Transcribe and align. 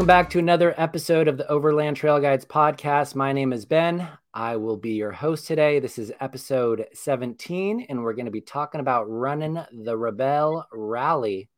Welcome 0.00 0.06
back 0.06 0.30
to 0.30 0.38
another 0.38 0.74
episode 0.78 1.28
of 1.28 1.36
the 1.36 1.46
Overland 1.50 1.94
Trail 1.94 2.18
Guides 2.20 2.46
podcast. 2.46 3.14
My 3.14 3.34
name 3.34 3.52
is 3.52 3.66
Ben. 3.66 4.08
I 4.32 4.56
will 4.56 4.78
be 4.78 4.92
your 4.92 5.12
host 5.12 5.46
today. 5.46 5.78
This 5.78 5.98
is 5.98 6.10
episode 6.20 6.86
17, 6.94 7.84
and 7.86 8.02
we're 8.02 8.14
going 8.14 8.24
to 8.24 8.30
be 8.30 8.40
talking 8.40 8.80
about 8.80 9.10
running 9.10 9.62
the 9.70 9.94
Rebelle 9.94 10.64
Rally. 10.72 11.50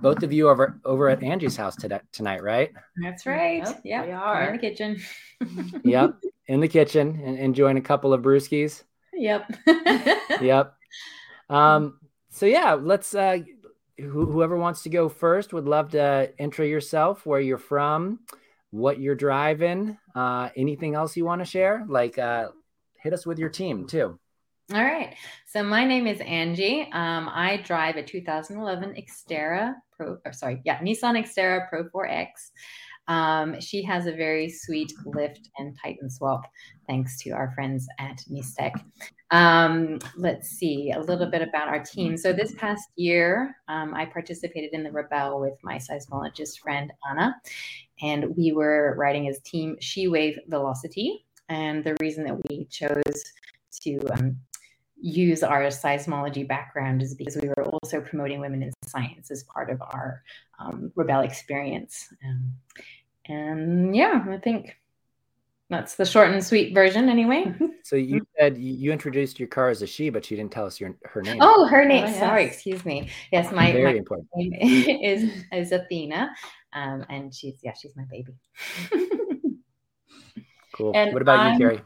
both 0.00 0.22
of 0.22 0.32
you 0.32 0.48
over 0.48 0.80
over 0.84 1.08
at 1.08 1.22
Angie's 1.22 1.56
house 1.56 1.76
today, 1.76 2.00
tonight, 2.12 2.42
right? 2.42 2.70
That's 3.02 3.26
right. 3.26 3.64
Yep, 3.64 3.80
yeah, 3.84 4.06
we 4.06 4.12
are 4.12 4.46
in 4.46 4.52
the 4.52 4.58
kitchen. 4.58 5.00
yep, 5.84 6.16
in 6.46 6.60
the 6.60 6.68
kitchen 6.68 7.20
and 7.24 7.38
enjoying 7.38 7.76
a 7.76 7.82
couple 7.82 8.12
of 8.12 8.22
brewskis. 8.22 8.82
Yep. 9.14 9.52
yep. 10.40 10.74
Um, 11.48 11.98
so 12.28 12.46
yeah, 12.46 12.74
let's. 12.74 13.14
Uh, 13.14 13.38
wh- 13.98 14.02
whoever 14.02 14.56
wants 14.56 14.82
to 14.84 14.88
go 14.88 15.08
first 15.08 15.52
would 15.52 15.66
love 15.66 15.90
to 15.90 16.32
intro 16.38 16.64
yourself, 16.64 17.26
where 17.26 17.40
you're 17.40 17.58
from, 17.58 18.20
what 18.70 19.00
you're 19.00 19.14
driving, 19.14 19.98
uh, 20.14 20.50
anything 20.56 20.94
else 20.94 21.16
you 21.16 21.24
want 21.24 21.40
to 21.40 21.44
share. 21.44 21.84
Like, 21.88 22.18
uh, 22.18 22.48
hit 23.02 23.12
us 23.12 23.26
with 23.26 23.38
your 23.38 23.48
team 23.48 23.86
too. 23.86 24.18
All 24.72 24.84
right. 24.84 25.16
So 25.46 25.64
my 25.64 25.84
name 25.84 26.06
is 26.06 26.20
Angie. 26.20 26.82
Um, 26.92 27.28
I 27.28 27.60
drive 27.64 27.96
a 27.96 28.04
2011 28.04 28.94
Xterra 28.94 29.74
Pro. 29.96 30.18
Or 30.24 30.32
sorry, 30.32 30.62
yeah, 30.64 30.78
Nissan 30.78 31.18
Xterra 31.18 31.68
Pro 31.68 31.84
4X. 31.88 32.28
Um, 33.10 33.60
she 33.60 33.82
has 33.82 34.06
a 34.06 34.12
very 34.12 34.48
sweet 34.48 34.92
lift 35.04 35.50
and 35.58 35.76
Titan 35.82 36.08
swap, 36.08 36.46
thanks 36.86 37.20
to 37.22 37.30
our 37.30 37.50
friends 37.56 37.88
at 37.98 38.22
Nistec. 38.30 38.72
Um, 39.32 39.98
let's 40.16 40.50
see 40.50 40.92
a 40.92 41.00
little 41.00 41.28
bit 41.28 41.42
about 41.42 41.66
our 41.66 41.80
team. 41.80 42.16
So 42.16 42.32
this 42.32 42.54
past 42.54 42.88
year, 42.94 43.56
um, 43.66 43.94
I 43.94 44.04
participated 44.04 44.70
in 44.72 44.84
the 44.84 44.90
Rebelle 44.90 45.40
with 45.40 45.54
my 45.64 45.76
seismologist 45.76 46.60
friend 46.60 46.92
Anna, 47.10 47.34
and 48.00 48.36
we 48.36 48.52
were 48.52 48.94
riding 48.96 49.26
as 49.26 49.40
team 49.40 49.76
She 49.80 50.06
Wave 50.06 50.38
Velocity. 50.46 51.26
And 51.48 51.82
the 51.82 51.96
reason 52.00 52.22
that 52.24 52.38
we 52.48 52.66
chose 52.66 53.24
to 53.82 53.98
um, 54.12 54.36
use 55.00 55.42
our 55.42 55.62
seismology 55.62 56.46
background 56.46 57.02
is 57.02 57.14
because 57.14 57.36
we 57.36 57.48
were 57.48 57.64
also 57.64 58.00
promoting 58.00 58.40
women 58.40 58.62
in 58.62 58.70
science 58.84 59.32
as 59.32 59.42
part 59.44 59.68
of 59.68 59.80
our 59.80 60.22
um, 60.60 60.92
Rebelle 60.96 61.24
experience. 61.24 62.06
Um, 62.24 62.52
and 63.30 63.94
yeah, 63.94 64.24
I 64.28 64.38
think 64.38 64.76
that's 65.68 65.94
the 65.94 66.04
short 66.04 66.30
and 66.30 66.44
sweet 66.44 66.74
version 66.74 67.08
anyway. 67.08 67.54
So 67.82 67.96
you 67.96 68.24
said 68.38 68.58
you 68.58 68.92
introduced 68.92 69.40
your 69.40 69.48
car 69.48 69.70
as 69.70 69.80
a 69.80 69.86
she, 69.86 70.10
but 70.10 70.30
you 70.30 70.36
didn't 70.36 70.52
tell 70.52 70.66
us 70.66 70.78
your 70.78 70.94
her 71.02 71.22
name. 71.22 71.38
Oh, 71.40 71.66
her 71.66 71.84
name. 71.84 72.04
Oh, 72.04 72.08
yes. 72.08 72.18
Sorry, 72.18 72.44
excuse 72.44 72.84
me. 72.84 73.08
Yes, 73.32 73.50
my, 73.52 73.72
Very 73.72 73.84
my 73.84 73.94
important. 73.94 74.28
name 74.36 74.52
is, 75.02 75.44
is 75.50 75.72
Athena. 75.72 76.30
Um, 76.74 77.04
and 77.08 77.34
she's 77.34 77.54
yeah, 77.62 77.72
she's 77.72 77.96
my 77.96 78.04
baby. 78.10 78.34
cool. 80.76 80.92
And 80.94 81.12
what 81.14 81.22
about 81.22 81.40
I'm- 81.40 81.52
you, 81.54 81.58
Carrie? 81.58 81.80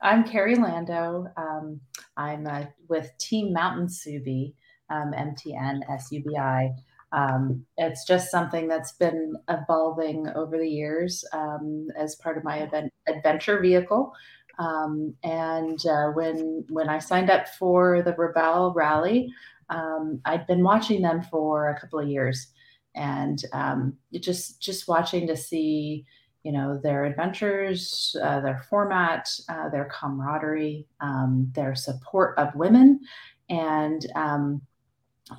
I'm 0.00 0.24
Carrie 0.24 0.56
Lando. 0.56 1.28
Um, 1.36 1.80
I'm 2.16 2.46
uh, 2.46 2.64
with 2.88 3.10
Team 3.18 3.52
Mountain 3.52 3.88
Subi, 3.88 4.54
um, 4.90 5.12
MTN 5.12 5.82
SUBI. 5.88 6.74
Um, 7.14 7.64
it's 7.76 8.04
just 8.04 8.30
something 8.30 8.66
that's 8.66 8.92
been 8.92 9.36
evolving 9.48 10.28
over 10.34 10.58
the 10.58 10.68
years 10.68 11.24
um, 11.32 11.88
as 11.96 12.16
part 12.16 12.36
of 12.36 12.44
my 12.44 12.58
event, 12.58 12.92
adventure 13.06 13.60
vehicle. 13.60 14.12
Um, 14.58 15.14
and 15.22 15.84
uh, 15.86 16.08
when 16.08 16.64
when 16.68 16.88
I 16.88 16.98
signed 16.98 17.30
up 17.30 17.48
for 17.48 18.02
the 18.02 18.12
Rebelle 18.12 18.74
Rally, 18.74 19.32
um, 19.70 20.20
I'd 20.24 20.46
been 20.46 20.62
watching 20.62 21.02
them 21.02 21.22
for 21.22 21.70
a 21.70 21.80
couple 21.80 22.00
of 22.00 22.08
years, 22.08 22.48
and 22.96 23.40
um, 23.52 23.96
just 24.12 24.60
just 24.60 24.88
watching 24.88 25.26
to 25.28 25.36
see 25.36 26.04
you 26.42 26.52
know 26.52 26.80
their 26.82 27.04
adventures 27.04 28.14
uh, 28.22 28.40
their 28.40 28.64
format 28.68 29.28
uh, 29.48 29.68
their 29.70 29.86
camaraderie 29.86 30.86
um, 31.00 31.50
their 31.54 31.74
support 31.74 32.38
of 32.38 32.54
women 32.54 33.00
and 33.48 34.06
um, 34.14 34.60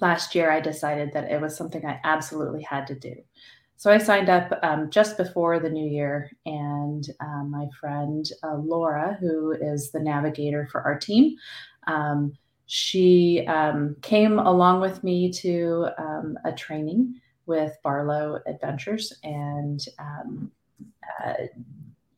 last 0.02 0.36
year 0.36 0.52
i 0.52 0.60
decided 0.60 1.12
that 1.14 1.32
it 1.32 1.40
was 1.40 1.56
something 1.56 1.86
i 1.86 2.00
absolutely 2.04 2.62
had 2.64 2.88
to 2.88 2.96
do 2.96 3.14
so 3.78 3.92
i 3.92 3.98
signed 3.98 4.30
up 4.30 4.58
um, 4.64 4.90
just 4.90 5.18
before 5.18 5.60
the 5.60 5.70
new 5.70 5.88
year 5.88 6.30
and 6.46 7.10
um, 7.20 7.50
my 7.52 7.68
friend 7.80 8.32
uh, 8.44 8.56
laura 8.56 9.18
who 9.20 9.52
is 9.52 9.92
the 9.92 10.00
navigator 10.00 10.68
for 10.72 10.82
our 10.82 10.98
team 10.98 11.36
um, 11.88 12.34
she 12.68 13.46
um, 13.48 13.96
came 14.02 14.40
along 14.40 14.82
with 14.82 15.04
me 15.04 15.32
to 15.32 15.88
um, 16.00 16.38
a 16.46 16.52
training 16.52 17.22
with 17.46 17.78
barlow 17.84 18.40
adventures 18.48 19.14
and 19.24 19.86
um, 20.00 20.52
uh, 21.24 21.34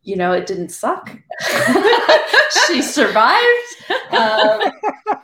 you 0.07 0.16
know, 0.16 0.31
it 0.31 0.45
didn't 0.45 0.69
suck. 0.69 1.09
she 2.67 2.81
survived. 2.81 3.41
Um, 4.11 4.61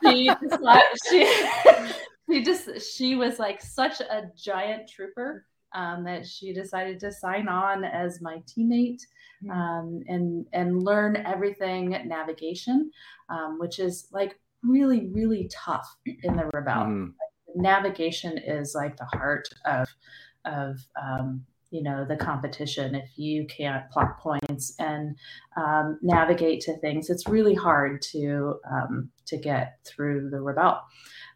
she, 0.03 0.29
she, 1.09 1.33
she 2.33 2.41
just 2.43 2.95
she 2.95 3.15
was 3.15 3.37
like 3.39 3.61
such 3.61 4.01
a 4.01 4.31
giant 4.35 4.89
trooper 4.89 5.45
um, 5.75 6.03
that 6.03 6.25
she 6.25 6.53
decided 6.53 6.99
to 6.99 7.11
sign 7.11 7.47
on 7.47 7.83
as 7.83 8.21
my 8.21 8.41
teammate 8.47 9.01
um, 9.51 10.01
and 10.07 10.45
and 10.53 10.83
learn 10.83 11.17
everything 11.17 11.89
navigation, 12.05 12.91
um, 13.29 13.59
which 13.59 13.79
is 13.79 14.07
like 14.11 14.39
really 14.63 15.07
really 15.11 15.49
tough 15.51 15.95
in 16.05 16.35
the 16.35 16.43
Rebelle. 16.53 16.87
Mhm. 16.87 17.13
Navigation 17.55 18.37
is 18.37 18.73
like 18.73 18.97
the 18.97 19.05
heart 19.05 19.47
of 19.65 19.87
of 20.45 20.79
um, 21.01 21.45
you 21.73 21.81
know 21.81 22.05
the 22.05 22.15
competition 22.15 22.93
if 22.93 23.09
you 23.17 23.45
can't 23.47 23.89
plot 23.89 24.19
points 24.19 24.75
and 24.77 25.17
um, 25.57 25.97
navigate 26.03 26.61
to 26.61 26.77
things 26.77 27.09
it's 27.09 27.27
really 27.27 27.55
hard 27.55 27.99
to 28.01 28.59
um, 28.71 29.09
to 29.25 29.37
get 29.37 29.79
through 29.83 30.29
the 30.29 30.37
Rebelle 30.37 30.81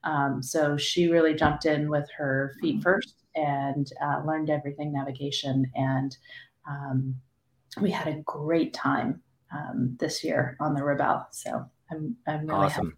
um, 0.03 0.44
so 0.44 0.78
she 0.78 1.08
really 1.08 1.34
jumped 1.34 1.66
in 1.66 1.90
with 1.90 2.08
her 2.16 2.53
feet 2.61 2.84
first 2.84 3.16
and 3.35 3.91
uh, 4.02 4.22
learned 4.26 4.52
everything 4.52 4.94
navigation 4.94 5.66
and 5.76 6.16
um, 6.70 7.16
we 7.82 7.90
had 7.90 8.08
a 8.08 8.22
great 8.22 8.76
time 8.76 9.22
um, 9.52 9.97
this 10.00 10.23
year 10.23 10.56
on 10.59 10.76
the 10.76 10.82
Rebelle 10.82 11.26
so 11.32 11.66
i'm, 11.91 12.16
I'm 12.28 12.46
really 12.46 12.66
Awesome. 12.67 12.85
happy 12.85 12.97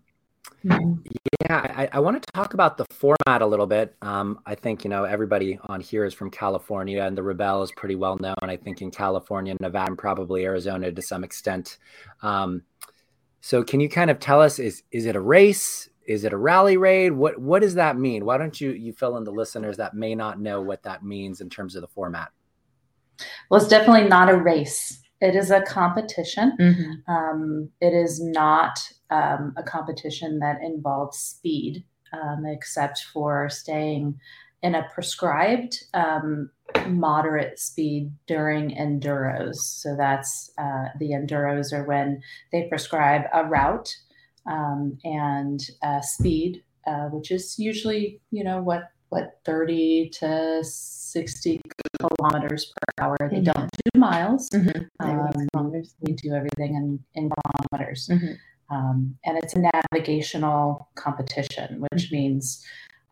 Mhm. 0.65 1.05
Yeah, 1.49 1.73
I, 1.75 1.89
I 1.93 1.99
want 1.99 2.21
to 2.21 2.31
talk 2.33 2.53
about 2.53 2.77
the 2.77 2.85
format 2.91 3.41
a 3.41 3.45
little 3.45 3.65
bit. 3.65 3.95
Um, 4.01 4.39
I 4.45 4.53
think 4.55 4.83
you 4.83 4.89
know 4.89 5.03
everybody 5.03 5.57
on 5.67 5.81
here 5.81 6.05
is 6.05 6.13
from 6.13 6.29
California, 6.29 7.03
and 7.03 7.17
the 7.17 7.23
Rebelle 7.23 7.63
is 7.63 7.71
pretty 7.71 7.95
well 7.95 8.17
known. 8.21 8.35
I 8.43 8.55
think 8.55 8.81
in 8.81 8.91
California, 8.91 9.55
Nevada, 9.59 9.87
and 9.87 9.97
probably 9.97 10.45
Arizona 10.45 10.91
to 10.91 11.01
some 11.01 11.23
extent. 11.23 11.79
Um, 12.21 12.61
so, 13.41 13.63
can 13.63 13.79
you 13.79 13.89
kind 13.89 14.11
of 14.11 14.19
tell 14.19 14.41
us 14.41 14.59
is 14.59 14.83
is 14.91 15.07
it 15.07 15.15
a 15.15 15.21
race? 15.21 15.89
Is 16.05 16.23
it 16.23 16.33
a 16.33 16.37
rally 16.37 16.77
raid? 16.77 17.13
What 17.13 17.39
what 17.39 17.63
does 17.63 17.75
that 17.75 17.97
mean? 17.97 18.25
Why 18.25 18.37
don't 18.37 18.61
you 18.61 18.71
you 18.71 18.93
fill 18.93 19.17
in 19.17 19.23
the 19.23 19.31
listeners 19.31 19.77
that 19.77 19.95
may 19.95 20.13
not 20.13 20.39
know 20.39 20.61
what 20.61 20.83
that 20.83 21.03
means 21.03 21.41
in 21.41 21.49
terms 21.49 21.75
of 21.75 21.81
the 21.81 21.87
format? 21.87 22.29
well 23.49 23.59
it's 23.59 23.69
definitely 23.69 24.07
not 24.07 24.29
a 24.29 24.35
race 24.35 25.01
it 25.21 25.35
is 25.35 25.51
a 25.51 25.61
competition 25.61 26.55
Mhm. 26.59 27.03
Um, 27.07 27.69
it 27.81 27.93
is 27.93 28.21
not 28.21 28.79
um, 29.09 29.53
a 29.57 29.63
competition 29.63 30.39
that 30.39 30.61
involves 30.61 31.17
speed, 31.17 31.83
um, 32.13 32.45
except 32.45 32.99
for 33.13 33.49
staying 33.49 34.19
in 34.61 34.75
a 34.75 34.87
prescribed 34.93 35.83
um, 35.93 36.51
moderate 36.87 37.57
speed 37.59 38.11
during 38.27 38.69
enduros. 38.75 39.55
So 39.55 39.95
that's 39.95 40.51
uh, 40.57 40.89
the 40.99 41.11
enduros 41.11 41.73
are 41.73 41.85
when 41.85 42.21
they 42.51 42.67
prescribe 42.67 43.23
a 43.33 43.45
route 43.45 43.95
um, 44.45 44.97
and 45.03 45.59
uh, 45.81 46.01
speed 46.01 46.63
uh, 46.89 47.09
which 47.09 47.31
is 47.31 47.59
usually, 47.59 48.19
you 48.31 48.43
know, 48.43 48.61
what 48.61 48.89
what 49.09 49.39
30 49.45 50.09
to 50.19 50.63
60 50.63 51.61
kilometers 51.99 52.65
per 52.75 53.03
hour. 53.03 53.17
They 53.19 53.41
Mhm. 53.41 53.53
don't 53.53 53.69
do 53.83 53.99
miles. 53.99 54.47
Mhm. 54.53 54.87
Um, 54.99 55.47
kilometers. 55.51 55.95
we 56.01 56.13
do 56.13 56.33
everything 56.33 56.75
in, 56.75 57.03
in 57.15 57.29
kilometers. 57.71 58.07
Mhm. 58.11 58.37
Um, 58.69 59.17
and 59.25 59.37
it's 59.39 59.55
a 59.55 59.59
navigational 59.59 60.87
competition, 60.95 61.81
which 61.81 62.03
Mm-hmm. 62.05 62.15
means 62.15 62.63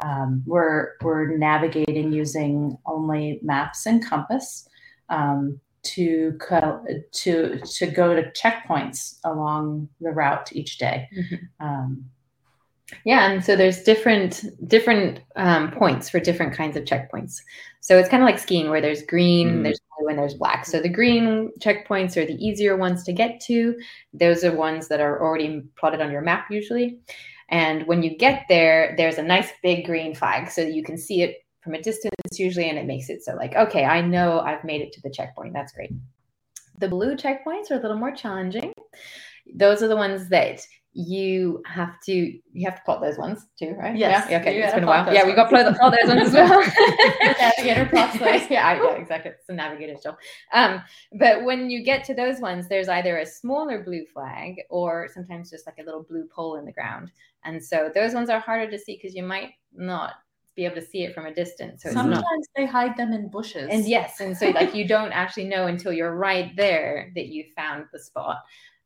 um, 0.05 0.43
we're 0.45 0.89
we're 1.01 1.35
navigating 1.37 2.11
using 2.13 2.77
only 2.85 3.39
maps 3.41 3.87
and 3.87 4.05
compass 4.05 4.69
um, 5.09 5.59
to 5.81 6.37
co- 6.39 6.85
to 7.13 7.59
to 7.61 7.87
go 7.87 8.15
to 8.15 8.29
checkpoints 8.33 9.17
along 9.23 9.89
the 9.99 10.11
route 10.11 10.51
each 10.53 10.77
day. 10.77 11.09
Yeah, 13.03 13.29
and 13.29 13.43
so 13.43 13.55
there's 13.55 13.83
different 13.83 14.45
different 14.67 15.19
um, 15.35 15.71
points 15.71 16.09
for 16.09 16.19
different 16.19 16.53
kinds 16.53 16.77
of 16.77 16.85
checkpoints. 16.85 17.41
So 17.81 17.97
it's 17.97 18.09
kind 18.09 18.23
of 18.23 18.27
like 18.27 18.39
skiing, 18.39 18.69
where 18.69 18.81
there's 18.81 19.01
green, 19.03 19.59
Mhm. 19.59 19.63
there's 19.63 19.81
blue, 19.97 20.07
and 20.07 20.17
there's 20.17 20.35
black. 20.35 20.65
So 20.65 20.81
the 20.81 20.89
green 20.89 21.51
checkpoints 21.59 22.15
are 22.17 22.25
the 22.25 22.35
easier 22.35 22.77
ones 22.77 23.03
to 23.03 23.13
get 23.13 23.41
to. 23.41 23.77
Those 24.13 24.43
are 24.43 24.55
ones 24.55 24.87
that 24.87 25.01
are 25.01 25.21
already 25.21 25.63
plotted 25.77 26.01
on 26.01 26.11
your 26.11 26.21
map 26.21 26.45
usually. 26.49 26.99
And 27.49 27.85
when 27.87 28.03
you 28.03 28.17
get 28.17 28.45
there, 28.49 28.93
there's 28.97 29.17
a 29.17 29.23
nice 29.23 29.51
big 29.63 29.85
green 29.85 30.13
flag, 30.15 30.49
so 30.49 30.61
you 30.61 30.83
can 30.83 30.97
see 30.97 31.21
it 31.21 31.37
from 31.61 31.73
a 31.73 31.81
distance 31.81 32.13
usually, 32.39 32.69
and 32.69 32.77
it 32.77 32.85
makes 32.85 33.09
it 33.09 33.23
so 33.23 33.35
like, 33.35 33.55
okay, 33.55 33.83
I 33.85 34.01
know 34.01 34.39
I've 34.39 34.63
made 34.63 34.81
it 34.81 34.93
to 34.93 35.01
the 35.01 35.09
checkpoint. 35.09 35.53
That's 35.53 35.73
great. 35.73 35.91
The 36.77 36.87
blue 36.87 37.15
checkpoints 37.15 37.71
are 37.71 37.75
a 37.75 37.81
little 37.81 37.97
more 37.97 38.11
challenging. 38.11 38.71
Those 39.53 39.81
are 39.81 39.87
the 39.87 39.95
ones 39.95 40.29
that 40.29 40.65
you 40.99 41.61
have 41.67 42.01
to 42.01 42.11
you 42.11 42.65
have 42.65 42.75
to 42.75 42.81
plot 42.83 43.01
those 43.01 43.19
ones 43.19 43.45
too, 43.59 43.75
right? 43.77 43.95
Yes, 43.95 44.27
Yeah. 44.31 44.39
Okay. 44.39 44.57
you 44.57 44.63
It's 44.63 44.73
been 44.73 44.83
a 44.83 44.87
while. 44.87 45.13
Yeah, 45.13 45.25
we 45.27 45.33
got 45.33 45.51
ones. 45.51 45.63
plot, 45.63 45.77
plot 45.77 45.95
those 46.01 46.09
ones 46.15 46.27
as 46.29 46.33
well. 46.33 46.59
Navigator 47.39 47.85
plots 47.85 48.13
those. 48.19 48.49
yeah, 48.49 48.67
I- 48.67 48.81
yeah, 48.83 48.93
exactly. 48.95 49.31
It's 49.31 49.47
a 49.47 49.53
navigator's 49.53 50.01
job. 50.01 50.15
Um, 50.53 50.81
but 51.19 51.43
when 51.43 51.69
you 51.69 51.83
get 51.83 52.03
to 52.05 52.15
those 52.15 52.39
ones, 52.39 52.67
there's 52.67 52.89
either 52.89 53.17
a 53.19 53.25
smaller 53.27 53.83
blue 53.83 54.05
flag 54.11 54.55
or 54.71 55.07
sometimes 55.13 55.51
just 55.51 55.67
like 55.67 55.77
a 55.79 55.83
little 55.83 56.01
blue 56.01 56.25
pole 56.33 56.55
in 56.55 56.65
the 56.65 56.71
ground. 56.71 57.11
And 57.45 57.63
so 57.63 57.91
those 57.93 58.15
ones 58.15 58.31
are 58.31 58.39
harder 58.39 58.69
to 58.71 58.79
see 58.79 58.95
because 58.99 59.13
you 59.15 59.21
might 59.23 59.51
not 59.75 60.13
be 60.55 60.65
able 60.65 60.75
to 60.77 60.81
see 60.81 61.03
it 61.03 61.13
from 61.13 61.27
a 61.27 61.33
distance. 61.33 61.83
So 61.83 61.89
it's 61.89 61.95
not 61.95 62.05
sometimes 62.05 62.47
they 62.55 62.65
hide 62.65 62.97
them 62.97 63.13
in 63.13 63.29
bushes. 63.29 63.67
and 63.71 63.87
yes, 63.87 64.19
and 64.19 64.35
so 64.35 64.49
like 64.49 64.73
you 64.73 64.87
don't 64.87 65.11
actually 65.11 65.45
know 65.45 65.67
until 65.67 65.93
you're 65.93 66.15
right 66.15 66.55
there 66.55 67.11
that 67.13 67.27
you 67.27 67.45
found 67.55 67.85
the 67.93 67.99
spot. 67.99 68.37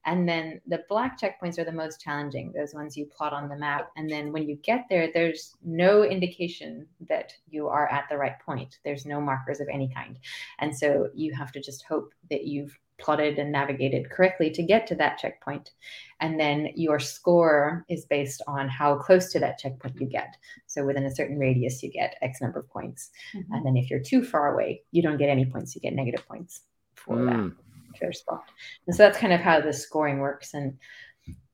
And 0.06 0.28
then 0.28 0.62
the 0.68 0.84
black 0.90 1.20
checkpoints 1.20 1.60
are 1.60 1.64
the 1.64 1.72
most 1.72 2.02
challenging, 2.02 2.52
those 2.52 2.74
ones 2.74 2.98
you 2.98 3.06
plot 3.06 3.34
on 3.34 3.50
the 3.50 3.56
map. 3.56 3.92
And 3.96 4.10
then 4.10 4.32
when 4.32 4.48
you 4.50 4.56
get 4.56 4.86
there, 4.90 5.10
there's 5.14 5.56
no 5.64 6.04
indication 6.04 6.88
that 7.08 7.34
you 7.50 7.68
are 7.68 7.88
at 7.92 8.06
the 8.10 8.18
right 8.18 8.40
point. 8.40 8.80
There's 8.84 9.06
no 9.06 9.22
markers 9.22 9.60
of 9.60 9.68
any 9.72 9.92
kind. 9.94 10.18
And 10.60 10.76
so 10.76 11.10
you 11.14 11.34
have 11.34 11.52
to 11.52 11.62
just 11.62 11.84
hope 11.84 12.14
that 12.30 12.46
you've 12.46 12.78
plotted 12.98 13.40
and 13.40 13.52
navigated 13.52 14.10
correctly 14.12 14.52
to 14.52 14.62
get 14.62 14.86
to 14.88 14.96
that 14.96 15.18
checkpoint. 15.18 15.72
And 16.20 16.40
then 16.40 16.70
your 16.76 17.00
score 17.00 17.84
is 17.90 18.06
based 18.06 18.44
on 18.48 18.70
how 18.70 18.96
close 18.96 19.32
to 19.32 19.40
that 19.40 19.58
checkpoint 19.58 20.00
you 20.00 20.06
get. 20.06 20.38
So 20.68 20.86
within 20.86 21.06
a 21.06 21.16
certain 21.16 21.40
radius, 21.40 21.82
you 21.82 21.92
get 21.92 22.16
X 22.22 22.42
number 22.42 22.60
of 22.60 22.70
points. 22.70 23.10
Mhm. 23.34 23.46
And 23.52 23.66
then 23.66 23.76
if 23.76 23.90
you're 23.90 24.00
too 24.00 24.24
far 24.24 24.54
away, 24.54 24.84
you 24.92 25.02
don't 25.02 25.18
get 25.18 25.30
any 25.30 25.46
points. 25.46 25.74
You 25.76 25.82
get 25.82 25.94
negative 25.96 26.28
points 26.28 26.62
for 26.94 27.16
that 27.26 27.36
Mm. 27.36 27.56
Fair 28.02 28.12
spot. 28.14 28.44
And 28.88 28.96
so 28.96 29.04
that's 29.04 29.18
kind 29.18 29.32
of 29.34 29.40
how 29.40 29.62
the 29.62 29.72
scoring 29.72 30.20
works. 30.20 30.54
And 30.54 30.78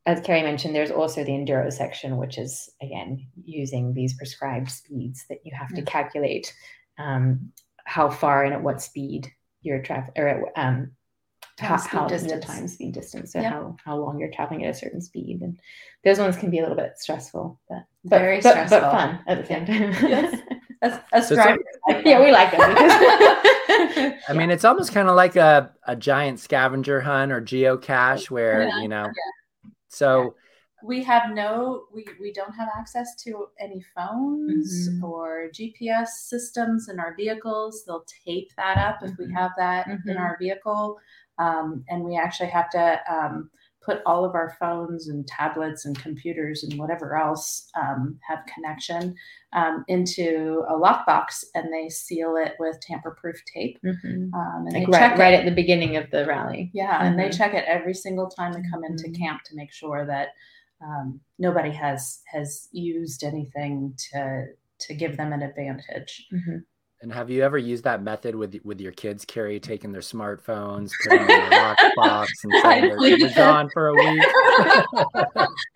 as 0.05 0.21
Carrie 0.21 0.41
mentioned, 0.41 0.73
there's 0.73 0.89
also 0.91 1.23
the 1.23 1.31
enduro 1.33 1.71
section, 1.71 2.17
which 2.17 2.37
is 2.37 2.69
again 2.81 3.27
using 3.45 3.93
these 3.93 4.15
prescribed 4.17 4.71
speeds 4.71 5.25
that 5.29 5.39
you 5.43 5.51
have 5.55 5.73
to 5.75 5.81
calculate 5.83 6.53
um, 6.97 7.51
how 7.85 8.09
far 8.09 8.43
and 8.45 8.53
at 8.53 8.63
what 8.63 8.81
speed 8.81 9.27
you're 9.61 9.81
traveling, 9.83 10.13
or 10.17 10.27
at, 10.27 10.43
um, 10.55 10.91
Time, 11.57 11.69
how, 11.69 11.77
speed, 11.77 11.97
how 11.97 12.03
the 12.07 12.09
distance. 12.17 12.45
time, 12.45 12.67
speed, 12.67 12.93
distance, 12.93 13.33
so 13.33 13.39
Yeah. 13.41 13.49
how 13.49 13.75
how 13.83 13.95
long 13.97 14.19
you're 14.19 14.29
traveling 14.31 14.63
at 14.63 14.69
a 14.75 14.77
certain 14.77 15.01
speed, 15.01 15.41
and 15.41 15.59
those 16.03 16.19
ones 16.19 16.37
can 16.37 16.51
be 16.51 16.59
a 16.59 16.61
little 16.61 16.77
bit 16.77 16.93
stressful, 16.99 17.59
but 17.67 17.83
but, 18.03 18.19
Very 18.19 18.41
but, 18.41 18.51
stressful. 18.51 18.79
but 18.79 18.91
fun 18.91 19.19
at 19.27 19.39
the 19.41 19.45
same 19.45 19.65
time. 19.65 19.91
Yes. 20.07 20.39
As, 20.83 20.99
as 21.11 21.27
So 21.27 21.33
drivers, 21.33 21.63
like 21.89 22.05
yeah, 22.05 22.23
we 22.23 22.31
like 22.31 22.51
them. 22.51 22.61
I 24.29 24.33
mean, 24.33 24.49
it's 24.49 24.65
almost 24.65 24.91
kind 24.93 25.09
of 25.09 25.15
like 25.15 25.35
a, 25.35 25.73
a 25.85 25.95
giant 25.95 26.39
scavenger 26.39 27.01
hunt 27.01 27.31
or 27.31 27.41
geocache 27.41 28.29
where, 28.29 28.67
Yeah. 28.67 28.81
you 28.81 28.87
know, 28.87 29.11
so 29.89 30.35
we 30.83 31.03
have 31.03 31.33
no 31.33 31.85
we, 31.93 32.05
we 32.21 32.31
don't 32.31 32.53
have 32.53 32.69
access 32.77 33.15
to 33.23 33.47
any 33.59 33.83
phones 33.95 34.89
Mhm. 34.89 35.03
or 35.03 35.49
gps 35.51 36.07
systems 36.07 36.87
in 36.87 36.99
our 36.99 37.15
vehicles 37.15 37.83
they'll 37.85 38.05
tape 38.25 38.51
that 38.57 38.77
up 38.77 39.01
if 39.01 39.17
we 39.17 39.25
Mhm. 39.25 39.33
have 39.33 39.51
that 39.57 39.87
in 39.87 39.97
Mhm. 40.05 40.19
our 40.19 40.37
vehicle 40.37 40.99
um, 41.39 41.83
and 41.89 42.03
we 42.03 42.15
actually 42.15 42.49
have 42.49 42.69
to 42.69 43.01
um, 43.11 43.49
put 43.87 44.01
all 44.05 44.25
of 44.25 44.35
our 44.35 44.53
phones 44.59 45.07
and 45.07 45.25
tablets 45.25 45.85
and 45.85 45.97
computers 45.97 46.63
and 46.63 46.77
whatever 46.77 47.15
else 47.15 47.69
um, 47.81 48.19
have 48.27 48.39
connection 48.53 49.15
um, 49.53 49.85
into 49.87 50.61
a 50.67 50.73
lockbox 50.73 51.45
and 51.55 51.71
they 51.71 51.87
seal 51.87 52.35
it 52.35 52.55
with 52.59 52.77
tamper-proof 52.81 53.37
tape 53.53 53.79
Mhm. 53.81 54.33
um, 54.33 54.65
and 54.65 54.73
Like 54.73 54.87
they 54.87 54.91
right, 54.91 54.99
check 55.11 55.17
right 55.17 55.33
it 55.33 55.39
at 55.39 55.45
the 55.45 55.51
beginning 55.61 55.95
of 55.95 56.11
the 56.11 56.25
rally. 56.25 56.69
yeah, 56.73 57.01
and 57.05 57.17
they 57.17 57.29
Mhm. 57.29 57.37
check 57.37 57.53
it 57.53 57.63
every 57.65 57.93
single 57.93 58.27
time 58.27 58.51
they 58.51 58.69
come 58.69 58.83
into 58.83 59.07
Mhm. 59.07 59.17
camp 59.17 59.43
to 59.45 59.55
make 59.55 59.71
sure 59.71 60.05
that 60.05 60.29
um, 60.81 61.19
nobody 61.39 61.71
has 61.71 62.21
has 62.27 62.67
used 62.71 63.23
anything 63.23 63.93
to 64.11 64.47
to 64.79 64.93
give 64.93 65.17
them 65.17 65.31
an 65.33 65.41
advantage. 65.41 66.27
And 67.01 67.13
have 67.13 67.29
you 67.29 67.43
ever 67.43 67.59
used 67.59 67.83
that 67.83 68.01
method 68.01 68.33
with 68.33 68.59
with 68.63 68.81
your 68.81 68.91
kids, 68.91 69.23
Carrie, 69.23 69.59
taking 69.59 69.91
their 69.91 70.01
smartphones, 70.01 70.91
putting 71.03 71.27
them 71.27 71.41
in 71.41 71.53
a 71.53 71.75
lockbox 71.97 72.27
and 72.43 72.53
saying 72.63 72.97
they're, 72.97 73.17
the 73.17 73.31
gone 73.35 73.69
for 73.71 73.89
a 73.89 73.93
week? 73.93 74.23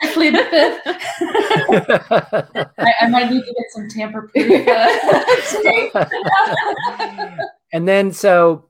I 0.01 0.13
plead 0.13 0.33
the 0.33 0.43
fifth. 0.45 0.81
I, 2.79 2.93
I 3.01 3.07
might 3.07 3.29
need 3.29 3.41
to 3.41 3.53
get 3.53 3.65
some 3.69 3.87
tamper-proof 3.87 4.67
uh, 5.95 6.05
and 7.71 7.87
then 7.87 8.11
so 8.11 8.65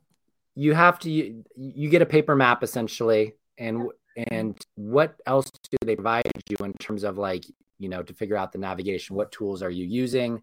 you 0.55 0.74
have 0.74 1.00
to 1.00 1.10
you, 1.10 1.43
you 1.55 1.89
get 1.89 2.01
a 2.01 2.05
paper 2.05 2.36
map 2.36 2.63
essentially 2.63 3.34
and 3.58 3.89
and 4.29 4.60
what 4.75 5.15
else 5.25 5.50
do 5.51 5.77
they 5.86 5.96
provide 5.96 6.29
you 6.50 6.65
in 6.65 6.74
terms 6.74 7.03
of 7.03 7.17
like 7.17 7.46
you 7.79 7.88
know 7.88 8.03
to 8.03 8.13
figure 8.13 8.36
out 8.36 8.51
the 8.51 8.58
navigation 8.60 9.15
what 9.15 9.31
tools 9.31 9.63
are 9.63 9.70
you 9.70 9.86
using 9.86 10.41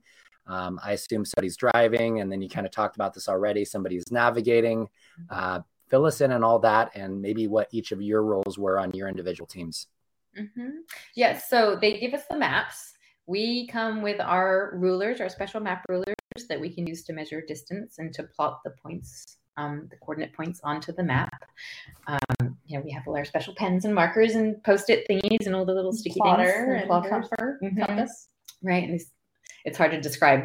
um, 0.49 0.81
i 0.83 0.93
assume 0.93 1.25
somebody's 1.25 1.57
driving 1.57 2.21
and 2.21 2.31
then 2.33 2.43
you 2.43 2.49
kind 2.49 2.67
of 2.67 2.73
talked 2.73 2.97
about 2.97 3.15
this 3.15 3.29
already 3.29 3.65
somebody's 3.65 4.05
navigating 4.11 4.89
uh, 5.31 5.61
fill 5.89 6.05
us 6.07 6.21
in 6.21 6.33
on 6.33 6.43
all 6.45 6.59
that 6.59 6.91
and 6.95 7.21
maybe 7.23 7.47
what 7.47 7.69
each 7.71 7.93
of 7.93 8.01
your 8.03 8.23
roles 8.23 8.59
were 8.59 8.79
on 8.79 8.91
your 8.93 9.09
individual 9.09 9.47
teams 9.47 9.87
Mhm. 10.39 10.71
Yes, 11.17 11.49
so 11.49 11.75
they 11.81 11.99
give 11.99 12.15
us 12.15 12.23
the 12.31 12.37
maps. 12.37 12.93
We 13.27 13.67
come 13.67 14.03
with 14.03 14.21
our 14.21 14.73
rulers, 14.75 15.21
our 15.21 15.29
special 15.29 15.61
map 15.61 15.85
rulers 15.89 16.15
that 16.49 16.61
we 16.61 16.71
can 16.73 16.87
use 16.87 17.03
to 17.05 17.13
measure 17.13 17.41
distance 17.41 17.99
and 17.99 18.13
to 18.15 18.23
plot 18.23 18.61
the 18.63 18.71
points, 18.71 19.39
um, 19.57 19.89
the 19.91 19.97
coordinate 19.97 20.33
points 20.35 20.61
onto 20.63 20.93
the 20.93 21.03
map. 21.03 21.45
Um, 22.07 22.57
you 22.67 22.79
know, 22.79 22.85
we 22.85 22.91
have 22.93 23.09
all 23.09 23.17
our 23.17 23.25
special 23.25 23.55
pens 23.57 23.85
and 23.85 23.93
markers 23.95 24.35
and 24.37 24.63
post-it 24.63 25.07
thingies 25.09 25.47
and 25.47 25.57
all 25.57 25.65
the 25.65 25.75
little 25.75 25.93
sticky 25.93 26.21
Plotter 26.21 26.45
things. 26.45 26.69
and 26.83 26.87
plotters. 26.87 27.11
comfort, 27.11 27.61
Mhm. 27.63 27.87
compass. 27.87 28.29
Right, 28.63 28.85
and 28.85 28.95
it's, 28.95 29.11
it's 29.69 29.79
hard 29.79 29.93
to 29.93 30.01
describe 30.01 30.41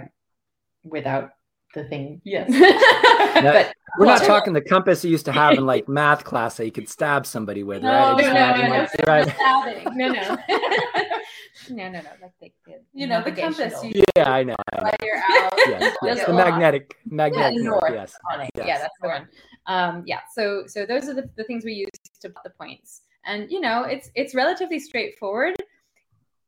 without 0.83 1.31
the 1.75 1.83
thing. 1.85 2.21
Yes. 2.23 2.49
but 3.41 3.73
we're 3.97 4.05
not 4.05 4.19
Well- 4.19 4.27
talking 4.27 4.53
the 4.53 4.61
compass 4.61 5.03
you 5.03 5.11
used 5.11 5.25
to 5.25 5.31
have 5.31 5.53
in 5.57 5.65
like 5.65 5.87
math 5.99 6.23
class 6.23 6.57
that 6.57 6.65
you 6.65 6.71
could 6.71 6.89
stab 6.89 7.25
somebody 7.25 7.63
with 7.63 7.81
No, 7.83 7.89
right 7.89 8.03
I 8.03 8.11
no, 8.11 8.17
just 8.19 8.25
no, 8.25 8.31
imagine, 8.35 8.69
no, 8.69 8.77
like, 8.77 9.07
no. 9.07 9.13
right? 9.13 9.27
Stabbing. 9.35 9.97
no, 9.97 10.07
no, 10.09 10.21
no, 11.69 11.89
no, 11.89 12.01
no. 12.01 12.09
Like 12.21 12.33
the, 12.41 12.51
the 12.65 12.73
You 12.93 13.07
know, 13.07 13.23
the 13.23 13.31
compass 13.31 13.59
navigational- 13.73 13.91
you 13.97 14.03
yeah 14.17 14.31
i 14.31 14.43
know, 14.43 14.55
I 14.73 14.75
know. 14.77 14.91
fire 14.99 15.23
out. 15.41 15.53
yes, 15.57 15.97
yes. 16.03 16.17
Yeah. 16.19 16.25
the 16.25 16.33
magnetic 16.33 16.95
magnetic 17.09 17.57
Yeah, 17.57 17.63
north, 17.63 17.81
north. 17.83 17.93
yes 17.93 18.15
on 18.31 18.41
it. 18.41 18.49
Yes. 18.55 18.65
Yeah, 18.67 18.77
that's 18.79 18.97
the 19.01 19.07
one. 19.07 19.27
Um, 19.67 20.03
yeah. 20.05 20.19
So 20.35 20.63
so 20.67 20.85
those 20.85 21.07
are 21.09 21.13
the, 21.13 21.29
the 21.37 21.43
things 21.45 21.63
we 21.65 21.73
use 21.73 21.89
to 22.21 22.29
put 22.29 22.43
the 22.43 22.49
points. 22.51 23.01
And 23.25 23.49
you 23.49 23.61
know, 23.61 23.83
it's 23.83 24.11
it's 24.15 24.35
relatively 24.35 24.79
straightforward. 24.79 25.55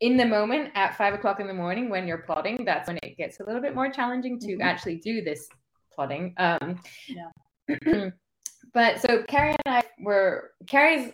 In 0.02 0.18
the 0.18 0.26
moment 0.26 0.72
at 0.76 0.98
five 0.98 1.14
o'clock 1.14 1.40
in 1.40 1.48
the 1.48 1.54
morning 1.54 1.90
when 1.90 2.08
you're 2.08 2.18
plotting, 2.20 2.66
that's 2.66 2.88
when 2.88 2.98
it 3.02 3.16
gets 3.18 3.40
a 3.40 3.46
little 3.46 3.62
bit 3.62 3.74
more 3.74 3.90
challenging 3.90 4.38
to 4.40 4.58
Mhm. 4.58 4.62
actually 4.62 4.98
do 4.98 5.22
this 5.22 5.48
plotting. 5.94 6.34
Um, 6.38 6.82
Yeah. 7.08 7.30
but 8.74 9.00
so 9.00 9.24
Carrie 9.24 9.56
and 9.66 9.76
I 9.76 9.84
were 10.00 10.52
Carrie's 10.68 11.14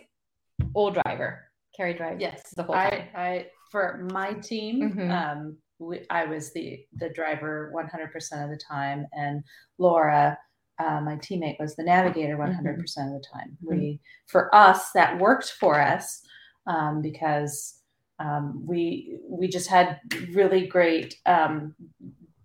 all 0.74 0.90
driver. 0.90 1.48
Carrie 1.76 1.94
drives 1.94 2.20
Yes, 2.20 2.50
the 2.56 2.64
whole 2.64 2.74
time. 2.74 3.08
I, 3.14 3.20
I 3.28 3.50
for 3.70 4.06
my 4.12 4.34
team, 4.34 4.92
Mhm. 4.92 5.10
um, 5.10 5.58
we, 5.78 6.04
I 6.10 6.24
was 6.24 6.52
the 6.52 6.84
the 6.98 7.08
driver 7.10 7.70
100% 7.74 8.44
of 8.44 8.50
the 8.50 8.56
time, 8.58 9.06
and 9.12 9.42
Laura, 9.78 10.36
uh, 10.78 11.00
my 11.00 11.16
teammate, 11.16 11.58
was 11.58 11.76
the 11.76 11.84
navigator 11.84 12.36
100% 12.36 13.06
of 13.06 13.22
the 13.22 13.24
time. 13.32 13.56
We 13.62 14.00
for 14.26 14.54
us 14.54 14.90
that 14.92 15.18
worked 15.18 15.52
for 15.52 15.80
us 15.80 16.22
um, 16.66 17.00
because 17.00 17.81
um, 18.22 18.62
we 18.64 19.18
we 19.28 19.48
just 19.48 19.68
had 19.68 20.00
really 20.32 20.66
great 20.66 21.16
um, 21.26 21.74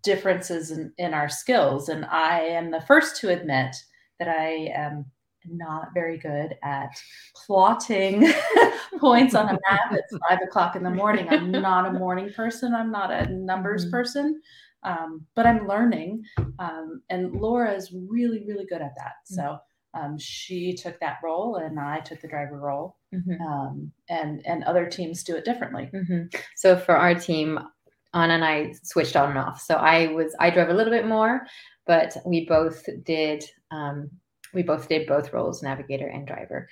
differences 0.04 0.72
in, 0.72 0.94
in 0.98 1.14
our 1.14 1.30
skills. 1.30 1.90
And 1.90 2.06
I 2.06 2.40
am 2.40 2.72
the 2.72 2.82
first 2.82 3.20
to 3.22 3.30
admit 3.30 3.76
that 4.20 4.30
I 4.30 4.72
am 4.74 5.06
not 5.46 5.90
very 5.94 6.18
good 6.18 6.56
at 6.64 6.90
plotting 7.46 8.34
points 9.00 9.36
on 9.36 9.50
a 9.50 9.60
map 9.70 9.92
at 9.92 10.04
five 10.30 10.40
o'clock 10.42 10.76
in 10.76 10.84
the 10.84 10.90
morning. 10.90 11.28
I'm 11.30 11.52
not 11.52 11.86
a 11.86 12.00
morning 12.00 12.32
person. 12.34 12.74
I'm 12.74 12.92
not 12.92 13.12
a 13.12 13.30
numbers 13.30 13.84
mm-hmm. 13.84 13.92
person, 13.92 14.42
um, 14.84 15.26
but 15.36 15.46
I'm 15.46 15.68
learning. 15.68 16.24
Um, 16.60 17.02
and 17.10 17.34
Laura 17.34 17.74
is 17.74 17.94
really, 17.94 18.46
really 18.48 18.66
good 18.66 18.82
at 18.82 18.96
that. 18.98 19.14
Mm-hmm. 19.30 19.36
So 19.36 19.60
um, 19.98 20.18
she 20.18 20.74
took 20.74 21.00
that 21.00 21.18
role, 21.24 21.56
and 21.56 21.80
I 21.80 22.00
took 22.00 22.22
the 22.22 22.28
driver 22.28 22.58
role. 22.58 22.98
Mm-hmm. 23.14 23.42
Um, 23.42 23.92
and 24.10 24.46
and 24.46 24.64
other 24.64 24.86
teams 24.86 25.24
do 25.24 25.36
it 25.36 25.46
differently. 25.46 25.90
Mm-hmm. 25.94 26.38
So 26.56 26.78
for 26.78 26.96
our 26.96 27.16
team, 27.16 27.60
Anna 28.14 28.34
and 28.34 28.46
I 28.46 28.74
switched 28.84 29.16
on 29.16 29.30
and 29.30 29.40
off. 29.40 29.62
So 29.62 29.76
I 29.76 30.08
was 30.08 30.36
I 30.40 30.50
drove 30.50 30.70
a 30.70 30.74
little 30.74 30.92
bit 30.92 31.08
more, 31.08 31.46
but 31.86 32.16
we 32.26 32.46
both 32.46 32.88
did 33.04 33.44
um, 33.72 34.10
we 34.54 34.64
both 34.64 34.88
did 34.90 35.08
both 35.08 35.34
roles, 35.34 35.64
navigator 35.64 36.08
and 36.08 36.28
driver. 36.28 36.68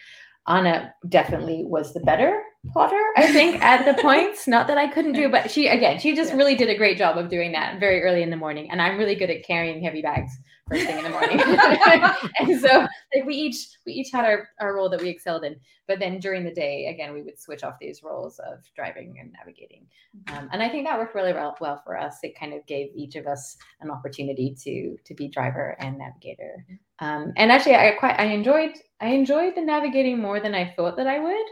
Anna 0.47 0.93
definitely 1.09 1.63
was 1.65 1.93
the 1.93 2.01
better 2.01 2.41
plotter, 2.71 3.01
I 3.17 3.31
think, 3.31 3.61
at 3.61 3.85
the 3.85 4.01
points. 4.01 4.47
Not 4.47 4.67
that 4.67 4.77
I 4.77 4.87
couldn't 4.87 5.13
do, 5.13 5.29
but 5.29 5.49
she 5.51 5.67
again, 5.67 5.99
she 5.99 6.15
just 6.15 6.31
yeah. 6.31 6.37
really 6.37 6.55
did 6.55 6.69
a 6.69 6.77
great 6.77 6.97
job 6.97 7.17
of 7.17 7.29
doing 7.29 7.51
that 7.53 7.79
very 7.79 8.03
early 8.03 8.23
in 8.23 8.29
the 8.29 8.37
morning. 8.37 8.69
And 8.71 8.81
I'm 8.81 8.97
really 8.97 9.15
good 9.15 9.29
at 9.29 9.45
carrying 9.45 9.83
heavy 9.83 10.01
bags 10.01 10.37
first 10.67 10.85
thing 10.85 10.97
in 10.97 11.03
the 11.03 11.09
morning. 11.09 11.39
and 12.39 12.59
so 12.59 12.87
like 13.13 13.25
we 13.25 13.35
each 13.35 13.67
we 13.85 13.93
each 13.93 14.11
had 14.11 14.25
our, 14.25 14.49
our 14.59 14.75
role 14.75 14.89
that 14.89 15.01
we 15.01 15.09
excelled 15.09 15.43
in. 15.43 15.55
But 15.87 15.99
then 15.99 16.19
during 16.19 16.43
the 16.43 16.53
day, 16.53 16.87
again, 16.87 17.13
we 17.13 17.21
would 17.21 17.39
switch 17.39 17.63
off 17.63 17.75
these 17.79 18.01
roles 18.01 18.39
of 18.39 18.63
driving 18.75 19.17
and 19.19 19.31
navigating. 19.33 19.85
Mm-hmm. 20.17 20.37
Um, 20.37 20.49
and 20.51 20.63
I 20.63 20.69
think 20.69 20.87
that 20.87 20.97
worked 20.97 21.13
really 21.13 21.33
well, 21.33 21.55
well 21.61 21.81
for 21.85 21.97
us. 21.97 22.17
It 22.23 22.37
kind 22.39 22.53
of 22.53 22.65
gave 22.65 22.89
each 22.95 23.15
of 23.15 23.27
us 23.27 23.57
an 23.81 23.91
opportunity 23.91 24.55
to 24.63 24.97
to 25.03 25.13
be 25.13 25.27
driver 25.27 25.75
and 25.79 25.97
navigator. 25.97 26.65
Mm-hmm. 26.69 27.05
Um, 27.05 27.33
and 27.37 27.51
actually, 27.51 27.75
I 27.75 27.91
quite 27.91 28.19
I 28.19 28.25
enjoyed 28.25 28.71
I 29.01 29.07
enjoyed 29.07 29.55
the 29.55 29.61
navigating 29.61 30.19
more 30.19 30.39
than 30.39 30.55
I 30.55 30.73
thought 30.75 30.97
that 30.97 31.07
I 31.07 31.19
would. 31.19 31.45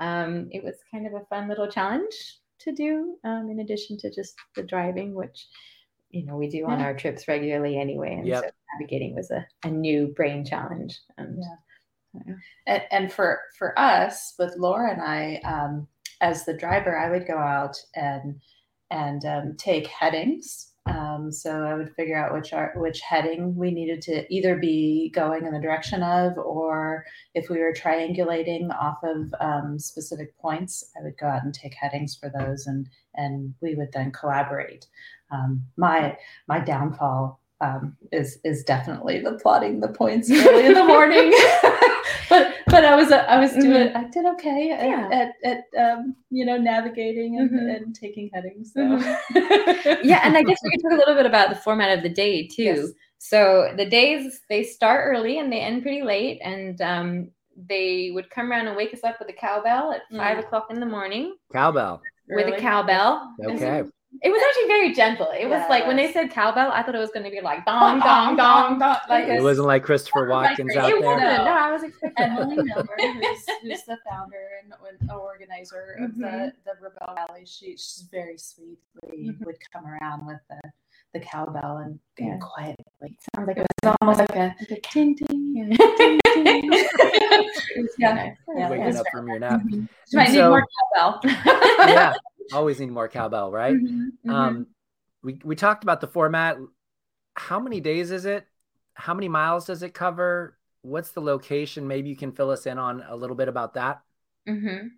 Um, 0.00 0.48
it 0.50 0.62
was 0.62 0.74
kind 0.90 1.06
of 1.06 1.14
a 1.14 1.24
fun 1.26 1.48
little 1.48 1.70
challenge 1.70 2.38
to 2.60 2.72
do 2.72 3.16
um, 3.24 3.48
in 3.50 3.60
addition 3.60 3.96
to 3.98 4.10
just 4.10 4.34
the 4.54 4.62
driving, 4.62 5.14
which 5.14 5.46
you 6.10 6.24
know 6.24 6.36
we 6.36 6.48
do 6.48 6.66
on 6.66 6.80
our 6.80 6.94
trips 6.94 7.28
regularly 7.28 7.78
anyway 7.78 8.14
and 8.14 8.26
yep. 8.26 8.44
so 8.44 8.50
navigating 8.74 9.14
was 9.14 9.30
a, 9.30 9.46
a 9.64 9.70
new 9.70 10.08
brain 10.08 10.44
challenge 10.44 10.98
and 11.18 11.42
yeah. 11.42 12.22
yeah. 12.26 12.34
And, 12.66 12.82
and, 12.90 13.12
for 13.12 13.40
for 13.58 13.78
us 13.78 14.34
with 14.38 14.54
laura 14.56 14.92
and 14.92 15.02
i 15.02 15.36
um, 15.44 15.86
as 16.20 16.44
the 16.44 16.56
driver 16.56 16.98
i 16.98 17.10
would 17.10 17.26
go 17.26 17.36
out 17.36 17.76
and 17.94 18.40
and 18.90 19.24
um, 19.26 19.54
take 19.58 19.86
headings 19.86 20.72
um, 20.88 21.30
so 21.30 21.64
I 21.64 21.74
would 21.74 21.94
figure 21.94 22.16
out 22.16 22.32
which 22.32 22.52
are 22.52 22.72
which 22.76 23.00
heading 23.00 23.54
we 23.56 23.70
needed 23.70 24.02
to 24.02 24.32
either 24.34 24.56
be 24.56 25.10
going 25.14 25.46
in 25.46 25.52
the 25.52 25.60
direction 25.60 26.02
of, 26.02 26.36
or 26.38 27.04
if 27.34 27.50
we 27.50 27.58
were 27.58 27.72
triangulating 27.72 28.70
off 28.74 28.98
of 29.02 29.34
um, 29.40 29.78
specific 29.78 30.36
points, 30.38 30.84
I 30.98 31.02
would 31.02 31.18
go 31.18 31.26
out 31.26 31.44
and 31.44 31.54
take 31.54 31.74
headings 31.74 32.16
for 32.16 32.30
those, 32.30 32.66
and 32.66 32.88
and 33.14 33.54
we 33.60 33.74
would 33.74 33.92
then 33.92 34.12
collaborate. 34.12 34.86
Um, 35.30 35.62
my 35.76 36.16
my 36.46 36.60
downfall 36.60 37.40
um, 37.60 37.96
is 38.12 38.38
is 38.44 38.64
definitely 38.64 39.20
the 39.20 39.32
plotting 39.32 39.80
the 39.80 39.88
points 39.88 40.30
early 40.30 40.66
in 40.66 40.74
the 40.74 40.84
morning. 40.84 41.32
but 42.28 42.54
but 42.70 42.84
I 42.84 42.94
was 42.96 43.10
I 43.10 43.38
was 43.38 43.52
doing 43.52 43.88
mm-hmm. 43.88 43.96
I 43.96 44.04
did 44.10 44.26
okay 44.26 44.70
at, 44.70 44.86
yeah. 44.86 45.08
at, 45.12 45.64
at 45.74 45.92
um, 45.92 46.16
you 46.30 46.44
know 46.44 46.56
navigating 46.56 47.38
and, 47.38 47.50
mm-hmm. 47.50 47.68
and 47.68 47.94
taking 47.94 48.30
headings. 48.32 48.72
So. 48.72 48.80
Mm-hmm. 48.80 50.06
yeah, 50.08 50.20
and 50.24 50.36
I 50.36 50.42
guess 50.42 50.58
we 50.62 50.70
could 50.70 50.82
talk 50.82 50.92
a 50.92 50.96
little 50.96 51.14
bit 51.14 51.26
about 51.26 51.50
the 51.50 51.56
format 51.56 51.96
of 51.96 52.02
the 52.02 52.08
day 52.08 52.46
too. 52.46 52.62
Yes. 52.62 52.88
So 53.18 53.72
the 53.76 53.86
days 53.86 54.40
they 54.48 54.62
start 54.62 55.04
early 55.04 55.38
and 55.38 55.52
they 55.52 55.60
end 55.60 55.82
pretty 55.82 56.02
late, 56.02 56.40
and 56.42 56.80
um, 56.80 57.30
they 57.68 58.10
would 58.14 58.30
come 58.30 58.50
around 58.50 58.68
and 58.68 58.76
wake 58.76 58.94
us 58.94 59.04
up 59.04 59.16
with 59.18 59.28
a 59.28 59.32
cowbell 59.32 59.92
at 59.92 60.02
five 60.16 60.36
mm. 60.36 60.40
o'clock 60.40 60.68
in 60.70 60.80
the 60.80 60.86
morning. 60.86 61.36
Cowbell. 61.52 62.00
With 62.28 62.54
a 62.54 62.58
cowbell. 62.58 63.34
Okay. 63.42 63.82
It 64.22 64.30
was 64.30 64.42
actually 64.42 64.68
very 64.68 64.94
gentle. 64.94 65.28
It 65.38 65.46
was 65.46 65.62
like 65.68 65.86
when 65.86 65.96
they 65.96 66.10
said 66.10 66.30
cowbell, 66.30 66.72
I 66.72 66.82
thought 66.82 66.94
it 66.94 66.98
was 66.98 67.10
going 67.10 67.24
to 67.24 67.30
be 67.30 67.40
like 67.40 67.64
dong 67.66 68.00
dong 68.00 68.36
dong 68.36 68.78
dong. 68.78 68.96
Like 69.08 69.28
it 69.28 69.42
wasn't 69.42 69.66
like 69.66 69.84
Christopher 69.84 70.26
Walken 70.26 70.50
out 70.50 70.58
it 70.60 70.74
there. 70.74 71.00
Wasn't. 71.00 71.44
No, 71.44 71.52
I 71.52 71.70
was 71.70 71.82
expecting. 71.82 72.24
Emily 72.24 72.56
Miller, 72.56 72.88
who's, 72.98 73.46
who's 73.62 73.82
the 73.84 73.98
founder 74.08 74.48
and 74.64 75.10
organizer 75.10 75.98
of 76.00 76.10
mm-hmm. 76.12 76.22
the 76.22 76.52
the 76.64 76.72
Rebelle 76.82 77.14
Rally, 77.16 77.44
she, 77.44 77.72
she's 77.72 78.08
very 78.10 78.38
sweet. 78.38 78.78
Mm-hmm. 79.04 79.44
Would 79.44 79.56
come 79.72 79.86
around 79.86 80.26
with 80.26 80.40
the 80.48 80.70
the 81.12 81.20
cowbell 81.20 81.78
and 81.78 81.98
yeah. 82.18 82.38
quietly. 82.40 82.84
It 83.02 83.12
Sounds 83.36 83.46
like 83.46 83.58
it 83.58 83.66
was 83.82 83.94
almost 84.00 84.20
like 84.20 84.36
a, 84.36 84.54
like 84.58 84.70
a 84.70 84.80
ting 84.80 85.16
ting. 85.16 85.76
Yeah. 87.98 87.98
yeah. 87.98 88.34
yeah. 88.56 88.70
Waking 88.70 88.96
up 88.96 89.06
from 89.12 89.28
your 89.28 89.38
nap. 89.38 89.60
Mm-hmm. 89.60 89.84
She 90.10 90.16
might 90.16 90.28
so, 90.28 90.32
need 90.32 90.48
more 90.48 90.64
cowbell. 90.94 91.20
yeah 91.24 92.14
always 92.52 92.80
need 92.80 92.90
more 92.90 93.08
cowbell, 93.08 93.50
right? 93.50 93.74
Mm-hmm, 93.74 94.08
mm-hmm. 94.08 94.30
Um, 94.30 94.66
we 95.22 95.40
we 95.44 95.56
talked 95.56 95.82
about 95.82 96.00
the 96.00 96.06
format. 96.06 96.56
How 97.34 97.60
many 97.60 97.80
days 97.80 98.10
is 98.10 98.24
it? 98.24 98.46
How 98.94 99.14
many 99.14 99.28
miles 99.28 99.66
does 99.66 99.82
it 99.82 99.94
cover? 99.94 100.58
What's 100.82 101.10
the 101.10 101.20
location? 101.20 101.86
Maybe 101.86 102.08
you 102.08 102.16
can 102.16 102.32
fill 102.32 102.50
us 102.50 102.66
in 102.66 102.78
on 102.78 103.04
a 103.08 103.16
little 103.16 103.36
bit 103.36 103.48
about 103.48 103.74
that. 103.74 104.00
Mm-hmm. 104.48 104.88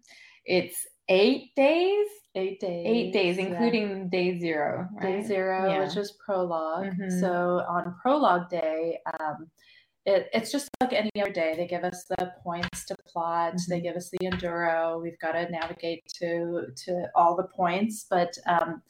It's 0.45 0.87
eight 1.09 1.55
days. 1.57 2.07
Eight 2.35 2.61
days. 2.61 2.87
Eight 2.87 3.13
days, 3.13 3.39
including 3.39 3.89
yeah. 3.91 4.05
day 4.11 4.39
zero. 4.39 4.89
Right? 4.95 5.21
Day 5.21 5.27
zero, 5.27 5.69
yeah. 5.69 5.85
which 5.85 5.97
is 5.97 6.13
prologue. 6.25 6.87
Mm-hmm. 6.87 7.19
So 7.19 7.65
on 7.69 7.97
prologue 8.01 8.49
day, 8.49 8.99
um, 9.19 9.51
it, 10.07 10.29
it's 10.33 10.51
just 10.51 10.71
like 10.81 10.93
any 10.93 11.11
other 11.21 11.33
day. 11.33 11.55
They 11.57 11.67
give 11.67 11.85
us 11.85 12.05
the 12.05 12.33
points 12.43 12.87
to 12.87 12.97
plot. 13.07 13.55
Mm-hmm. 13.55 13.71
They 13.71 13.81
give 13.81 13.97
us 13.97 14.11
the 14.11 14.27
enduro. 14.27 15.01
We've 15.01 15.19
got 15.19 15.33
to 15.33 15.51
navigate 15.51 16.07
to 16.21 16.67
to 16.85 17.07
all 17.15 17.37
the 17.37 17.45
points, 17.45 18.07
but 18.09 18.37
um, 18.47 18.83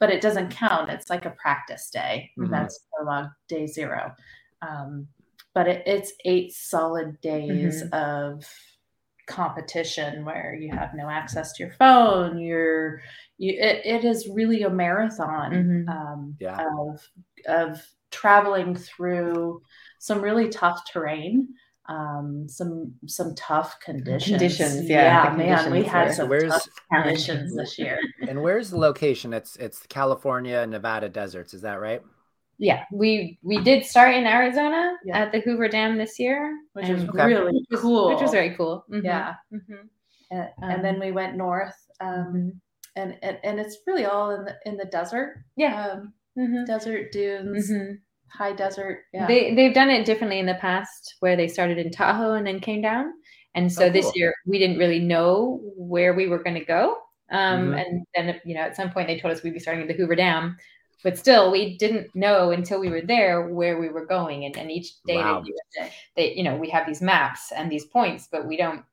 but 0.00 0.10
it 0.10 0.20
doesn't 0.20 0.50
count. 0.50 0.90
It's 0.90 1.10
like 1.10 1.24
a 1.24 1.30
practice 1.30 1.88
day. 1.90 2.30
Mm-hmm. 2.38 2.50
That's 2.50 2.80
prologue 2.92 3.30
day 3.48 3.66
zero. 3.66 4.12
Um, 4.62 5.08
but 5.54 5.68
it, 5.68 5.82
it's 5.86 6.12
eight 6.24 6.52
solid 6.52 7.20
days 7.20 7.82
mm-hmm. 7.82 7.94
of 7.94 8.44
competition 9.26 10.24
where 10.24 10.54
you 10.54 10.70
have 10.72 10.94
no 10.94 11.08
access 11.08 11.52
to 11.52 11.64
your 11.64 11.72
phone. 11.74 12.38
You're 12.38 13.00
you, 13.38 13.52
it, 13.58 13.82
it 13.84 14.04
is 14.04 14.28
really 14.28 14.62
a 14.62 14.70
marathon 14.70 15.52
mm-hmm. 15.52 15.88
um, 15.88 16.36
yeah. 16.40 16.58
of 16.78 17.08
of 17.46 17.86
traveling 18.10 18.74
through 18.74 19.62
some 19.98 20.20
really 20.20 20.48
tough 20.48 20.80
terrain 20.90 21.48
um, 21.88 22.48
some 22.48 22.94
some 23.06 23.34
tough 23.34 23.78
conditions. 23.80 24.38
Conditions, 24.38 24.88
yeah. 24.88 25.30
Yeah, 25.30 25.36
man, 25.36 25.70
we 25.70 25.84
had 25.84 26.14
some 26.14 26.28
so 26.28 26.48
tough 26.48 26.68
conditions 26.92 27.54
this 27.54 27.78
year. 27.78 27.98
and 28.28 28.42
where's 28.42 28.70
the 28.70 28.78
location? 28.78 29.32
It's 29.32 29.56
it's 29.56 29.80
the 29.80 29.88
California 29.88 30.66
Nevada 30.66 31.08
deserts. 31.08 31.54
Is 31.54 31.62
that 31.62 31.80
right? 31.80 32.02
Yeah, 32.58 32.84
we 32.90 33.38
we 33.42 33.62
did 33.62 33.84
start 33.84 34.14
in 34.14 34.26
Arizona 34.26 34.96
yeah. 35.04 35.18
at 35.18 35.32
the 35.32 35.40
Hoover 35.40 35.68
Dam 35.68 35.98
this 35.98 36.18
year, 36.18 36.58
which 36.72 36.88
is 36.88 37.08
okay. 37.08 37.26
really 37.26 37.66
cool. 37.74 38.08
Which 38.08 38.22
was 38.22 38.32
very 38.32 38.56
cool. 38.56 38.84
Mm-hmm. 38.90 39.04
Yeah, 39.04 39.34
mm-hmm. 39.52 39.86
And, 40.30 40.50
um, 40.62 40.82
then 40.82 40.98
we 40.98 41.12
went 41.12 41.36
north, 41.36 41.76
um, 42.00 42.08
mm-hmm. 42.08 42.48
and, 42.96 43.16
and 43.22 43.38
and 43.44 43.60
it's 43.60 43.78
really 43.86 44.06
all 44.06 44.30
in 44.30 44.44
the 44.44 44.56
in 44.64 44.76
the 44.76 44.86
desert. 44.86 45.44
Yeah, 45.54 45.90
um, 45.92 46.14
mm-hmm. 46.36 46.64
desert 46.64 47.12
dunes 47.12 47.70
mm-hmm 47.70 47.92
high 48.32 48.52
desert. 48.52 49.04
Yeah. 49.12 49.26
They 49.26 49.54
they've 49.54 49.74
done 49.74 49.90
it 49.90 50.06
differently 50.06 50.38
in 50.38 50.46
the 50.46 50.54
past 50.54 51.16
where 51.20 51.36
they 51.36 51.48
started 51.48 51.78
in 51.78 51.90
Tahoe 51.90 52.34
and 52.34 52.46
then 52.46 52.60
came 52.60 52.82
down. 52.82 53.12
And 53.54 53.72
so 53.72 53.84
oh, 53.84 53.90
cool. 53.90 53.92
this 53.92 54.16
year 54.16 54.34
we 54.46 54.58
didn't 54.58 54.78
really 54.78 55.00
know 55.00 55.60
where 55.76 56.14
we 56.14 56.28
were 56.28 56.42
going 56.42 56.58
to 56.58 56.64
go. 56.64 56.98
Um, 57.30 57.70
mm-hmm. 57.70 57.74
And 57.74 58.06
then 58.14 58.40
you 58.44 58.54
know 58.54 58.62
at 58.62 58.76
some 58.76 58.90
point 58.90 59.08
they 59.08 59.18
told 59.18 59.34
us 59.34 59.42
we'd 59.42 59.54
be 59.54 59.60
starting 59.60 59.82
at 59.82 59.88
the 59.88 59.94
Hoover 59.94 60.14
Dam, 60.14 60.56
but 61.02 61.18
still 61.18 61.50
we 61.50 61.76
didn't 61.78 62.14
know 62.14 62.50
until 62.50 62.80
we 62.80 62.90
were 62.90 63.02
there 63.02 63.48
where 63.48 63.80
we 63.80 63.88
were 63.88 64.06
going. 64.06 64.44
And, 64.44 64.56
and 64.56 64.70
each 64.70 65.02
day 65.04 65.16
wow. 65.16 65.42
they, 65.76 65.92
they 66.16 66.34
you 66.34 66.44
know 66.44 66.56
we 66.56 66.68
have 66.70 66.86
these 66.86 67.02
maps 67.02 67.52
and 67.52 67.70
these 67.70 67.86
points, 67.86 68.28
but 68.30 68.46
we 68.46 68.56
don't 68.56 68.84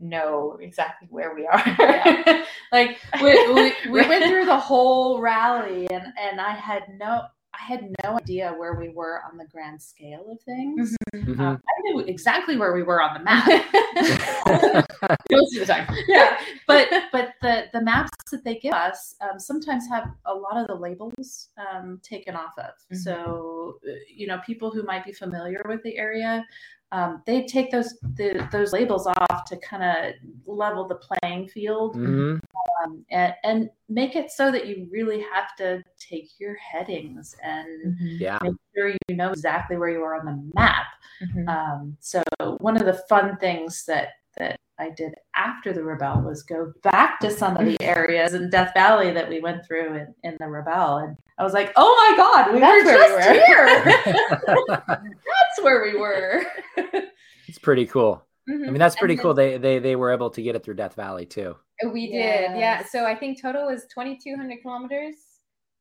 know 0.00 0.58
exactly 0.60 1.08
where 1.10 1.34
we 1.34 1.46
are. 1.46 1.62
yeah. 1.78 2.44
Like 2.72 2.98
we, 3.22 3.52
we, 3.52 3.72
we 3.90 4.00
went 4.08 4.24
through 4.24 4.44
the 4.44 4.58
whole 4.58 5.20
rally 5.20 5.86
and 5.88 6.04
and 6.20 6.40
I 6.40 6.50
had 6.50 6.82
no 6.98 7.22
I 7.58 7.64
had 7.64 7.94
no 8.04 8.16
idea 8.16 8.54
where 8.56 8.74
we 8.74 8.88
were 8.88 9.22
on 9.30 9.36
the 9.36 9.46
grand 9.46 9.80
scale 9.80 10.26
of 10.30 10.40
things. 10.42 10.96
Mm-hmm. 11.14 11.30
Um, 11.30 11.36
mm-hmm. 11.36 11.42
I 11.42 11.80
knew 11.82 12.00
exactly 12.00 12.56
where 12.56 12.74
we 12.74 12.82
were 12.82 13.02
on 13.02 13.14
the 13.14 13.24
map. 13.24 13.46
Most 15.30 15.56
of 15.56 15.66
the 15.66 15.72
time, 15.72 15.88
yeah. 16.08 16.38
But 16.66 16.88
but 17.12 17.34
the 17.42 17.66
the 17.72 17.80
maps 17.80 18.10
that 18.30 18.44
they 18.44 18.56
give 18.56 18.74
us 18.74 19.14
um, 19.20 19.38
sometimes 19.38 19.88
have 19.88 20.10
a 20.26 20.34
lot 20.34 20.56
of 20.56 20.66
the 20.66 20.74
labels 20.74 21.50
um, 21.58 22.00
taken 22.02 22.34
off 22.34 22.52
of. 22.58 22.64
Mm-hmm. 22.64 22.96
So 22.96 23.78
uh, 23.88 23.92
you 24.14 24.26
know, 24.26 24.40
people 24.44 24.70
who 24.70 24.82
might 24.82 25.04
be 25.04 25.12
familiar 25.12 25.62
with 25.68 25.82
the 25.82 25.96
area 25.96 26.44
um, 26.92 27.22
they 27.26 27.44
take 27.46 27.70
those 27.70 27.98
the, 28.14 28.48
those 28.52 28.72
labels 28.72 29.06
off 29.06 29.44
to 29.46 29.56
kind 29.58 29.82
of 29.82 30.14
level 30.46 30.86
the 30.86 30.96
playing 30.96 31.48
field 31.48 31.96
Mhm. 31.96 32.40
um, 32.84 33.04
and, 33.10 33.34
and 33.44 33.70
make 33.88 34.14
it 34.16 34.30
so 34.30 34.50
that 34.52 34.66
you 34.66 34.86
really 34.90 35.20
have 35.34 35.54
to 35.58 35.82
take 35.98 36.30
your 36.38 36.54
headings 36.56 37.34
and 37.42 37.96
Yeah. 37.98 38.38
make 38.42 38.54
sure 38.74 38.88
you 39.08 39.16
know 39.16 39.30
exactly 39.30 39.76
where 39.76 39.90
you 39.90 40.02
are 40.02 40.18
on 40.18 40.26
the 40.26 40.50
map. 40.54 40.86
Mhm. 41.22 41.48
Um, 41.48 41.96
so 42.00 42.22
one 42.58 42.76
of 42.76 42.86
the 42.86 43.02
fun 43.08 43.36
things 43.38 43.84
that 43.86 44.08
that 44.38 44.60
I 44.78 44.90
did 44.90 45.14
after 45.34 45.72
the 45.72 45.80
Rebelle 45.80 46.22
was 46.22 46.42
go 46.42 46.70
back 46.82 47.18
to 47.20 47.30
some 47.30 47.56
of 47.56 47.64
the 47.64 47.80
areas 47.80 48.34
in 48.34 48.50
Death 48.50 48.74
Valley 48.74 49.10
that 49.12 49.26
we 49.28 49.40
went 49.40 49.64
through 49.66 49.94
in, 49.94 50.14
in 50.24 50.36
the 50.38 50.44
Rebelle, 50.44 51.02
and 51.02 51.16
I 51.38 51.42
was 51.44 51.54
like, 51.54 51.72
"Oh 51.76 51.90
my 52.10 52.16
God, 52.18 52.52
we 52.52 52.60
That's 52.60 52.84
were 52.84 52.92
where 52.92 52.98
we 52.98 53.22
just 53.22 53.28
were." 53.28 53.32
here! 53.32 55.00
That's 55.56 55.64
where 55.64 55.82
we 55.82 55.98
were." 55.98 56.42
it's 57.48 57.58
pretty 57.58 57.86
cool. 57.86 58.22
I 58.48 58.52
Mhm. 58.52 58.60
mean, 58.66 58.78
that's 58.78 58.96
pretty 58.96 59.16
then- 59.16 59.22
cool. 59.22 59.34
They 59.34 59.58
they 59.58 59.78
they 59.78 59.96
were 59.96 60.12
able 60.12 60.30
to 60.30 60.42
get 60.42 60.54
it 60.56 60.62
through 60.64 60.74
Death 60.74 60.94
Valley 60.94 61.26
too. 61.26 61.56
We 61.92 62.06
did, 62.06 62.14
yeah. 62.52 62.56
Yes. 62.56 62.90
So 62.92 63.04
I 63.04 63.14
think 63.14 63.40
total 63.42 63.66
was 63.66 63.86
2,200 63.92 64.62
kilometers 64.62 65.14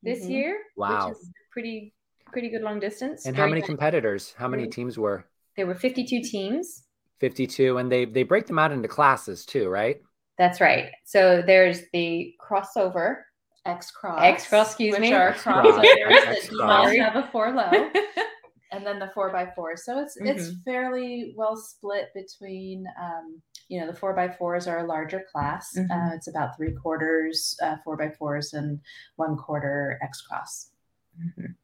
this 0.03 0.25
Mhm. 0.25 0.29
year. 0.29 0.59
Wow. 0.75 1.09
Which 1.09 1.17
is 1.19 1.31
pretty, 1.51 1.93
pretty 2.33 2.49
good 2.49 2.61
long 2.63 2.79
distance. 2.81 3.25
And 3.25 3.35
how 3.35 3.47
many 3.47 3.61
good. 3.61 3.67
competitors? 3.67 4.33
How 4.37 4.47
many 4.49 4.65
Mhm. 4.67 4.71
teams 4.71 4.97
were? 4.99 5.25
There 5.55 5.65
were 5.65 5.75
52 5.75 6.21
teams. 6.21 6.83
52 7.19 7.77
and 7.77 7.89
they 7.89 8.03
they 8.05 8.23
break 8.23 8.45
them 8.45 8.59
out 8.59 8.73
into 8.73 8.89
classes 8.89 9.45
too, 9.45 9.69
right? 9.69 10.01
That's 10.37 10.59
right. 10.59 10.91
So 11.05 11.41
there's 11.41 11.83
the 11.93 12.35
crossover. 12.41 13.21
X 13.65 13.89
cross, 13.89 14.21
X 14.21 14.47
cross, 14.47 14.67
excuse 14.67 14.91
which 14.93 15.01
me. 15.01 15.13
are 15.13 15.29
X 15.29 15.41
cross, 15.43 15.65
crossovers 15.65 16.27
X 16.27 16.47
that 16.47 16.51
do 16.51 16.57
cross. 16.57 16.95
have 16.97 17.15
a 17.15 17.23
four 17.31 17.51
low. 17.51 17.71
and 18.71 18.85
then 18.85 18.99
the 18.99 19.09
four 19.13 19.31
by 19.31 19.51
four. 19.55 19.75
So 19.77 19.99
it's 19.99 20.17
it's 20.17 20.49
Mhm. 20.51 20.63
fairly 20.63 21.33
well 21.37 21.55
split 21.55 22.11
between 22.13 22.87
um, 22.99 23.41
you 23.67 23.79
know 23.79 23.87
the 23.87 23.97
four 23.97 24.13
by 24.13 24.29
fours 24.29 24.67
are 24.67 24.79
a 24.79 24.87
larger 24.87 25.25
class. 25.31 25.75
Mhm. 25.77 25.89
Uh, 25.91 26.15
it's 26.15 26.27
about 26.27 26.55
three 26.55 26.73
quarters 26.73 27.57
uh, 27.61 27.77
four 27.83 27.97
by 27.97 28.09
fours 28.11 28.53
and 28.53 28.79
one 29.15 29.37
quarter 29.37 29.99
X 30.01 30.21
cross. 30.21 30.71
Mhm. 31.19 31.55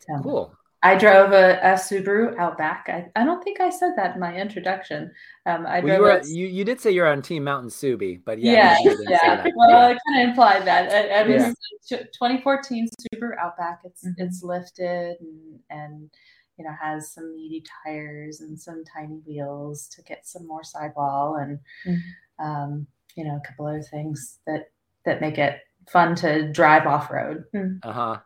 So 0.00 0.22
Cool. 0.22 0.56
I 0.82 0.96
drove 0.96 1.32
a, 1.32 1.58
a 1.62 1.74
Subaru 1.74 2.38
Outback. 2.38 2.86
I, 2.88 3.06
I 3.14 3.24
don't 3.24 3.42
think 3.44 3.60
I 3.60 3.68
said 3.68 3.92
that 3.96 4.14
in 4.14 4.20
my 4.20 4.34
introduction. 4.34 5.12
Um, 5.44 5.66
I 5.66 5.80
Well, 5.80 5.88
you 5.92 5.98
drove 5.98 6.00
were 6.00 6.10
a- 6.10 6.26
you, 6.26 6.46
you 6.46 6.64
did 6.64 6.80
say 6.80 6.90
you're 6.90 7.06
on 7.06 7.20
Team 7.20 7.44
Mountain 7.44 7.68
Subi, 7.70 8.20
but 8.24 8.38
yeah, 8.38 8.52
yeah, 8.52 8.78
you 8.78 8.90
didn't 8.90 9.06
say 9.06 9.18
yeah. 9.22 9.46
Well, 9.54 9.68
Yeah. 9.68 9.76
I 9.88 9.98
kind 10.08 10.22
of 10.22 10.28
implied 10.30 10.64
that. 10.66 10.90
I, 10.90 11.20
I 11.20 11.22
was 11.24 11.54
Yeah. 11.90 11.98
2014 11.98 12.88
Subaru 13.14 13.36
Outback. 13.38 13.80
It's 13.84 14.04
Mhm. 14.06 14.14
it's 14.18 14.42
lifted 14.42 15.16
and 15.20 15.60
and 15.70 16.10
you 16.56 16.64
know 16.64 16.72
has 16.80 17.12
some 17.12 17.34
meaty 17.36 17.62
tires 17.84 18.40
and 18.40 18.58
some 18.58 18.82
tiny 18.84 19.20
wheels 19.26 19.86
to 19.88 20.02
get 20.02 20.26
some 20.26 20.46
more 20.46 20.62
sidewall 20.64 21.36
and 21.36 21.58
Mhm. 21.86 22.00
um, 22.38 22.86
you 23.16 23.24
know 23.24 23.36
a 23.36 23.46
couple 23.46 23.66
other 23.66 23.82
things 23.82 24.38
that 24.46 24.70
that 25.04 25.20
make 25.20 25.36
it 25.38 25.60
fun 25.90 26.14
to 26.16 26.50
drive 26.52 26.86
off 26.86 27.10
road. 27.10 27.44
Uh 27.82 27.92
huh. 27.92 28.18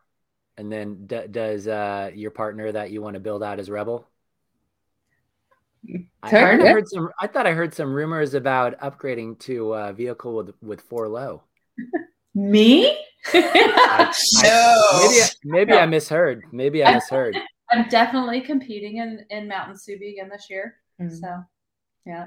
And 0.57 0.71
then 0.71 1.07
d- 1.07 1.27
does 1.31 1.67
uh, 1.67 2.11
your 2.15 2.31
partner 2.31 2.71
that 2.71 2.91
you 2.91 3.03
want 3.03 3.15
to 3.15 3.21
build 3.21 3.43
out 3.43 3.59
as 3.59 3.69
Rebelle? 3.69 4.05
I, 6.23 6.31
heard, 6.31 6.61
I 6.63 6.69
heard 6.69 6.89
some. 6.89 7.11
I 7.21 7.27
thought 7.27 7.47
I 7.47 7.53
heard 7.53 7.75
some 7.75 7.93
rumors 7.93 8.33
about 8.35 8.79
upgrading 8.81 9.39
to 9.41 9.75
a 9.75 9.93
vehicle 9.93 10.35
with 10.37 10.55
with 10.63 10.81
four 10.81 11.09
low. 11.09 11.43
Me? 12.35 12.97
I- 13.33 14.13
No. 14.43 15.09
Maybe 15.09 15.21
I- 15.23 15.29
maybe 15.45 15.73
I 15.75 15.87
misheard. 15.87 16.43
Maybe 16.53 16.83
I 16.85 16.91
I- 16.91 16.95
misheard. 16.95 17.37
I'm 17.71 17.89
definitely 17.89 18.41
competing 18.41 18.99
in 18.99 19.25
in 19.31 19.49
Mountain 19.49 19.75
Subi 19.77 20.13
again 20.13 20.29
this 20.31 20.47
year. 20.49 20.77
Mhm. 21.01 21.21
So 21.21 21.45
yeah, 22.07 22.27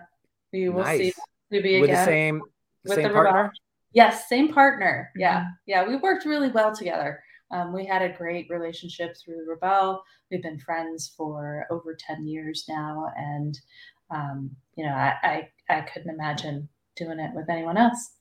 we 0.54 0.70
will 0.70 0.84
see 0.86 1.06
Nice. 1.06 1.20
Subi 1.52 1.82
With 1.82 1.90
the 1.92 2.06
same 2.06 2.42
with 2.84 2.94
same 2.96 3.08
the 3.08 3.14
partner. 3.14 3.44
Rebelle. 3.46 3.52
Yes, 3.94 4.28
same 4.30 4.54
partner. 4.54 5.12
Yeah, 5.16 5.42
Mhm. 5.42 5.48
yeah, 5.66 5.88
we 5.88 5.96
worked 5.96 6.26
really 6.26 6.50
well 6.50 6.76
together. 6.76 7.24
Um, 7.52 7.74
we 7.74 7.86
had 7.86 8.02
a 8.02 8.16
great 8.18 8.50
relationship 8.50 9.16
through 9.18 9.48
Rebelle. 9.48 10.02
We've 10.32 10.42
been 10.44 10.60
friends 10.60 11.14
for 11.18 11.66
over 11.72 11.96
ten 11.96 12.28
years 12.28 12.66
now, 12.70 13.08
and 13.18 13.58
um, 14.12 14.56
you 14.76 14.86
know, 14.86 14.94
I, 14.94 15.50
I 15.70 15.78
I 15.78 15.82
couldn't 15.82 16.14
imagine 16.14 16.70
doing 16.96 17.20
it 17.20 17.34
with 17.36 17.50
anyone 17.50 17.78
else. 17.78 18.12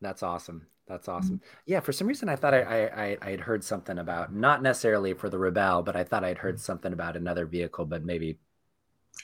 That's 0.00 0.22
awesome. 0.22 0.66
That's 0.86 1.08
Mm-hmm. 1.18 1.36
awesome. 1.36 1.38
Yeah, 1.64 1.80
for 1.80 1.92
some 1.92 2.06
reason 2.08 2.28
I 2.28 2.36
thought 2.36 2.54
I, 2.54 2.62
I 2.62 3.04
I 3.06 3.18
I 3.22 3.30
had 3.30 3.40
heard 3.40 3.62
something 3.64 3.98
about 3.98 4.34
not 4.34 4.60
necessarily 4.62 5.14
for 5.14 5.28
the 5.30 5.38
Rebelle, 5.38 5.84
but 5.84 5.96
I 5.96 6.04
thought 6.04 6.24
I'd 6.24 6.38
heard 6.38 6.58
something 6.60 6.92
about 6.92 7.16
another 7.16 7.46
vehicle, 7.46 7.86
but 7.86 8.04
maybe 8.04 8.38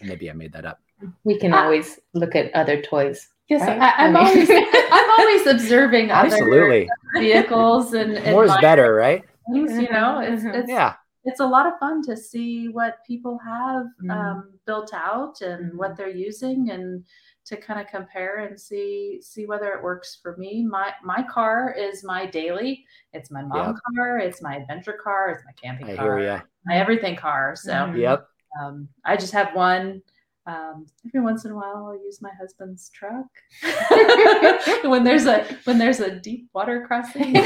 maybe 0.03 0.31
I 0.31 0.35
made 0.35 0.53
that 0.55 0.67
up. 0.67 0.81
We 1.25 1.39
can 1.39 1.53
always 1.55 2.01
look 2.15 2.35
at 2.35 2.55
other 2.55 2.81
toys. 2.83 3.29
Yes, 3.49 3.63
Right? 3.63 3.81
I, 3.81 4.07
I'm 4.07 4.17
always 4.17 4.51
I'm 4.93 5.11
always 5.21 5.47
observing 5.47 6.11
other 6.11 6.27
Absolutely. 6.35 6.89
vehicles 7.15 7.95
and, 7.95 8.17
and 8.17 8.33
More 8.33 8.45
is 8.45 8.57
better, 8.61 8.95
right? 8.95 9.25
things. 9.53 9.73
You 9.81 9.91
know, 9.91 10.19
it's 10.21 10.43
Mhm. 10.43 10.55
it's 10.55 10.69
Yeah. 10.69 10.95
it's 11.25 11.41
a 11.41 11.47
lot 11.47 11.67
of 11.67 11.79
fun 11.79 12.03
to 12.03 12.17
see 12.17 12.69
what 12.69 12.99
people 13.07 13.39
have 13.39 13.87
Mhm. 14.03 14.11
um, 14.11 14.53
built 14.67 14.93
out 14.93 15.41
and 15.41 15.73
Mhm. 15.73 15.77
what 15.77 15.97
they're 15.97 16.09
using 16.29 16.71
and 16.71 17.05
to 17.47 17.57
kind 17.57 17.81
of 17.81 17.87
compare 17.87 18.39
and 18.45 18.61
see 18.61 19.19
see 19.23 19.47
whether 19.47 19.73
it 19.73 19.83
works 19.83 20.19
for 20.23 20.37
me 20.37 20.63
my 20.63 20.93
my 21.03 21.23
car 21.23 21.73
is 21.73 22.05
my 22.05 22.27
daily 22.27 22.85
it's 23.15 23.31
my 23.31 23.41
mom 23.43 23.69
Yep. 23.69 23.77
car 23.97 24.19
it's 24.19 24.43
my 24.43 24.57
adventure 24.57 24.99
car 25.03 25.31
it's 25.31 25.43
my 25.47 25.53
camping 25.53 25.89
I 25.91 25.97
car 25.97 26.19
hear 26.19 26.43
my 26.67 26.77
everything 26.77 27.17
car 27.17 27.57
so 27.57 27.73
Mhm. 27.73 27.97
Yep. 27.97 28.29
um, 28.61 28.89
i 29.07 29.17
just 29.17 29.33
have 29.33 29.55
one 29.55 30.03
um, 30.49 30.87
every 31.07 31.21
once 31.21 31.45
in 31.45 31.53
a 31.53 31.55
while 31.55 31.87
i'll 31.87 32.05
use 32.05 32.21
my 32.23 32.31
husband's 32.41 32.89
truck 32.91 33.27
when 34.85 35.05
there's 35.05 35.27
a 35.27 35.45
when 35.65 35.79
there's 35.79 36.01
a 36.01 36.19
deep 36.19 36.49
water 36.55 36.85
crossing 36.87 37.35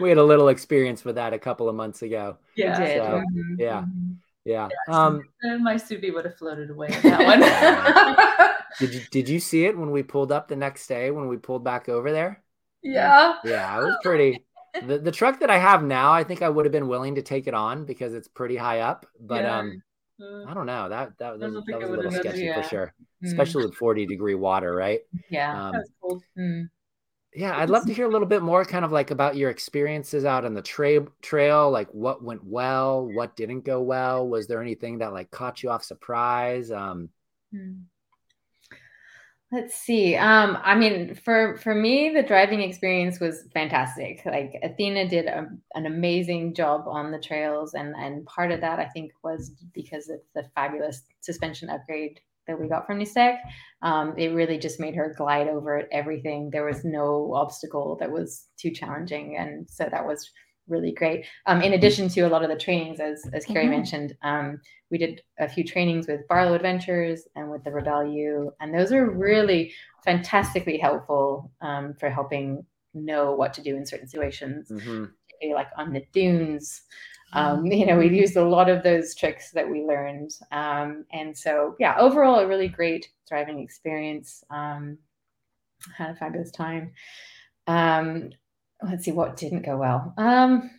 we 0.00 0.08
had 0.08 0.18
a 0.18 0.22
little 0.22 0.48
experience 0.48 1.04
with 1.04 1.16
that 1.16 1.32
a 1.32 1.38
couple 1.38 1.68
of 1.68 1.74
months 1.74 2.02
ago. 2.02 2.36
yeah. 2.56 2.76
So, 2.76 3.22
Mhm. 3.32 3.56
yeah. 3.58 3.84
Yeah. 4.44 4.68
Yes. 4.70 4.96
Um, 4.96 5.22
my 5.60 5.76
Subi 5.76 6.12
would 6.12 6.26
have 6.26 6.36
floated 6.36 6.68
away 6.70 6.88
in 6.88 7.00
that 7.10 7.24
one. 7.24 7.40
did 8.80 8.94
you 8.94 9.00
did 9.10 9.28
you 9.28 9.40
see 9.40 9.64
it 9.64 9.76
when 9.76 9.90
we 9.90 10.02
pulled 10.02 10.30
up 10.32 10.48
the 10.48 10.56
next 10.56 10.86
day 10.86 11.10
when 11.10 11.28
we 11.28 11.36
pulled 11.38 11.64
back 11.64 11.88
over 11.88 12.12
there? 12.12 12.42
yeah. 12.82 13.36
Yeah, 13.44 13.80
it 13.80 13.84
was 13.84 13.96
pretty. 14.02 14.44
The 14.86 14.98
the 14.98 15.12
truck 15.12 15.40
that 15.40 15.50
I 15.50 15.56
have 15.58 15.82
now, 15.82 16.12
I 16.12 16.24
think 16.24 16.42
I 16.42 16.48
would 16.50 16.66
have 16.66 16.72
been 16.72 16.88
willing 16.88 17.14
to 17.14 17.22
take 17.22 17.46
it 17.46 17.54
on 17.54 17.86
because 17.86 18.12
it's 18.12 18.28
pretty 18.28 18.56
high 18.56 18.80
up. 18.80 19.06
But 19.18 19.44
Yeah. 19.44 19.58
um, 19.60 19.82
Uh, 20.20 20.44
I 20.44 20.54
don't 20.54 20.66
know. 20.66 20.88
That 20.88 21.18
that, 21.18 21.26
I 21.26 21.32
was 21.32 21.40
that 21.40 21.52
was 21.52 21.64
a 21.68 21.72
little 21.72 21.90
would've 21.90 22.04
done 22.04 22.14
it, 22.14 22.20
sketchy 22.20 22.44
yeah. 22.44 22.62
for 22.62 22.68
sure, 22.68 22.94
Mm. 23.22 23.28
especially 23.28 23.64
with 23.64 23.74
forty 23.74 24.06
degree 24.06 24.34
water, 24.34 24.74
right? 24.74 25.00
Yeah. 25.28 25.68
Um. 25.68 25.74
Mm. 26.38 26.68
yeah, 27.34 27.56
I'd 27.58 27.70
love 27.70 27.86
to 27.86 27.94
hear 27.94 28.06
a 28.06 28.10
little 28.10 28.28
bit 28.28 28.42
more, 28.42 28.64
kind 28.64 28.84
of 28.84 28.92
like 28.92 29.10
about 29.10 29.36
your 29.36 29.50
experiences 29.50 30.24
out 30.24 30.44
on 30.44 30.54
the 30.54 30.62
trail. 30.62 31.08
Trail, 31.20 31.70
like 31.70 31.88
what 31.92 32.22
went 32.22 32.44
well, 32.44 33.06
what 33.06 33.34
didn't 33.36 33.62
go 33.64 33.80
well. 33.82 34.28
Was 34.28 34.46
there 34.46 34.62
anything 34.62 34.98
that 34.98 35.12
like 35.12 35.30
caught 35.30 35.62
you 35.62 35.70
off 35.70 35.82
surprise? 35.84 36.70
Um, 36.70 37.08
Hmm. 37.52 37.82
Let's 39.54 39.76
see. 39.76 40.16
Um, 40.16 40.58
I 40.64 40.74
mean, 40.74 41.14
for 41.14 41.56
for 41.58 41.76
me, 41.76 42.10
the 42.10 42.24
driving 42.24 42.60
experience 42.60 43.20
was 43.20 43.46
fantastic. 43.54 44.20
Like 44.26 44.58
Athena 44.64 45.08
did 45.08 45.26
a, 45.26 45.46
an 45.76 45.86
amazing 45.86 46.54
job 46.54 46.88
on 46.88 47.12
the 47.12 47.20
trails, 47.20 47.74
and 47.74 47.94
and 47.94 48.26
part 48.26 48.50
of 48.50 48.60
that 48.62 48.80
I 48.80 48.86
think 48.86 49.12
was 49.22 49.52
because 49.72 50.08
of 50.08 50.18
the 50.34 50.42
fabulous 50.56 51.02
suspension 51.20 51.70
upgrade 51.70 52.18
that 52.48 52.58
we 52.58 52.66
got 52.66 52.84
from 52.84 52.98
Nistec. 52.98 53.38
Um, 53.82 54.14
it 54.18 54.30
really 54.30 54.58
just 54.58 54.80
made 54.80 54.96
her 54.96 55.14
glide 55.16 55.46
over 55.46 55.84
everything. 55.92 56.50
There 56.50 56.66
was 56.66 56.84
no 56.84 57.32
obstacle 57.32 57.96
that 58.00 58.10
was 58.10 58.48
too 58.56 58.72
challenging, 58.72 59.36
and 59.38 59.70
so 59.70 59.86
that 59.88 60.04
was 60.04 60.32
really 60.68 60.92
great. 60.92 61.26
Um, 61.46 61.62
in 61.62 61.74
addition 61.74 62.08
to 62.08 62.22
a 62.22 62.28
lot 62.28 62.42
of 62.42 62.50
the 62.50 62.56
trainings, 62.56 63.00
as 63.00 63.26
as 63.32 63.44
Carrie 63.44 63.66
Mhm. 63.66 63.70
mentioned, 63.70 64.16
um, 64.22 64.60
we 64.90 64.98
did 64.98 65.22
a 65.38 65.48
few 65.48 65.64
trainings 65.64 66.06
with 66.06 66.26
Barlow 66.28 66.54
Adventures 66.54 67.26
and 67.36 67.50
with 67.50 67.64
the 67.64 67.70
Rebelle 67.70 68.12
U, 68.14 68.52
and 68.60 68.74
those 68.74 68.92
are 68.92 69.10
really 69.10 69.72
fantastically 70.04 70.78
helpful 70.78 71.50
um, 71.60 71.94
for 71.94 72.10
helping 72.10 72.64
know 72.94 73.34
what 73.34 73.52
to 73.54 73.62
do 73.62 73.76
in 73.76 73.84
certain 73.84 74.06
situations, 74.08 74.70
mhm. 74.70 75.10
like 75.52 75.68
on 75.76 75.92
the 75.92 76.04
dunes. 76.12 76.82
Um, 77.32 77.66
you 77.66 77.86
know, 77.86 77.98
we 77.98 78.08
used 78.08 78.36
a 78.36 78.44
lot 78.44 78.70
of 78.70 78.82
those 78.82 79.14
tricks 79.14 79.50
that 79.52 79.68
we 79.68 79.82
learned, 79.82 80.30
um, 80.52 81.04
and 81.12 81.36
so 81.36 81.74
yeah, 81.78 81.96
overall, 81.98 82.38
a 82.38 82.46
really 82.46 82.68
great 82.68 83.10
driving 83.28 83.58
experience. 83.58 84.44
Um, 84.50 84.98
had 85.96 86.10
a 86.10 86.14
fabulous 86.14 86.50
time. 86.50 86.92
Um, 87.66 88.30
let's 88.88 89.04
see 89.04 89.12
what 89.12 89.36
didn't 89.36 89.62
go 89.62 89.76
well. 89.76 90.14
Um, 90.16 90.70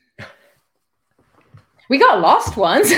we 1.89 1.97
got 1.97 2.19
lost 2.21 2.57
once. 2.57 2.89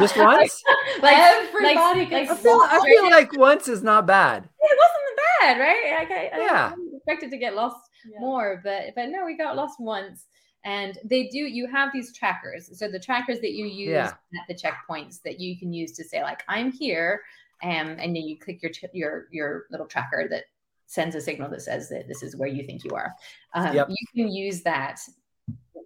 Just 0.00 0.16
once? 0.16 0.62
like 1.02 1.16
Everybody 1.16 2.00
like, 2.00 2.10
gets 2.10 2.30
I 2.30 2.36
feel, 2.36 2.52
I 2.52 2.76
lost. 2.76 2.86
feel 2.86 3.10
like 3.10 3.32
once 3.36 3.68
is 3.68 3.82
not 3.82 4.06
bad. 4.06 4.44
it 4.60 4.78
wasn't 4.78 5.58
bad, 5.58 5.60
right? 5.60 5.98
Like 5.98 6.10
I, 6.10 6.30
I 6.36 6.38
Yeah. 6.40 6.72
expected 6.96 7.30
to 7.30 7.36
get 7.38 7.54
lost 7.54 7.76
Yeah. 8.04 8.20
more, 8.20 8.60
but 8.64 8.94
but 8.96 9.08
no, 9.10 9.24
we 9.24 9.36
got 9.36 9.54
lost 9.54 9.78
once, 9.78 10.26
and 10.64 10.98
they 11.04 11.28
do 11.28 11.38
you 11.38 11.66
have 11.68 11.90
these 11.92 12.12
trackers 12.16 12.76
so 12.78 12.88
the 12.88 12.98
trackers 12.98 13.40
that 13.40 13.52
you 13.52 13.66
use 13.66 13.90
Yeah. 13.90 14.06
at 14.40 14.46
the 14.48 14.54
checkpoints 14.54 15.20
that 15.22 15.38
you 15.40 15.58
can 15.58 15.72
use 15.72 15.90
to 15.92 16.04
say 16.04 16.22
like 16.22 16.44
i'm 16.48 16.70
here 16.70 17.20
um, 17.64 17.96
and 17.98 18.14
then 18.14 18.16
you 18.28 18.38
click 18.38 18.62
your 18.62 18.70
your 18.92 19.26
your 19.32 19.64
little 19.72 19.86
tracker 19.86 20.28
that 20.30 20.44
sends 20.92 21.14
a 21.16 21.20
signal 21.20 21.48
that 21.50 21.62
says 21.62 21.88
that 21.88 22.06
this 22.08 22.22
is 22.22 22.36
where 22.36 22.48
you 22.48 22.62
think 22.66 22.84
you 22.84 22.90
are 23.00 23.10
um, 23.54 23.74
Yep. 23.74 23.88
you 23.88 24.06
can 24.14 24.28
use 24.32 24.62
that 24.62 24.98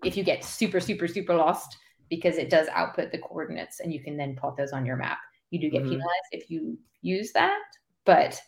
if 0.02 0.16
you 0.16 0.24
get 0.24 0.44
super 0.44 0.80
super 0.80 1.06
super 1.06 1.34
lost 1.34 1.76
because 2.10 2.36
it 2.36 2.50
does 2.50 2.68
output 2.68 3.12
the 3.12 3.18
coordinates 3.18 3.80
and 3.80 3.92
you 3.92 4.02
can 4.02 4.16
then 4.16 4.34
plot 4.36 4.56
those 4.56 4.72
on 4.72 4.84
your 4.84 4.96
map 4.96 5.18
you 5.50 5.60
do 5.60 5.70
get 5.70 5.84
Mhm. 5.84 5.90
penalized 5.90 6.30
if 6.32 6.50
you 6.50 6.78
use 7.02 7.32
that 7.32 7.62
but 8.04 8.40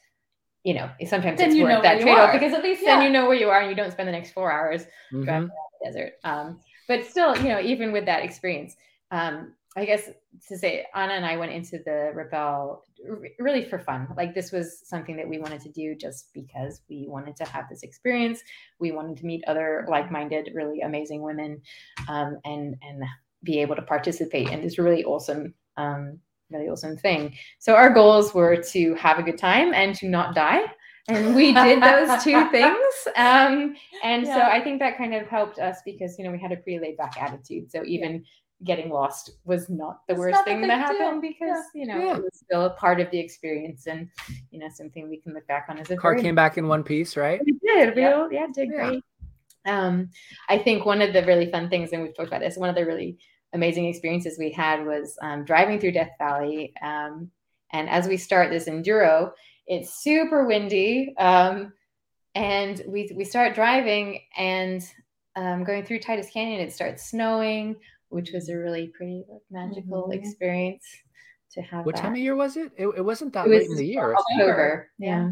you 0.64 0.74
know 0.74 0.90
sometimes 1.06 1.38
Then 1.38 1.50
it's 1.50 1.56
you 1.56 1.64
know 1.68 1.74
worth 1.76 1.82
that 1.82 2.00
trade-off 2.00 2.32
because 2.32 2.52
at 2.52 2.62
least 2.64 2.82
Yeah. 2.82 2.96
then 2.96 3.02
you 3.04 3.10
know 3.10 3.26
where 3.28 3.36
you 3.36 3.48
are 3.48 3.60
and 3.60 3.70
you 3.70 3.76
don't 3.76 3.92
spend 3.92 4.08
the 4.08 4.12
next 4.12 4.32
four 4.32 4.50
hours 4.50 4.84
Mhm. 5.12 5.24
driving 5.24 5.50
around 5.50 5.70
the 5.80 5.86
desert. 5.86 6.12
Um, 6.24 6.60
but 6.88 7.04
still, 7.04 7.36
you 7.36 7.48
know, 7.52 7.60
even 7.60 7.92
with 7.92 8.06
that 8.06 8.24
experience, 8.24 8.76
um, 9.10 9.54
I 9.78 9.84
guess 9.84 10.10
to 10.48 10.58
say 10.58 10.86
Anna 10.94 11.12
and 11.12 11.24
I 11.24 11.36
went 11.36 11.52
into 11.52 11.78
the 11.78 12.12
Rebelle 12.12 12.80
really 13.38 13.64
for 13.64 13.78
fun. 13.78 14.08
Like 14.16 14.34
this 14.34 14.50
was 14.50 14.82
something 14.84 15.16
that 15.16 15.28
we 15.28 15.38
wanted 15.38 15.60
to 15.62 15.70
do 15.70 15.94
just 15.94 16.34
because 16.34 16.80
we 16.90 17.06
wanted 17.08 17.36
to 17.36 17.44
have 17.44 17.68
this 17.68 17.84
experience. 17.84 18.40
We 18.80 18.90
wanted 18.90 19.18
to 19.18 19.26
meet 19.26 19.44
other 19.46 19.86
like-minded, 19.88 20.50
really 20.52 20.80
amazing 20.80 21.22
women, 21.22 21.62
um, 22.08 22.38
and 22.44 22.76
and 22.82 23.04
be 23.44 23.60
able 23.60 23.76
to 23.76 23.82
participate 23.82 24.48
in 24.48 24.60
this 24.62 24.78
really 24.78 25.04
awesome, 25.04 25.54
um, 25.76 26.18
really 26.50 26.68
awesome 26.68 26.96
thing. 26.96 27.36
So 27.60 27.74
our 27.76 27.90
goals 27.90 28.34
were 28.34 28.56
to 28.56 28.94
have 28.94 29.20
a 29.20 29.22
good 29.22 29.38
time 29.38 29.72
and 29.74 29.94
to 29.96 30.08
not 30.08 30.34
die. 30.34 30.64
And 31.06 31.34
we 31.34 31.54
did 31.54 31.82
those 31.82 32.22
two 32.22 32.48
things. 32.50 32.94
Um, 33.16 33.76
and 34.02 34.26
so 34.26 34.40
I 34.40 34.60
think 34.60 34.80
that 34.80 34.98
kind 34.98 35.14
of 35.14 35.26
helped 35.28 35.58
us 35.58 35.78
because, 35.84 36.18
you 36.18 36.24
know, 36.24 36.32
we 36.32 36.38
had 36.38 36.52
a 36.52 36.56
pretty 36.56 36.80
laid 36.80 36.98
back 36.98 37.14
attitude. 37.18 37.70
So 37.70 37.82
even 37.86 38.24
getting 38.64 38.90
lost 38.90 39.30
was 39.44 39.68
not 39.68 40.06
the 40.08 40.14
It's 40.14 40.18
worst 40.18 40.32
not 40.34 40.44
thing 40.44 40.60
that 40.62 40.78
happened 40.78 41.22
deal. 41.22 41.30
because, 41.30 41.64
you 41.74 41.86
know, 41.86 41.98
Yeah. 41.98 42.16
it 42.16 42.22
was 42.22 42.30
still 42.34 42.64
a 42.66 42.70
part 42.70 43.00
of 43.00 43.10
the 43.10 43.18
experience 43.18 43.86
and, 43.86 44.08
you 44.50 44.58
know, 44.58 44.68
something 44.68 45.08
we 45.08 45.18
can 45.20 45.32
look 45.32 45.46
back 45.46 45.66
on 45.68 45.78
as 45.78 45.90
a 45.90 45.96
Car 45.96 46.12
very 46.12 46.22
came 46.22 46.34
back 46.34 46.58
in 46.58 46.66
one 46.66 46.82
piece, 46.82 47.16
right? 47.16 47.40
we 47.44 47.52
did. 47.64 47.94
We 47.94 48.02
Yeah. 48.02 48.12
all, 48.14 48.32
yeah, 48.32 48.46
did 48.52 48.70
Yeah. 48.70 48.76
great. 48.76 49.04
Um, 49.64 50.10
I 50.48 50.58
think 50.58 50.84
one 50.84 51.02
of 51.02 51.12
the 51.12 51.24
really 51.24 51.50
fun 51.50 51.68
things, 51.68 51.92
and 51.92 52.02
we've 52.02 52.14
talked 52.16 52.28
about 52.28 52.40
this, 52.40 52.56
one 52.56 52.68
of 52.68 52.74
the 52.74 52.86
really 52.86 53.18
amazing 53.52 53.86
experiences 53.86 54.38
we 54.38 54.50
had 54.50 54.84
was 54.84 55.16
um, 55.22 55.44
driving 55.44 55.78
through 55.78 55.92
Death 55.92 56.12
Valley. 56.18 56.72
Um, 56.82 57.30
and 57.72 57.88
as 57.88 58.08
we 58.08 58.16
start 58.16 58.50
this 58.50 58.68
enduro, 58.68 59.32
it's 59.66 60.02
super 60.02 60.46
windy. 60.46 61.14
Um, 61.18 61.72
and 62.34 62.82
we 62.86 63.10
we 63.14 63.24
start 63.24 63.54
driving 63.54 64.20
and 64.36 64.82
um, 65.36 65.64
going 65.64 65.84
through 65.84 66.00
Titus 66.00 66.30
Canyon. 66.30 66.60
It 66.60 66.72
starts 66.72 67.10
snowing, 67.10 67.76
which 68.08 68.32
was 68.32 68.48
a 68.48 68.56
really 68.56 68.88
pretty 68.88 69.24
like, 69.28 69.42
magical 69.50 70.08
Mhm. 70.08 70.14
experience 70.14 70.84
to 71.52 71.62
have. 71.62 71.86
What 71.86 71.96
that. 71.96 72.02
time 72.02 72.12
of 72.12 72.18
year 72.18 72.36
was 72.36 72.56
it? 72.56 72.72
It, 72.76 72.88
it 72.88 73.04
wasn't 73.04 73.32
that 73.34 73.46
It 73.46 73.50
late 73.50 73.58
was 73.68 73.70
in 73.70 73.76
the 73.76 73.86
year. 73.86 74.14
October. 74.14 74.90
Yeah. 74.98 75.08
Yeah. 75.08 75.30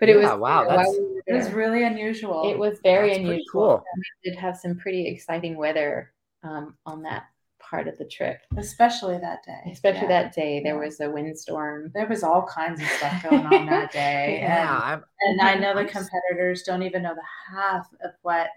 But 0.00 0.08
it 0.08 0.16
was 0.16 0.24
wow, 0.26 0.32
you 0.32 0.38
know, 0.38 0.40
while 0.40 0.68
that's- 0.68 0.98
we 0.98 1.22
It 1.28 1.32
was 1.34 1.52
really 1.52 1.84
unusual. 1.84 2.50
it 2.50 2.58
was 2.58 2.80
very 2.82 3.08
That's 3.10 3.18
unusual. 3.20 3.44
cool. 3.78 3.84
We 4.24 4.30
did 4.30 4.38
have 4.38 4.56
some 4.56 4.76
pretty 4.76 5.06
exciting 5.06 5.56
weather 5.56 6.12
um, 6.42 6.76
on 6.86 7.02
that 7.02 7.26
part 7.60 7.86
of 7.86 7.96
the 7.98 8.04
trip, 8.04 8.40
especially 8.56 9.16
that 9.18 9.44
day. 9.44 9.62
especially 9.70 10.02
Yeah. 10.02 10.22
that 10.22 10.34
day. 10.34 10.60
There 10.62 10.74
Yeah. 10.74 10.84
was 10.84 10.98
a 11.00 11.08
windstorm. 11.08 11.92
There 11.94 12.08
was 12.08 12.24
all 12.24 12.42
kinds 12.46 12.80
of 12.82 12.88
stuff 12.88 13.22
going 13.22 13.46
on 13.46 13.66
that 13.66 13.92
day. 13.92 14.40
Yeah, 14.40 14.72
And, 14.74 14.82
I'm, 14.82 15.04
and 15.20 15.40
I 15.40 15.54
know 15.54 15.74
the 15.80 15.84
competitors 15.88 16.64
don't 16.64 16.82
even 16.82 17.02
know 17.04 17.14
the 17.14 17.54
half 17.56 17.86
of 18.04 18.10
what 18.22 18.48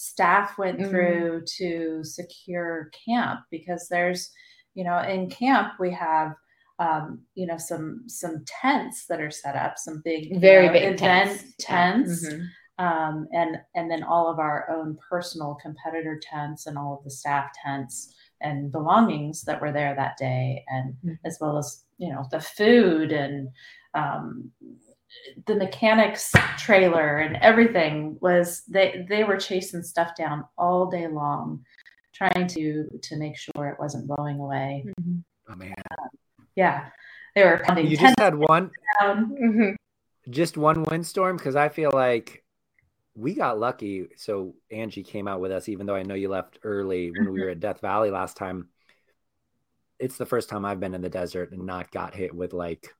staff 0.00 0.56
went 0.58 0.78
Mhm. 0.78 0.90
through 0.90 1.42
to 1.58 2.04
secure 2.04 2.88
camp 3.06 3.40
because 3.50 3.88
there's, 3.88 4.30
you 4.74 4.84
know, 4.84 4.98
in 5.00 5.28
camp 5.28 5.74
we 5.80 5.90
have 5.92 6.34
um, 6.80 7.22
you 7.34 7.44
know, 7.44 7.56
some 7.58 8.04
some 8.08 8.44
tents 8.46 9.06
that 9.08 9.20
are 9.20 9.32
set 9.32 9.56
up, 9.56 9.76
some 9.76 10.00
big 10.04 10.40
Very 10.40 10.66
know, 10.68 10.72
big 10.74 10.82
event 10.84 10.98
tents. 10.98 11.44
Yeah. 11.58 11.66
tents. 11.66 12.28
Mhm. 12.28 12.48
um, 12.78 13.26
and 13.32 13.60
and 13.74 13.90
then 13.90 14.04
all 14.04 14.30
of 14.30 14.38
our 14.38 14.70
own 14.70 14.96
personal 15.10 15.56
competitor 15.56 16.20
tents 16.22 16.66
and 16.68 16.78
all 16.78 16.96
of 16.96 17.02
the 17.02 17.10
staff 17.10 17.50
tents 17.64 18.14
and 18.40 18.70
belongings 18.70 19.42
that 19.42 19.60
were 19.60 19.72
there 19.72 19.96
that 19.96 20.16
day, 20.18 20.64
and 20.68 20.94
Mhm. 21.04 21.18
as 21.24 21.38
well 21.40 21.58
as 21.58 21.84
you 21.96 22.12
know 22.12 22.24
the 22.30 22.40
food 22.40 23.10
and 23.10 23.48
um, 23.94 24.52
the 25.46 25.54
mechanics 25.54 26.32
trailer 26.58 27.18
and 27.18 27.36
everything 27.36 28.16
was 28.20 28.62
they 28.68 29.06
they 29.08 29.24
were 29.24 29.36
chasing 29.36 29.82
stuff 29.82 30.14
down 30.16 30.44
all 30.56 30.86
day 30.86 31.06
long, 31.08 31.64
trying 32.12 32.46
to 32.48 32.88
to 33.02 33.16
make 33.16 33.36
sure 33.36 33.68
it 33.68 33.78
wasn't 33.78 34.06
blowing 34.06 34.38
away. 34.38 34.84
Oh 35.48 35.56
man, 35.56 35.74
Yeah, 36.54 36.88
they 37.34 37.44
were 37.44 37.60
pounding 37.64 37.86
you 37.86 37.96
just 37.96 38.18
had 38.18 38.34
one, 38.34 38.70
down. 39.00 39.30
Mhm. 39.36 39.74
just 40.28 40.56
one 40.58 40.82
windstorm 40.84 41.36
because 41.36 41.56
I 41.56 41.68
feel 41.70 41.90
like 41.92 42.44
we 43.14 43.34
got 43.34 43.58
lucky. 43.58 44.08
So 44.16 44.54
Angie 44.70 45.02
came 45.02 45.26
out 45.26 45.40
with 45.40 45.50
us, 45.52 45.68
even 45.68 45.86
though 45.86 45.96
I 45.96 46.02
know 46.02 46.14
you 46.14 46.28
left 46.28 46.58
early 46.62 47.10
when 47.10 47.32
we 47.32 47.40
were 47.42 47.50
at 47.50 47.60
Death 47.60 47.80
Valley 47.80 48.10
last 48.10 48.36
time. 48.36 48.68
It's 49.98 50.16
the 50.18 50.26
first 50.26 50.48
time 50.48 50.64
I've 50.64 50.78
been 50.78 50.94
in 50.94 51.00
the 51.02 51.08
desert 51.08 51.50
and 51.52 51.66
not 51.66 51.90
got 51.90 52.14
hit 52.14 52.32
with 52.32 52.52
like 52.52 52.94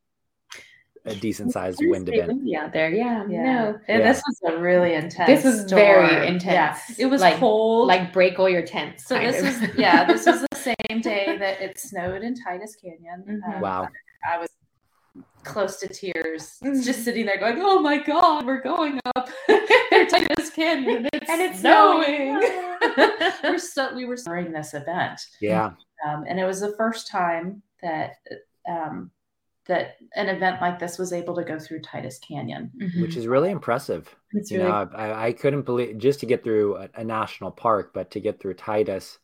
a 1.09 1.15
decent 1.17 1.53
sized 1.53 1.81
wind 1.83 2.09
event. 2.09 2.29
windy 2.29 2.57
out 2.57 2.73
there. 2.73 2.91
Yeah. 2.91 3.25
Yeah. 3.29 3.43
No. 3.43 3.79
And 3.89 4.01
Yeah. 4.03 4.13
This 4.13 4.23
was 4.27 4.55
a 4.55 4.59
really 4.59 4.95
intense. 4.95 5.27
This 5.29 5.45
was 5.45 5.71
very 5.71 6.27
intense. 6.27 6.81
Yeah. 6.89 6.95
It 6.99 7.07
was 7.07 7.21
Like- 7.21 7.37
cold. 7.37 7.89
Like 7.89 8.13
break 8.13 8.39
all 8.39 8.49
your 8.49 8.63
tents. 8.67 9.07
so 9.07 9.19
this 9.19 9.39
of. 9.41 9.45
was 9.69 9.77
yeah. 9.79 10.05
This 10.05 10.27
was 10.27 10.45
the 10.51 10.57
same 10.57 11.01
day 11.01 11.37
that 11.39 11.61
it 11.61 11.79
snowed 11.79 12.23
in 12.23 12.35
Titus 12.35 12.77
Canyon. 12.77 13.25
Mhm. 13.45 13.55
Um, 13.57 13.61
Wow. 13.61 13.89
I 14.31 14.39
was 14.39 14.49
close 15.45 15.79
to 15.81 15.89
tears, 15.89 16.59
Mhm. 16.63 16.85
just 16.85 17.05
sitting 17.05 17.25
there 17.25 17.39
going, 17.39 17.59
"Oh 17.61 17.79
my 17.79 17.97
God, 18.03 18.45
we're 18.45 18.61
going 18.61 19.01
up 19.17 19.29
Titus 19.49 20.51
Canyon, 20.51 20.97
and 21.07 21.09
it's, 21.13 21.31
And 21.31 21.41
it's 21.41 21.61
snowing." 21.61 22.39
snowing. 22.41 23.11
we're 23.45 23.59
so 23.59 23.95
we 23.95 24.05
were 24.05 24.17
during 24.17 24.53
this 24.53 24.75
event, 24.75 25.21
Yeah. 25.41 25.71
um, 26.07 26.25
and 26.29 26.39
it 26.39 26.45
was 26.45 26.61
the 26.61 26.75
first 26.77 27.09
time 27.09 27.63
that 27.83 28.15
um, 28.69 29.11
that 29.69 29.97
an 30.17 30.29
event 30.29 30.61
like 30.61 30.79
this 30.79 30.99
was 30.99 31.13
able 31.13 31.35
to 31.37 31.45
go 31.45 31.59
through 31.59 31.81
Titus 31.83 32.19
Canyon. 32.19 32.71
Mhm. 32.81 33.03
Which 33.03 33.17
is 33.17 33.27
really 33.27 33.51
impressive. 33.51 34.15
It's 34.33 34.51
you 34.51 34.59
really 34.59 34.71
know, 34.71 34.89
I, 34.95 35.27
I 35.29 35.33
couldn't 35.33 35.63
believe 35.63 35.99
just 35.99 36.21
to 36.21 36.27
get 36.27 36.43
through 36.43 36.77
a, 36.77 36.89
a 36.95 37.05
national 37.05 37.51
park, 37.51 37.93
but 37.95 38.11
to 38.13 38.21
get 38.21 38.41
through 38.41 38.55
Titus, 38.55 39.19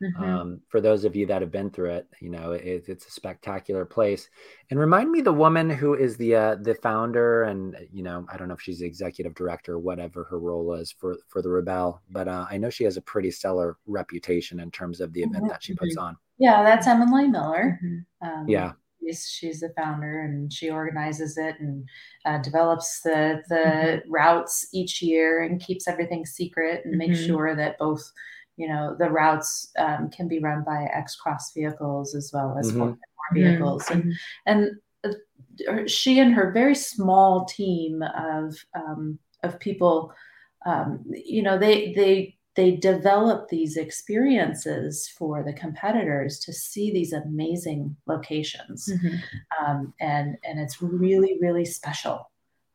Mhm. 0.00 0.22
um, 0.22 0.60
for 0.68 0.80
those 0.80 1.04
of 1.04 1.16
you 1.16 1.26
that 1.26 1.42
have 1.42 1.50
been 1.50 1.70
through 1.70 1.90
it, 1.90 2.06
you 2.20 2.30
know, 2.30 2.52
it, 2.52 2.84
it's 2.88 3.06
a 3.06 3.10
spectacular 3.10 3.84
place. 3.84 4.28
And 4.70 4.78
remind 4.78 5.10
me 5.10 5.20
the 5.20 5.32
woman 5.32 5.68
who 5.68 5.94
is 5.94 6.16
the 6.16 6.34
uh, 6.36 6.54
the 6.56 6.74
founder, 6.76 7.44
and 7.44 7.76
you 7.92 8.02
know, 8.04 8.24
I 8.32 8.36
don't 8.36 8.48
know 8.48 8.54
if 8.54 8.60
she's 8.60 8.78
the 8.78 8.86
executive 8.86 9.34
director 9.34 9.74
or 9.74 9.78
whatever 9.80 10.24
her 10.24 10.38
role 10.38 10.74
is 10.74 10.92
for 10.92 11.16
for 11.28 11.42
the 11.42 11.48
Rebelle, 11.48 12.00
but 12.10 12.28
uh, 12.28 12.46
I 12.48 12.58
know 12.58 12.70
she 12.70 12.84
has 12.84 12.96
a 12.96 13.02
pretty 13.02 13.30
stellar 13.32 13.76
reputation 13.86 14.60
in 14.60 14.70
terms 14.70 15.00
of 15.00 15.12
the 15.12 15.22
event 15.22 15.44
Mhm, 15.44 15.48
that 15.50 15.62
she 15.62 15.74
puts 15.74 15.96
on. 15.96 16.16
Yeah, 16.38 16.62
that's 16.62 16.86
Emily 16.86 17.26
Miller. 17.28 17.80
Mhm. 17.82 18.04
Um, 18.22 18.46
Yeah, 18.46 18.72
she's, 19.08 19.28
she's 19.28 19.60
the 19.60 19.70
founder 19.76 20.20
and 20.20 20.52
she 20.52 20.70
organizes 20.70 21.36
it 21.38 21.56
and 21.60 21.88
uh, 22.24 22.38
develops 22.38 23.00
the 23.00 23.42
the 23.48 23.56
Mm-hmm. 23.64 24.10
routes 24.10 24.68
each 24.72 25.02
year 25.02 25.42
and 25.42 25.60
keeps 25.60 25.88
everything 25.88 26.26
secret 26.26 26.84
and 26.84 26.96
makes 26.96 27.18
Mhm. 27.18 27.26
sure 27.26 27.56
that 27.56 27.78
both 27.78 28.12
you 28.56 28.68
know 28.68 28.96
the 28.98 29.10
routes 29.10 29.70
um, 29.78 30.10
can 30.10 30.28
be 30.28 30.38
run 30.40 30.64
by 30.64 30.88
X 30.94 31.16
Cross 31.16 31.52
vehicles 31.54 32.14
as 32.14 32.30
well 32.32 32.56
as 32.58 32.70
Mhm. 32.70 32.78
four 32.78 32.96
vehicles 33.34 33.90
and 33.90 34.04
Mhm. 34.04 34.14
and 34.46 34.70
uh, 35.68 35.86
she 35.86 36.18
and 36.20 36.34
her 36.34 36.52
very 36.52 36.74
small 36.74 37.44
team 37.44 38.02
of 38.02 38.56
um, 38.74 39.18
of 39.42 39.58
people 39.60 40.12
um, 40.66 41.04
you 41.12 41.42
know 41.42 41.58
they 41.58 41.92
they 41.94 42.37
they 42.58 42.72
develop 42.74 43.48
these 43.48 43.76
experiences 43.76 45.08
for 45.16 45.44
the 45.44 45.52
competitors 45.52 46.40
to 46.40 46.52
see 46.52 46.90
these 46.90 47.12
amazing 47.12 47.96
locations 48.12 48.80
Mhm. 48.88 49.22
um, 49.60 49.94
and 50.00 50.36
and 50.46 50.58
it's 50.58 50.82
really 50.82 51.38
really 51.40 51.64
special 51.64 52.18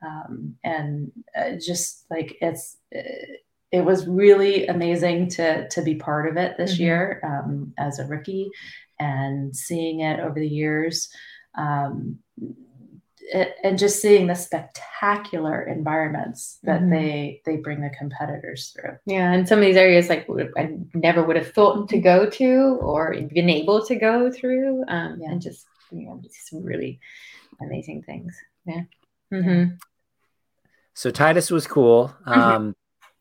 um, 0.09 0.55
and 0.63 1.11
uh, 1.39 1.51
just 1.69 2.05
like 2.09 2.29
it's 2.41 2.77
uh, 2.95 3.27
it 3.71 3.83
was 3.83 4.07
really 4.07 4.67
amazing 4.67 5.27
to 5.35 5.67
to 5.67 5.81
be 5.81 5.95
part 5.95 6.25
of 6.29 6.37
it 6.37 6.51
this 6.57 6.75
Mhm. 6.75 6.79
year 6.85 7.03
um, 7.31 7.73
as 7.77 7.99
a 7.99 8.05
rookie 8.13 8.49
and 8.99 9.53
seeing 9.65 9.99
it 9.99 10.19
over 10.21 10.39
the 10.39 10.55
years 10.63 11.09
um, 11.65 12.19
and 13.63 13.77
just 13.77 14.01
seeing 14.01 14.27
the 14.27 14.35
spectacular 14.35 15.63
environments 15.63 16.59
that 16.63 16.81
Mhm. 16.81 16.89
they 16.91 17.41
they 17.45 17.57
bring 17.57 17.81
the 17.81 17.89
competitors 17.91 18.69
through 18.71 18.97
Yeah, 19.05 19.31
and 19.31 19.47
some 19.47 19.59
of 19.59 19.65
these 19.65 19.77
areas 19.77 20.09
like 20.09 20.27
I 20.57 20.77
never 20.93 21.23
would 21.23 21.35
have 21.37 21.51
thought 21.53 21.89
to 21.89 21.99
go 21.99 22.29
to 22.29 22.77
or 22.81 23.13
been 23.13 23.49
able 23.49 23.85
to 23.85 23.95
go 23.95 24.29
through, 24.31 24.83
um, 24.87 25.19
Yeah. 25.21 25.31
and 25.31 25.41
just 25.41 25.65
you 25.91 26.05
know 26.05 26.19
just 26.23 26.49
some 26.49 26.63
really 26.63 26.99
amazing 27.61 28.03
things. 28.03 28.35
Yeah. 28.65 28.83
Yeah. 29.31 29.39
Mhm. 29.39 29.79
So 30.93 31.09
Titus 31.11 31.49
was 31.49 31.65
cool. 31.65 32.13
Mhm. 32.27 32.37
Um, 32.37 32.75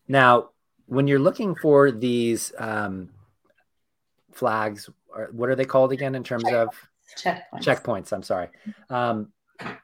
now, 0.09 0.51
when 0.87 1.07
you're 1.07 1.19
looking 1.19 1.55
for 1.55 1.91
these 1.91 2.53
um, 2.59 3.11
flags, 4.33 4.91
or 5.09 5.29
what 5.33 5.49
are 5.49 5.55
they 5.55 5.65
called 5.65 5.93
again 5.93 6.15
in 6.15 6.25
terms 6.25 6.45
of 6.53 6.69
checkpoints. 7.17 7.63
checkpoints? 7.63 8.13
I'm 8.13 8.23
sorry. 8.23 8.49
Um, 8.91 9.33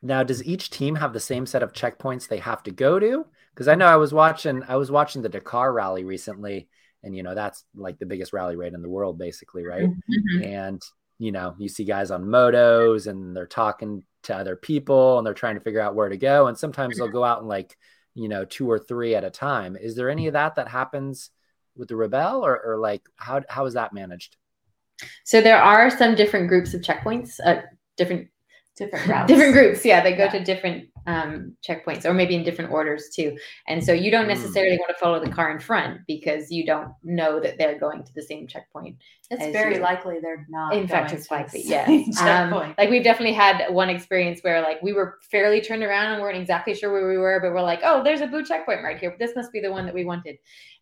now, 0.03 0.23
does 0.23 0.45
each 0.45 0.71
team 0.71 0.97
have 0.97 1.13
the 1.13 1.21
same 1.21 1.47
set 1.47 1.63
of 1.63 1.73
checkpoints 1.73 2.29
they 2.29 2.39
have 2.39 2.63
to 2.65 2.71
go 2.71 2.99
to? 2.99 3.27
Because 3.55 3.69
I 3.69 3.75
know 3.75 3.87
I 3.87 3.97
was 3.97 4.13
watching, 4.13 4.63
I 4.69 4.77
was 4.77 4.91
watching 4.91 5.23
the 5.23 5.29
Dakar 5.29 5.73
rally 5.73 6.05
recently, 6.05 6.69
and 7.03 7.15
you 7.15 7.23
know 7.23 7.35
that's 7.35 7.65
like 7.75 7.99
the 7.99 8.07
biggest 8.07 8.33
rally 8.33 8.57
raid 8.57 8.75
in 8.75 8.83
the 8.83 8.89
world, 8.89 9.19
basically, 9.19 9.65
right? 9.65 9.89
Mhm. 9.89 10.47
And 10.47 10.83
you 11.19 11.33
know, 11.33 11.55
you 11.59 11.69
see 11.69 11.85
guys 11.85 12.11
on 12.11 12.25
motos, 12.25 13.07
and 13.07 13.37
they're 13.37 13.47
talking 13.47 14.05
to 14.25 14.37
other 14.37 14.57
people, 14.57 15.19
and 15.19 15.27
they're 15.27 15.35
trying 15.35 15.57
to 15.57 15.61
figure 15.61 15.81
out 15.81 15.95
where 15.95 16.09
to 16.09 16.17
go, 16.17 16.47
and 16.47 16.57
sometimes 16.57 16.97
they'll 16.97 17.09
go 17.09 17.25
out 17.25 17.43
in 17.43 17.49
like 17.49 17.77
you 18.15 18.29
know 18.29 18.45
two 18.45 18.71
or 18.71 18.79
three 18.79 19.15
at 19.15 19.25
a 19.25 19.31
time. 19.31 19.77
Is 19.77 19.95
there 19.97 20.11
any 20.11 20.27
of 20.27 20.33
that 20.35 20.57
that 20.57 20.69
happens 20.69 21.31
with 21.77 21.89
the 21.89 21.95
Rebelle, 21.95 22.43
or, 22.43 22.61
or 22.61 22.79
like 22.79 23.03
how 23.17 23.43
how 23.49 23.67
is 23.67 23.75
that 23.75 23.93
managed? 23.93 24.37
So 25.25 25.41
there 25.41 25.63
are 25.63 25.91
some 25.91 26.15
different 26.15 26.49
groups 26.49 26.75
of 26.75 26.81
checkpoints, 26.81 27.39
uh, 27.45 27.63
different 27.97 28.29
different 28.79 29.07
routes. 29.07 29.29
different 29.29 29.53
groups. 29.53 29.85
Yeah, 29.85 30.03
they 30.03 30.13
go 30.13 30.25
Yeah. 30.25 30.31
to 30.31 30.45
different 30.45 30.89
um, 31.07 31.57
checkpoints, 31.67 32.05
or 32.05 32.13
maybe 32.13 32.35
in 32.35 32.45
different 32.45 32.71
orders 32.71 33.09
too. 33.17 33.35
And 33.67 33.83
so 33.83 33.93
you 33.95 34.11
don't 34.11 34.27
Mm. 34.27 34.29
necessarily 34.37 34.77
want 34.77 34.91
to 34.91 34.95
follow 34.97 35.19
the 35.25 35.31
car 35.31 35.51
in 35.51 35.59
front 35.59 36.03
because 36.07 36.51
you 36.51 36.67
don't 36.67 36.93
know 37.03 37.41
that 37.41 37.57
they're 37.57 37.79
going 37.79 38.05
to 38.05 38.13
the 38.15 38.21
same 38.21 38.47
checkpoint. 38.47 38.97
It's 39.31 39.47
very 39.47 39.77
you. 39.77 39.81
likely 39.81 40.19
they're 40.21 40.45
not. 40.51 40.75
in 40.75 40.87
fact, 40.87 41.13
it's 41.15 41.23
to 41.25 41.29
the 41.31 41.35
likely, 41.35 41.63
same 41.63 42.05
yes. 42.09 42.21
Um, 42.23 42.75
like 42.77 42.91
we've 42.91 43.03
definitely 43.05 43.33
had 43.35 43.73
one 43.73 43.89
experience 43.89 44.41
where 44.43 44.61
like 44.61 44.83
we 44.83 44.93
were 44.93 45.19
fairly 45.31 45.63
turned 45.63 45.83
around 45.83 46.13
and 46.13 46.21
weren't 46.21 46.37
exactly 46.37 46.75
sure 46.75 46.93
where 46.93 47.09
we 47.09 47.17
were, 47.17 47.41
but 47.41 47.53
we're 47.55 47.63
like, 47.63 47.81
oh, 47.85 48.03
there's 48.05 48.21
a 48.21 48.27
blue 48.27 48.45
checkpoint 48.45 48.83
right 48.85 48.99
here. 48.99 49.17
This 49.19 49.35
must 49.35 49.51
be 49.51 49.61
the 49.61 49.73
one 49.73 49.87
that 49.87 49.95
we 49.95 50.05
wanted. 50.05 50.37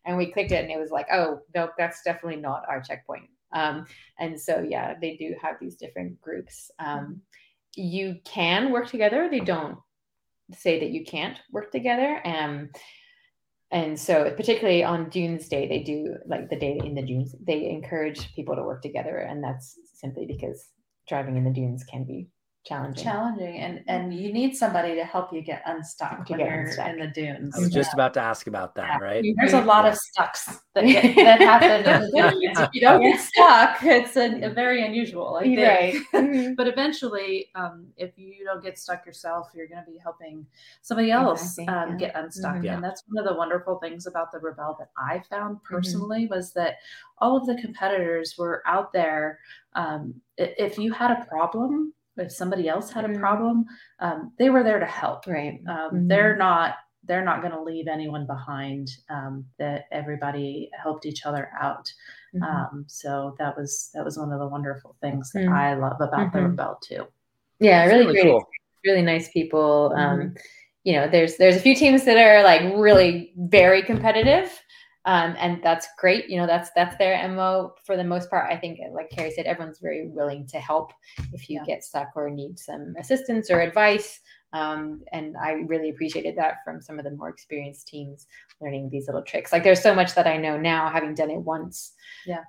And 0.05 0.17
we 0.17 0.31
clicked 0.33 0.51
it 0.51 0.61
and 0.61 0.71
it 0.71 0.77
was 0.77 0.91
like, 0.91 1.07
oh, 1.11 1.39
no, 1.55 1.69
that's 1.77 2.01
definitely 2.03 2.41
not 2.41 2.63
our 2.67 2.81
checkpoint. 2.81 3.29
Um, 3.53 3.85
and 4.19 4.37
so 4.39 4.59
yeah, 4.67 4.95
they 4.99 5.15
do 5.15 5.35
have 5.41 5.55
these 5.61 5.77
different 5.77 6.19
groups. 6.19 6.69
Um, 6.79 7.21
you 7.77 8.17
can 8.25 8.71
work 8.71 8.87
together. 8.87 9.29
They 9.29 9.39
don't 9.39 9.77
say 10.53 10.79
that 10.79 10.89
you 10.89 11.05
can't 11.05 11.39
work 11.51 11.71
together. 11.71 12.21
Um, 12.25 12.69
and 13.71 13.99
so 13.99 14.31
particularly 14.35 14.83
on 14.83 15.09
Dunes 15.09 15.49
Day, 15.49 15.67
they 15.67 15.83
do 15.83 16.15
like 16.25 16.49
the 16.49 16.55
day 16.55 16.79
in 16.83 16.95
the 16.95 17.01
dunes, 17.01 17.35
they 17.45 17.69
encourage 17.69 18.33
people 18.33 18.55
to 18.55 18.63
work 18.63 18.81
together. 18.81 19.17
And 19.17 19.43
that's 19.43 19.77
simply 19.93 20.25
because 20.25 20.69
driving 21.07 21.37
in 21.37 21.43
the 21.43 21.51
dunes 21.51 21.83
can 21.83 22.05
be 22.05 22.29
challenging. 22.67 23.03
challenging 23.03 23.57
and 23.59 23.83
and 23.87 24.13
you 24.13 24.31
need 24.33 24.55
somebody 24.55 24.95
to 24.95 25.03
help 25.05 25.31
you 25.33 25.41
get 25.41 25.61
unstuck 25.65 26.25
To 26.25 26.33
when 26.33 26.39
get 26.39 26.49
you're 26.49 26.61
unstuck. 26.61 26.87
in 26.89 26.99
the 26.99 27.07
dunes. 27.07 27.55
I 27.55 27.59
was 27.59 27.69
just 27.71 27.93
about 27.93 28.13
to 28.15 28.21
ask 28.21 28.47
about 28.47 28.75
that, 28.75 28.97
Yeah. 28.99 29.05
right? 29.05 29.25
There's 29.37 29.53
a 29.53 29.61
lot 29.61 29.85
Yeah. 29.85 29.91
of 29.91 29.97
stucks 29.97 30.45
that, 30.75 30.81
get, 30.85 31.15
that 31.15 31.39
happen 31.41 31.71
in 31.71 32.01
the 32.01 32.31
dunes. 32.39 32.59
If 32.59 32.69
you 32.73 32.81
don't 32.81 33.01
get 33.01 33.19
stuck, 33.19 33.77
it's 33.83 34.15
a, 34.17 34.41
a 34.41 34.49
very 34.49 34.85
unusual. 34.85 35.35
I 35.35 35.43
think. 35.43 35.59
Right. 35.59 35.95
Mhm. 36.27 36.55
but 36.55 36.67
eventually, 36.67 37.49
um, 37.55 37.87
if 37.95 38.17
you 38.17 38.43
don't 38.43 38.61
get 38.63 38.77
stuck 38.77 39.05
yourself, 39.05 39.49
you're 39.55 39.67
going 39.67 39.83
to 39.85 39.89
be 39.91 39.97
helping 39.97 40.45
somebody 40.81 41.11
else 41.11 41.57
Exactly, 41.57 41.67
um, 41.73 41.89
yeah. 41.91 41.97
get 42.07 42.15
unstuck. 42.15 42.55
Mhm. 42.55 42.63
Yeah. 42.65 42.73
And 42.75 42.83
that's 42.83 43.03
one 43.07 43.23
of 43.23 43.29
the 43.31 43.37
wonderful 43.37 43.79
things 43.79 44.07
about 44.07 44.31
the 44.31 44.39
Rebelle 44.39 44.77
that 44.79 44.89
I 44.97 45.21
found 45.29 45.63
personally 45.63 46.27
was 46.27 46.51
that 46.53 46.75
all 47.19 47.37
of 47.37 47.45
the 47.45 47.55
competitors 47.61 48.35
were 48.37 48.61
out 48.65 48.91
there. 48.93 49.39
Um, 49.73 50.15
if 50.37 50.77
you 50.79 50.91
had 50.91 51.11
a 51.11 51.25
problem, 51.25 51.93
if 52.17 52.31
somebody 52.31 52.67
else 52.67 52.91
had 52.91 53.05
a 53.05 53.09
Mhm. 53.09 53.19
problem, 53.19 53.65
um, 53.99 54.33
they 54.37 54.49
were 54.49 54.63
there 54.63 54.79
to 54.79 54.85
help. 54.85 55.27
Right. 55.27 55.59
Um, 55.67 55.91
Mhm. 55.91 56.07
They're 56.09 56.35
not. 56.35 56.75
They're 57.03 57.23
not 57.23 57.41
going 57.41 57.53
to 57.53 57.61
leave 57.61 57.87
anyone 57.87 58.25
behind. 58.25 58.89
Um, 59.09 59.45
that 59.59 59.85
everybody 59.91 60.69
helped 60.73 61.05
each 61.05 61.25
other 61.25 61.49
out. 61.59 61.89
Mhm. 62.35 62.43
Um, 62.43 62.85
so 62.87 63.33
that 63.39 63.55
was 63.55 63.89
that 63.93 64.03
was 64.03 64.17
one 64.17 64.33
of 64.33 64.39
the 64.39 64.47
wonderful 64.47 64.95
things 64.99 65.31
that 65.31 65.45
Mm. 65.45 65.53
I 65.55 65.73
love 65.75 66.01
about 66.01 66.33
the 66.33 66.39
Mhm. 66.39 66.55
Rebelle 66.55 66.81
too. 66.81 67.07
yeah, 67.59 67.85
really, 67.85 67.99
really 68.07 68.13
great. 68.13 68.25
cool. 68.31 68.43
Really 68.85 69.01
nice 69.03 69.29
people. 69.31 69.93
Um, 69.95 70.35
you 70.83 70.93
know, 70.93 71.07
there's 71.07 71.37
there's 71.37 71.55
a 71.55 71.59
few 71.61 71.75
teams 71.75 72.03
that 72.05 72.17
are 72.17 72.43
like 72.43 72.61
really 72.75 73.33
very 73.37 73.81
competitive. 73.83 74.51
Um, 75.07 75.35
and 75.39 75.63
that's 75.63 75.87
great. 75.97 76.27
You 76.29 76.37
know, 76.37 76.45
that's 76.45 76.69
that's 76.75 76.97
their 76.97 77.27
MO 77.29 77.73
for 77.85 77.95
the 77.95 78.03
most 78.03 78.29
part. 78.29 78.51
I 78.51 78.57
think, 78.57 78.79
like 78.93 79.09
Carrie 79.09 79.31
said, 79.31 79.45
everyone's 79.45 79.79
very 79.79 80.05
willing 80.07 80.45
to 80.47 80.57
help 80.59 80.91
if 81.31 81.49
you 81.49 81.59
Yeah. 81.59 81.65
get 81.65 81.83
stuck 81.85 82.09
or 82.15 82.29
need 82.29 82.59
some 82.59 82.93
assistance 82.99 83.49
or 83.49 83.61
advice. 83.61 84.19
Um, 84.53 85.01
and 85.13 85.35
I 85.37 85.51
really 85.67 85.89
appreciated 85.89 86.35
that 86.37 86.55
from 86.65 86.81
some 86.81 86.99
of 86.99 87.05
the 87.05 87.11
more 87.11 87.29
experienced 87.29 87.87
teams 87.87 88.27
learning 88.61 88.89
these 88.89 89.07
little 89.07 89.21
tricks. 89.21 89.53
Like 89.53 89.63
there's 89.63 89.81
so 89.81 89.95
much 89.95 90.13
that 90.15 90.27
I 90.27 90.35
know 90.37 90.57
now, 90.57 90.89
having 90.89 91.13
done 91.15 91.31
it 91.31 91.39
once. 91.39 91.93
Yeah. 92.25 92.43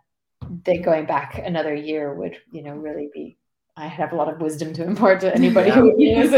That 0.64 0.82
going 0.82 1.06
back 1.06 1.38
another 1.38 1.74
year 1.74 2.12
would, 2.14 2.38
you 2.52 2.62
know, 2.62 2.74
really 2.74 3.08
be. 3.14 3.38
I 3.76 3.86
have 3.86 4.12
a 4.12 4.16
lot 4.16 4.32
of 4.32 4.40
wisdom 4.40 4.72
to 4.74 4.84
impart 4.84 5.20
to 5.20 5.32
anybody 5.32 5.68
Yeah. 5.68 5.76
who 5.76 5.94
is. 6.00 6.32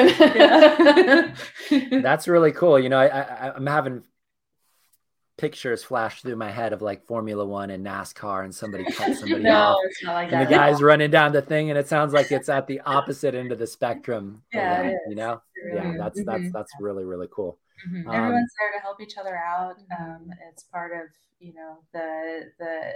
And 1.71 2.03
That's 2.05 2.29
really 2.29 2.53
cool. 2.53 2.79
You 2.79 2.91
know, 2.91 2.99
I, 2.99 3.07
I 3.09 3.53
I'm 3.57 3.67
having 3.67 4.03
pictures 5.41 5.83
flash 5.83 6.23
through 6.23 6.37
my 6.37 6.51
head 6.51 6.73
of 6.73 6.83
like 6.83 7.05
Formula 7.07 7.45
One 7.45 7.71
and 7.71 7.85
NASCAR 7.85 8.45
and 8.45 8.55
somebody 8.55 8.85
cut 8.93 9.17
somebody 9.17 9.49
off. 9.49 9.79
it's 9.85 10.03
not 10.05 10.15
like 10.15 10.33
And 10.33 10.43
the 10.43 10.51
that. 10.51 10.71
guy's 10.71 10.83
running 10.83 11.11
down 11.11 11.33
the 11.33 11.43
thing, 11.43 11.71
and 11.71 11.79
it 11.79 11.89
sounds 11.89 12.13
like 12.13 12.31
it's 12.31 12.49
at 12.49 12.67
the 12.67 12.81
opposite 12.81 13.35
end 13.35 13.51
of 13.53 13.59
the 13.59 13.67
spectrum. 13.67 14.43
Yeah, 14.53 14.81
it 14.81 14.85
that, 14.85 14.93
is. 14.93 14.99
you 15.09 15.15
know, 15.17 15.41
It 15.57 15.75
yeah, 15.75 15.83
really 15.85 15.99
that's 15.99 16.25
that's 16.25 16.43
Mhm. 16.43 16.53
that's 16.53 16.73
really 16.81 17.05
really 17.05 17.29
cool. 17.33 17.59
Mhm. 17.89 18.07
Um, 18.07 18.15
Everyone's 18.15 18.53
there 18.59 18.73
to 18.79 18.81
help 18.83 19.01
each 19.01 19.17
other 19.17 19.37
out. 19.37 19.77
Mhm. 19.79 20.01
Um, 20.17 20.31
it's 20.51 20.65
part 20.65 20.93
of 20.93 21.09
you 21.39 21.55
know 21.55 21.79
the 21.93 22.53
the 22.59 22.93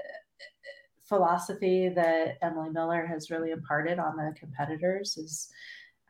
philosophy 1.08 1.88
that 1.90 2.38
Emily 2.42 2.70
Miller 2.70 3.06
has 3.06 3.30
really 3.30 3.50
imparted 3.50 3.98
on 3.98 4.16
the 4.16 4.34
competitors 4.38 5.16
is. 5.16 5.48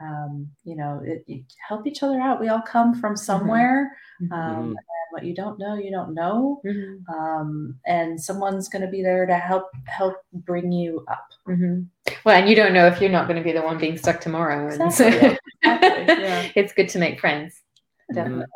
Um, 0.00 0.48
you 0.64 0.76
know, 0.76 1.00
it, 1.04 1.24
it- 1.28 1.44
help 1.68 1.86
each 1.86 2.02
other 2.02 2.20
out. 2.20 2.40
We 2.40 2.48
all 2.48 2.60
come 2.62 2.94
from 2.94 3.16
somewhere, 3.16 3.96
um, 4.22 4.28
Mhm. 4.30 4.68
and 4.70 4.76
what 5.10 5.24
you 5.24 5.34
don't 5.34 5.58
know, 5.58 5.76
you 5.76 5.90
don't 5.90 6.14
know. 6.14 6.60
Mhm. 6.64 7.08
um, 7.08 7.78
and 7.86 8.20
someone's 8.20 8.68
going 8.68 8.82
to 8.82 8.90
be 8.90 9.02
there 9.02 9.24
to 9.26 9.34
help 9.36 9.70
help 9.86 10.16
bring 10.32 10.72
you 10.72 11.04
up. 11.08 11.28
Mhm. 11.46 11.86
Well, 12.24 12.36
and 12.36 12.48
you 12.48 12.56
don't 12.56 12.72
know 12.72 12.86
if 12.86 13.00
you're 13.00 13.10
not 13.10 13.28
going 13.28 13.38
to 13.38 13.44
be 13.44 13.52
the 13.52 13.62
one 13.62 13.78
being 13.78 13.96
stuck 13.96 14.20
tomorrow. 14.20 14.68
and 14.68 14.92
so- 14.92 15.06
Exactly, 15.06 15.38
exactly, 15.62 16.24
yeah. 16.24 16.48
it's 16.56 16.72
good 16.72 16.88
to 16.90 16.98
make 16.98 17.20
friends. 17.20 17.62
Mhm. 18.10 18.14
Definitely. 18.16 18.46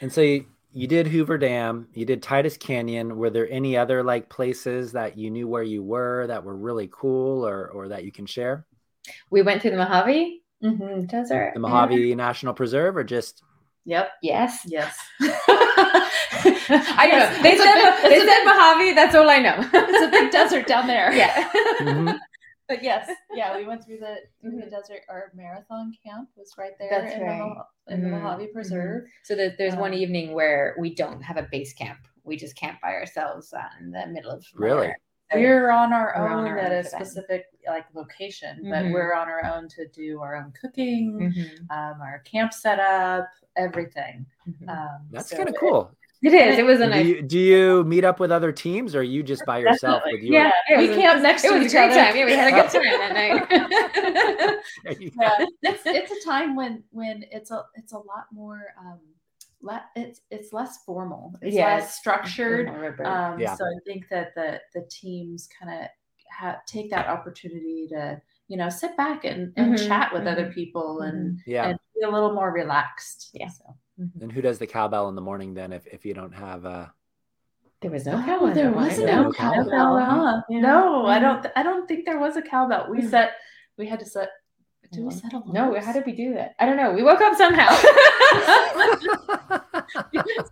And 0.00 0.12
so 0.12 0.20
you, 0.22 0.46
you 0.72 0.86
did 0.88 1.06
Hoover 1.08 1.38
Dam, 1.38 1.88
you 1.92 2.04
did 2.06 2.22
Titus 2.22 2.56
Canyon. 2.56 3.16
Were 3.16 3.30
there 3.30 3.48
any 3.50 3.76
other 3.76 4.02
like 4.02 4.28
places 4.30 4.92
that 4.92 5.16
you 5.18 5.30
knew 5.30 5.46
where 5.46 5.62
you 5.62 5.82
were 5.82 6.26
that 6.26 6.42
were 6.42 6.56
really 6.56 6.88
cool, 6.90 7.46
or 7.46 7.68
or 7.68 7.88
that 7.88 8.04
you 8.04 8.10
can 8.12 8.26
share? 8.26 8.64
We 9.30 9.42
went 9.42 9.60
through 9.60 9.72
the 9.72 9.76
Mojave 9.76 10.40
Mm-hmm. 10.64 11.06
Desert. 11.06 11.52
The 11.54 11.60
Mojave 11.60 12.14
National 12.14 12.54
Preserve, 12.54 12.96
or 12.96 13.04
just 13.04 13.42
Yep. 13.86 14.10
Yes. 14.22 14.60
Yes. 14.66 14.98
I 15.20 17.08
don't 17.10 17.18
know. 17.36 17.42
They 17.42 17.56
said, 17.58 17.74
big- 17.74 18.02
they 18.10 18.16
it's 18.16 18.24
a 18.24 18.28
said 18.28 18.44
Mojave. 18.44 18.92
That's 18.94 19.14
all 19.14 19.28
I 19.28 19.38
know. 19.38 19.56
it's 19.58 20.02
a 20.06 20.10
big 20.10 20.30
desert 20.30 20.66
down 20.66 20.86
there. 20.86 21.12
Yeah. 21.12 21.50
Mhm. 21.80 22.18
But 22.66 22.82
yes, 22.82 23.10
yeah, 23.34 23.54
we 23.58 23.66
went 23.66 23.84
through 23.84 23.98
the 23.98 24.16
through 24.40 24.52
the 24.52 24.62
Mhm. 24.66 24.70
desert. 24.70 25.00
Our 25.10 25.30
marathon 25.34 25.92
camp 26.02 26.30
was 26.34 26.54
right 26.56 26.72
there 26.78 26.88
That's 26.90 27.14
in, 27.14 27.20
right. 27.20 27.52
the, 27.86 27.94
in 27.94 28.02
the 28.02 28.08
Mhm, 28.08 28.22
Mojave 28.22 28.46
Preserve. 28.54 29.02
So 29.22 29.34
there's, 29.36 29.52
there's 29.58 29.76
one 29.76 29.92
Um, 29.92 29.98
evening 29.98 30.32
where 30.32 30.74
we 30.78 30.94
don't 30.94 31.20
have 31.20 31.36
a 31.36 31.42
base 31.52 31.74
camp. 31.74 31.98
We 32.22 32.38
just 32.38 32.56
camp 32.56 32.80
by 32.80 32.94
ourselves 32.94 33.52
uh, 33.52 33.60
in 33.82 33.90
the 33.90 34.06
middle 34.06 34.30
of 34.30 34.46
Really? 34.54 34.94
Nowhere. 35.32 35.44
So- 35.44 35.60
We're 35.62 35.70
on 35.70 35.92
our 35.92 36.14
We're 36.18 36.28
own 36.28 36.38
on 36.40 36.46
our 36.48 36.58
at 36.58 36.72
own 36.72 36.78
a 36.78 36.82
for 36.84 36.90
that. 36.90 37.06
specific 37.06 37.46
like 37.66 37.86
location, 37.94 38.58
but 38.64 38.84
Mhm. 38.84 38.92
we're 38.92 39.14
on 39.14 39.28
our 39.28 39.44
own 39.44 39.68
to 39.70 39.86
do 39.88 40.20
our 40.20 40.36
own 40.36 40.52
cooking, 40.60 41.32
Mhm, 41.34 41.70
um, 41.70 42.00
our 42.00 42.18
camp 42.24 42.52
setup, 42.52 43.26
everything. 43.56 44.26
mhm. 44.48 44.68
Um, 44.68 45.08
that's 45.10 45.30
so 45.30 45.36
kind 45.36 45.48
of 45.48 45.54
cool. 45.58 45.90
It 46.22 46.32
is. 46.32 46.58
It 46.58 46.64
was 46.64 46.80
a 46.80 46.86
nice. 46.86 47.02
Do 47.04 47.08
you, 47.10 47.22
do 47.22 47.38
you 47.38 47.84
meet 47.84 48.02
up 48.02 48.18
with 48.18 48.32
other 48.32 48.50
teams, 48.50 48.94
or 48.94 49.00
are 49.00 49.02
you 49.02 49.22
just 49.22 49.44
by 49.44 49.58
yourself 49.58 50.04
Definitely. 50.04 50.20
with 50.22 50.30
your? 50.30 50.42
Yeah, 50.42 50.50
it 50.70 50.78
we 50.78 50.88
was 50.88 50.96
camped 50.96 51.22
next 51.22 51.44
It 51.44 51.48
to 51.48 51.54
was 51.54 51.62
a 51.62 51.66
each 51.66 51.72
great 51.72 51.90
other. 51.90 51.94
time. 52.00 52.16
Yeah, 52.16 52.24
we 52.24 52.32
had 52.32 52.48
a 52.48 52.62
good 52.62 52.70
time 52.70 52.82
that 52.98 53.12
night. 53.12 54.58
yeah, 55.20 55.46
it's 55.62 55.82
it's 55.84 56.12
a 56.12 56.28
time 56.28 56.56
when 56.56 56.82
when 56.92 57.24
it's 57.30 57.50
a 57.50 57.64
it's 57.74 57.92
a 57.92 57.98
lot 57.98 58.26
more 58.32 58.62
um 58.80 59.00
le- 59.64 59.84
it's 59.96 60.20
it's 60.30 60.52
less 60.52 60.84
formal 60.84 61.34
it's 61.42 61.56
Yes. 61.56 61.82
less 61.82 61.94
structured 61.96 62.68
Remember. 62.70 63.04
um 63.06 63.40
Yeah. 63.40 63.54
so 63.54 63.64
i 63.64 63.78
think 63.86 64.08
that 64.10 64.34
the 64.34 64.60
the 64.74 64.82
teams 64.90 65.48
kind 65.58 65.70
of 65.84 65.88
ha- 66.30 66.60
take 66.66 66.90
that 66.90 67.08
opportunity 67.08 67.86
to 67.88 68.20
you 68.48 68.56
know 68.56 68.68
sit 68.68 68.96
back 68.96 69.24
and, 69.24 69.52
and 69.56 69.74
Mhm, 69.74 69.88
chat 69.88 70.12
with 70.12 70.26
other 70.26 70.46
mhm, 70.46 70.54
people 70.54 71.00
and 71.00 71.40
Yeah. 71.46 71.68
and 71.68 71.78
be 71.94 72.02
a 72.02 72.10
little 72.10 72.34
more 72.34 72.50
relaxed 72.52 73.30
Yeah. 73.32 73.48
so. 73.48 73.64
And 74.20 74.30
who 74.32 74.42
does 74.42 74.58
the 74.58 74.66
cowbell 74.66 75.08
in 75.08 75.14
the 75.14 75.22
morning 75.22 75.54
then? 75.54 75.72
If 75.72 75.86
if 75.86 76.04
you 76.04 76.14
don't 76.14 76.32
have 76.34 76.64
a 76.64 76.92
there 77.80 77.90
was 77.92 78.06
no 78.06 78.16
Oh, 78.18 78.22
cowbell. 78.24 78.52
there 78.54 78.72
wasn't 78.72 79.08
Yeah, 79.08 79.16
no 79.16 79.22
no 79.24 79.32
cowbell. 79.32 79.64
cowbell, 79.70 79.98
huh? 80.00 80.42
Yeah. 80.48 80.60
No, 80.60 81.06
I 81.06 81.18
Mhm. 81.18 81.20
don't. 81.22 81.46
I 81.56 81.62
don't 81.62 81.86
think 81.86 82.04
there 82.04 82.18
was 82.18 82.36
a 82.36 82.42
cowbell. 82.42 82.88
We 82.90 83.02
set. 83.02 83.30
We 83.78 83.86
had 83.86 84.00
to 84.00 84.06
set 84.06 84.30
Do 84.92 85.02
we 85.02 85.08
mm-hmm. 85.08 85.18
set 85.18 85.32
alarms? 85.32 85.52
No, 85.52 85.80
how 85.80 85.92
did 85.92 86.06
we 86.06 86.12
do 86.12 86.34
that? 86.34 86.54
I 86.58 86.66
don't 86.66 86.76
know. 86.76 86.92
We 86.92 87.02
woke 87.02 87.20
up 87.20 87.36
somehow. 87.36 87.68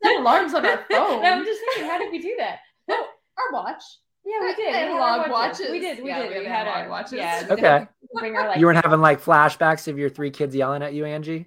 set 0.02 0.20
alarms 0.20 0.54
on 0.54 0.66
our 0.66 0.84
phone? 0.90 1.22
No, 1.22 1.32
I'm 1.32 1.44
just 1.44 1.60
thinking, 1.60 1.90
how 1.90 1.98
did 1.98 2.10
we 2.10 2.20
do 2.20 2.34
that? 2.38 2.58
our 2.90 3.52
watch. 3.52 3.82
Yeah, 4.24 4.40
we 4.40 4.54
did. 4.54 4.74
And 4.74 4.92
We 4.92 5.00
log 5.00 5.26
our 5.26 5.30
watches. 5.30 5.70
We 5.70 5.80
did. 5.80 6.02
We 6.02 6.08
Yeah, 6.08 6.22
did. 6.22 6.32
we 6.32 6.38
We, 6.40 6.44
had 6.44 6.66
had 6.66 6.66
log 6.66 6.84
our 6.84 6.88
watches. 6.90 7.12
Yeah. 7.14 7.46
Okay. 7.50 7.86
Bring 8.14 8.36
our 8.36 8.48
like. 8.48 8.58
you 8.58 8.66
weren't 8.66 8.84
having 8.84 9.00
like 9.00 9.22
flashbacks 9.22 9.88
of 9.88 9.98
your 9.98 10.10
three 10.10 10.30
kids 10.30 10.54
yelling 10.54 10.82
at 10.82 10.92
you, 10.92 11.04
Angie? 11.04 11.46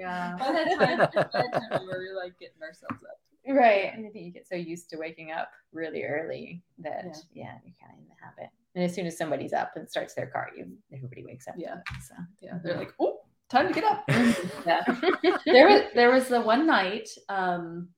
Yeah. 0.00 0.36
By 0.38 0.52
that 0.52 0.78
time, 0.78 0.98
by 0.98 1.42
that 1.42 1.52
time 1.70 1.80
we 1.82 1.86
were 1.86 2.16
like 2.16 2.38
getting 2.38 2.62
ourselves 2.62 3.04
up. 3.04 3.20
Right. 3.46 3.92
And 3.94 4.06
I 4.06 4.10
think 4.10 4.24
you 4.24 4.32
get 4.32 4.48
so 4.48 4.54
used 4.54 4.90
to 4.90 4.96
waking 4.96 5.32
up 5.32 5.50
really 5.72 6.04
early 6.04 6.62
that 6.78 7.16
yeah, 7.32 7.54
you're 7.64 7.74
kind 7.80 7.92
of 7.92 7.98
in 7.98 8.08
the 8.08 8.14
habit. 8.22 8.50
And 8.74 8.84
as 8.84 8.94
soon 8.94 9.06
as 9.06 9.18
somebody's 9.18 9.52
up 9.52 9.72
and 9.76 9.88
starts 9.88 10.14
their 10.14 10.26
car, 10.28 10.48
you 10.56 10.72
everybody 10.94 11.24
wakes 11.24 11.48
up. 11.48 11.54
Yeah. 11.58 11.76
So 12.06 12.14
Yeah, 12.40 12.58
they're 12.62 12.76
like, 12.76 12.92
oh, 13.00 13.18
time 13.48 13.68
to 13.68 13.74
get 13.74 13.84
up. 13.84 14.04
Yeah. 14.66 14.82
there 15.46 15.68
was 15.68 15.82
there 15.94 16.10
was 16.12 16.28
the 16.28 16.40
one 16.40 16.66
night 16.66 17.08
um, 17.28 17.88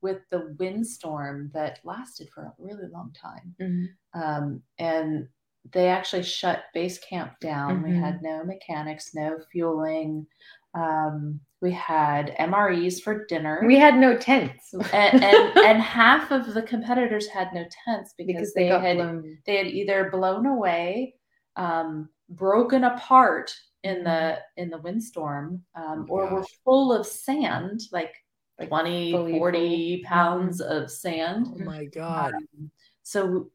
with 0.00 0.18
the 0.30 0.54
windstorm 0.58 1.50
that 1.54 1.78
lasted 1.84 2.28
for 2.34 2.42
a 2.44 2.54
really 2.58 2.88
long 2.88 3.12
time, 3.20 3.54
Mhm. 3.60 3.86
um, 4.14 4.62
and 4.78 5.28
they 5.72 5.88
actually 5.88 6.24
shut 6.24 6.64
base 6.74 6.98
camp 6.98 7.38
down. 7.40 7.82
We 7.84 7.90
Mhm. 7.90 8.00
had 8.00 8.22
no 8.22 8.42
mechanics, 8.42 9.14
no 9.14 9.38
fueling. 9.52 10.26
Um, 10.74 11.40
we 11.60 11.70
had 11.70 12.34
MREs 12.40 13.00
for 13.00 13.24
dinner. 13.26 13.62
we 13.64 13.78
had 13.78 13.96
no 13.96 14.16
tents 14.16 14.74
and, 14.74 14.84
and 15.24 15.58
and 15.58 15.80
half 15.80 16.32
of 16.32 16.54
the 16.54 16.62
competitors 16.62 17.28
had 17.28 17.52
no 17.54 17.64
tents 17.84 18.14
because, 18.18 18.34
because 18.34 18.54
they, 18.54 18.68
they 18.68 18.78
had 18.80 18.96
blown. 18.96 19.38
they 19.46 19.56
had 19.58 19.66
either 19.68 20.10
blown 20.10 20.46
away, 20.46 21.14
um, 21.56 22.08
broken 22.28 22.84
apart 22.84 23.54
in 23.84 24.02
the 24.02 24.38
in 24.56 24.70
the 24.70 24.78
windstorm, 24.78 25.62
um, 25.76 26.06
or 26.08 26.28
were 26.32 26.44
full 26.64 26.92
of 26.92 27.06
sand, 27.06 27.80
like, 27.92 28.14
Like 28.58 28.68
20, 28.68 29.12
fully 29.12 29.32
40 29.38 30.02
pounds 30.04 30.60
of 30.60 30.90
sand. 30.90 31.46
oh 31.54 31.64
my 31.64 31.84
god. 31.84 32.34
Um, 32.34 32.70
so 33.04 33.24
um, 33.26 33.50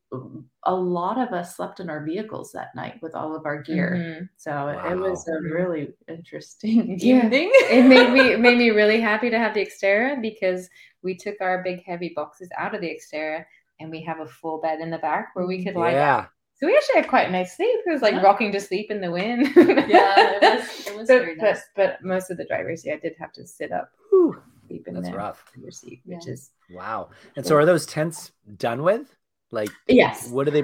a 0.64 0.74
lot 0.74 1.18
of 1.18 1.34
us 1.34 1.56
slept 1.56 1.80
in 1.82 1.90
our 1.90 2.04
vehicles 2.04 2.52
that 2.54 2.74
night 2.76 2.96
with 3.02 3.14
all 3.14 3.36
of 3.36 3.46
our 3.46 3.62
gear. 3.62 3.92
Mhm. 3.98 4.30
So 4.38 4.70
it 4.70 4.96
was 4.98 5.28
a 5.28 5.42
really 5.54 5.94
interesting 6.08 6.98
Yeah. 7.00 7.26
evening. 7.26 7.52
it 7.54 7.86
made 7.86 8.12
me 8.14 8.32
it 8.34 8.40
made 8.40 8.58
me 8.58 8.70
really 8.82 9.02
happy 9.02 9.30
to 9.30 9.38
have 9.38 9.54
the 9.54 9.66
Xterra 9.66 10.22
because 10.22 10.70
we 11.04 11.16
took 11.16 11.36
our 11.42 11.62
big 11.62 11.84
heavy 11.84 12.14
boxes 12.16 12.50
out 12.58 12.74
of 12.74 12.82
the 12.82 12.90
Xterra 12.98 13.44
and 13.80 13.92
we 13.92 14.02
have 14.04 14.20
a 14.22 14.28
full 14.28 14.60
bed 14.62 14.80
in 14.80 14.90
the 14.90 14.98
back 15.00 15.30
where 15.36 15.46
we 15.46 15.64
could 15.64 15.76
lie 15.76 15.92
down. 15.92 16.00
Yeah. 16.24 16.26
So 16.56 16.66
we 16.68 16.76
actually 16.76 17.02
had 17.02 17.08
quite 17.10 17.28
a 17.28 17.32
nice 17.32 17.56
sleep. 17.56 17.80
It 17.86 17.92
was 17.92 18.02
like 18.02 18.14
Yeah. 18.16 18.22
rocking 18.24 18.52
to 18.54 18.60
sleep 18.60 18.90
in 18.90 19.02
the 19.02 19.12
wind. 19.12 19.52
Yeah, 19.56 20.40
it 20.42 20.42
was- 20.60 20.88
it 20.88 20.96
was 20.96 21.08
but, 21.10 21.20
very 21.20 21.36
nice. 21.36 21.62
But, 21.76 22.02
most 22.04 22.32
of 22.32 22.38
the 22.38 22.46
drivers, 22.46 22.84
yeah, 22.86 22.96
did 22.96 23.14
have 23.20 23.32
to 23.34 23.46
sit 23.46 23.72
up, 23.72 23.92
Whew. 24.10 24.42
sleep 24.68 24.88
in 24.88 24.96
That's 24.96 25.10
the 25.10 25.16
rough. 25.18 25.52
your 25.62 25.70
seat, 25.70 26.02
which 26.06 26.28
is 26.28 26.52
Wow. 26.72 27.10
And 27.36 27.46
so 27.46 27.56
are 27.56 27.66
those 27.66 27.86
tents 27.86 28.32
done 28.58 28.82
with? 28.84 29.16
Like 29.52 29.70
Yes. 29.88 30.30
what 30.30 30.46
do 30.46 30.52
they 30.52 30.64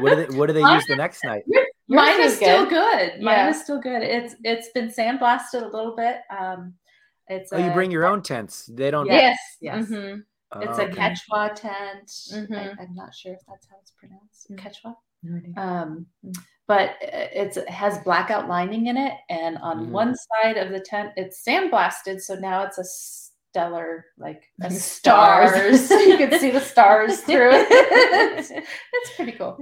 what 0.00 0.10
do 0.10 0.16
they 0.26 0.36
what 0.36 0.46
do 0.46 0.52
they 0.52 0.62
use 0.62 0.86
the 0.86 0.96
next 0.96 1.24
night? 1.24 1.42
Mine 1.88 2.18
Yours 2.20 2.26
is 2.26 2.32
is 2.32 2.36
still 2.38 2.64
good. 2.66 2.70
good. 3.14 3.22
Mine 3.22 3.34
Yeah. 3.36 3.50
is 3.50 3.62
still 3.62 3.80
good. 3.80 4.02
It's 4.02 4.34
it's 4.44 4.68
been 4.70 4.88
sandblasted 4.88 5.62
a 5.62 5.66
little 5.66 5.96
bit. 5.96 6.18
Um, 6.30 6.74
it's 7.26 7.52
Oh, 7.52 7.58
you 7.58 7.70
bring 7.72 7.90
your 7.90 8.06
own 8.06 8.22
tents. 8.22 8.66
They 8.66 8.90
don't 8.90 9.06
Yes, 9.06 9.38
yes. 9.60 9.88
yes. 9.90 9.90
Mhm. 9.90 10.22
It's 10.62 10.78
Oh, 10.78 10.82
a 10.82 10.86
okay. 10.86 11.00
Quechua 11.14 11.54
tent. 11.54 12.06
Mhm. 12.32 12.78
I, 12.78 12.82
am 12.82 12.94
not 12.94 13.14
sure 13.14 13.32
if 13.34 13.40
that's 13.48 13.66
how 13.68 13.76
it's 13.80 13.92
pronounced. 13.92 14.50
Mm. 14.50 14.58
Quechua. 14.58 14.94
No 15.22 15.36
idea. 15.36 15.54
Um, 15.56 16.06
but 16.66 16.96
it's 17.00 17.56
it 17.56 17.68
has 17.68 17.98
blackout 18.04 18.48
lining 18.48 18.86
in 18.86 18.96
it, 18.96 19.14
and 19.28 19.58
on 19.58 19.86
Mhm. 19.86 19.90
one 19.90 20.14
side 20.16 20.56
of 20.56 20.70
the 20.70 20.80
tent, 20.80 21.12
it's 21.16 21.44
sandblasted, 21.44 22.20
so 22.20 22.34
now 22.36 22.62
it's 22.62 22.78
a 22.78 22.84
stellar 23.50 24.06
like 24.18 24.44
Stars. 24.70 25.86
stars. 25.86 25.90
you 26.08 26.16
can 26.16 26.38
see 26.38 26.50
the 26.50 26.60
stars 26.60 27.20
through 27.20 27.50
it. 27.52 27.66
it's 28.92 29.16
pretty 29.16 29.32
cool. 29.32 29.56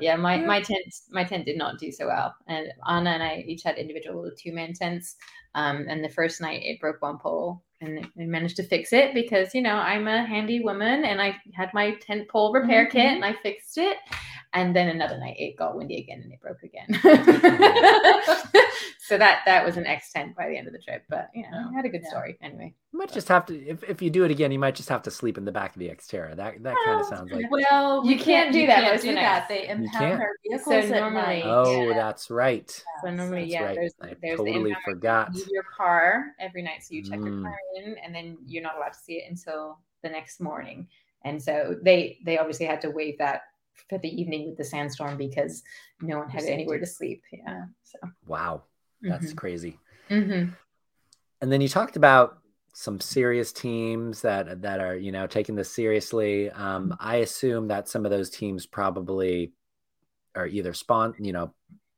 yeah 0.00 0.14
my 0.16 0.36
Yeah. 0.36 0.46
my 0.46 0.60
tent 0.60 0.84
my 1.10 1.24
tent 1.24 1.44
did 1.46 1.58
not 1.58 1.78
do 1.80 1.90
so 1.90 2.06
well 2.06 2.34
and 2.46 2.68
anna 2.86 3.10
and 3.10 3.22
i 3.22 3.44
each 3.48 3.64
had 3.64 3.76
individual 3.76 4.30
two-man 4.38 4.72
tents 4.72 5.16
um 5.56 5.86
and 5.88 6.04
the 6.04 6.08
first 6.08 6.40
night 6.40 6.62
it 6.62 6.78
broke 6.80 7.02
one 7.02 7.18
pole 7.18 7.62
and 7.80 8.06
we 8.14 8.26
managed 8.26 8.54
to 8.56 8.62
fix 8.62 8.92
it 8.92 9.12
because 9.14 9.52
you 9.52 9.62
know 9.62 9.74
i'm 9.74 10.06
a 10.06 10.24
handy 10.24 10.60
woman 10.62 11.04
and 11.04 11.20
i 11.20 11.34
had 11.54 11.70
my 11.74 11.94
tent 12.06 12.28
pole 12.28 12.52
repair 12.52 12.86
kit 12.86 13.02
Mhm. 13.06 13.14
and 13.16 13.24
i 13.24 13.32
fixed 13.32 13.78
it 13.78 13.96
and 14.52 14.76
then 14.76 14.88
another 14.88 15.18
night 15.18 15.34
it 15.38 15.56
got 15.56 15.74
windy 15.76 15.98
again 16.02 16.20
and 16.22 16.32
it 16.32 16.40
broke 16.40 16.62
again 16.62 16.86
so 19.10 19.18
that 19.18 19.36
that 19.46 19.64
was 19.66 19.76
an 19.76 19.86
x 19.86 20.12
tent 20.12 20.34
by 20.36 20.48
the 20.48 20.56
end 20.56 20.66
of 20.68 20.72
the 20.72 20.78
trip 20.86 21.02
but 21.08 21.28
you 21.34 21.42
know 21.42 21.48
Oh, 21.66 21.70
I 21.72 21.74
had 21.78 21.84
a 21.84 21.88
good 21.94 22.02
yeah. 22.04 22.10
story 22.10 22.32
anyway 22.40 22.72
You 22.92 22.98
might 23.00 23.12
just 23.12 23.28
have 23.28 23.44
to 23.46 23.54
if, 23.72 23.82
if 23.84 24.00
you 24.02 24.08
do 24.10 24.22
it 24.24 24.30
again, 24.30 24.50
you 24.52 24.58
might 24.58 24.74
just 24.74 24.88
have 24.88 25.02
to 25.02 25.10
sleep 25.10 25.36
in 25.38 25.44
the 25.44 25.52
back 25.60 25.74
of 25.74 25.80
the 25.80 25.88
Xterra. 25.88 26.34
That 26.36 26.62
that 26.62 26.76
kind 26.84 27.00
of 27.00 27.06
sounds 27.06 27.30
like 27.32 27.50
Well, 27.50 28.04
You 28.10 28.16
can't 28.18 28.52
do 28.52 28.66
that 28.66 28.78
You 28.84 28.90
most 28.92 29.02
can't 29.02 29.02
do 29.02 29.08
the 29.08 29.14
that. 29.14 29.38
nights. 29.38 29.48
They 29.48 29.66
can't. 29.66 29.80
impound 29.84 30.20
our 30.22 30.32
vehicles 30.44 30.64
So 30.88 30.94
at 30.94 31.00
normally- 31.00 31.22
night. 31.22 31.42
Oh, 31.46 31.88
Yeah. 31.88 31.94
that's 32.02 32.30
right. 32.30 32.68
so 33.02 33.10
normally 33.10 33.42
That's 33.42 33.52
yeah 33.52 33.64
right. 33.64 33.74
there's 33.76 33.94
I 34.02 34.06
there's 34.22 34.38
totally 34.38 34.52
the 34.52 34.68
impound 34.70 34.84
forgot. 34.84 35.34
leave 35.34 35.48
your 35.50 35.66
car 35.76 36.02
every 36.46 36.62
night. 36.62 36.82
So 36.84 36.94
you 36.94 37.02
check 37.02 37.18
your 37.20 37.36
Mm. 37.38 37.42
car 37.44 37.58
in, 37.76 37.96
and 38.04 38.14
then 38.14 38.26
you're 38.46 38.62
not 38.68 38.76
allowed 38.76 38.94
to 38.98 39.02
see 39.06 39.14
it 39.20 39.30
until 39.30 39.78
the 40.02 40.08
next 40.08 40.40
morning. 40.40 40.88
And 41.24 41.36
so 41.42 41.76
they 41.82 42.18
they 42.24 42.38
obviously 42.38 42.66
had 42.66 42.80
to 42.82 42.90
waive 42.90 43.18
that 43.18 43.42
for 43.88 43.98
the 43.98 44.08
evening 44.20 44.42
with 44.48 44.58
the 44.58 44.64
sandstorm 44.64 45.16
because 45.16 45.62
no 46.02 46.18
one 46.18 46.28
had 46.28 46.44
anywhere 46.44 46.78
to 46.78 46.86
sleep. 46.86 47.22
Yeah. 47.32 47.64
So 47.82 47.98
Wow. 48.26 48.64
That's 49.02 49.32
mhm. 49.32 49.36
crazy. 49.36 49.78
Mhm. 50.08 50.56
And 51.40 51.52
then 51.52 51.60
you 51.60 51.68
talked 51.68 51.96
about 51.96 52.38
some 52.72 53.00
serious 53.00 53.52
teams 53.52 54.22
that 54.22 54.62
that 54.62 54.80
are 54.80 54.96
you 54.96 55.12
know 55.12 55.26
taking 55.26 55.54
this 55.54 55.72
seriously. 55.72 56.50
Um, 56.50 56.96
I 57.00 57.16
assume 57.16 57.68
that 57.68 57.88
some 57.88 58.04
of 58.04 58.10
those 58.10 58.30
teams 58.30 58.66
probably 58.66 59.52
are 60.34 60.46
either 60.46 60.72
spon 60.72 61.14
you 61.18 61.32
know 61.32 61.54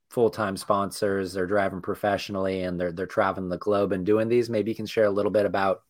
full 0.09 0.29
time 0.29 0.55
sponsors. 0.57 1.33
They're 1.33 1.47
driving 1.47 1.81
professionally 1.81 2.61
and 2.61 2.79
they're 2.79 2.91
they're 2.91 3.05
traveling 3.05 3.49
the 3.49 3.57
globe 3.57 3.91
and 3.91 4.05
doing 4.05 4.29
these. 4.29 4.49
Maybe 4.49 4.71
you 4.71 4.75
can 4.75 4.85
share 4.85 5.05
a 5.05 5.11
little 5.11 5.31
bit 5.31 5.45
about 5.45 5.81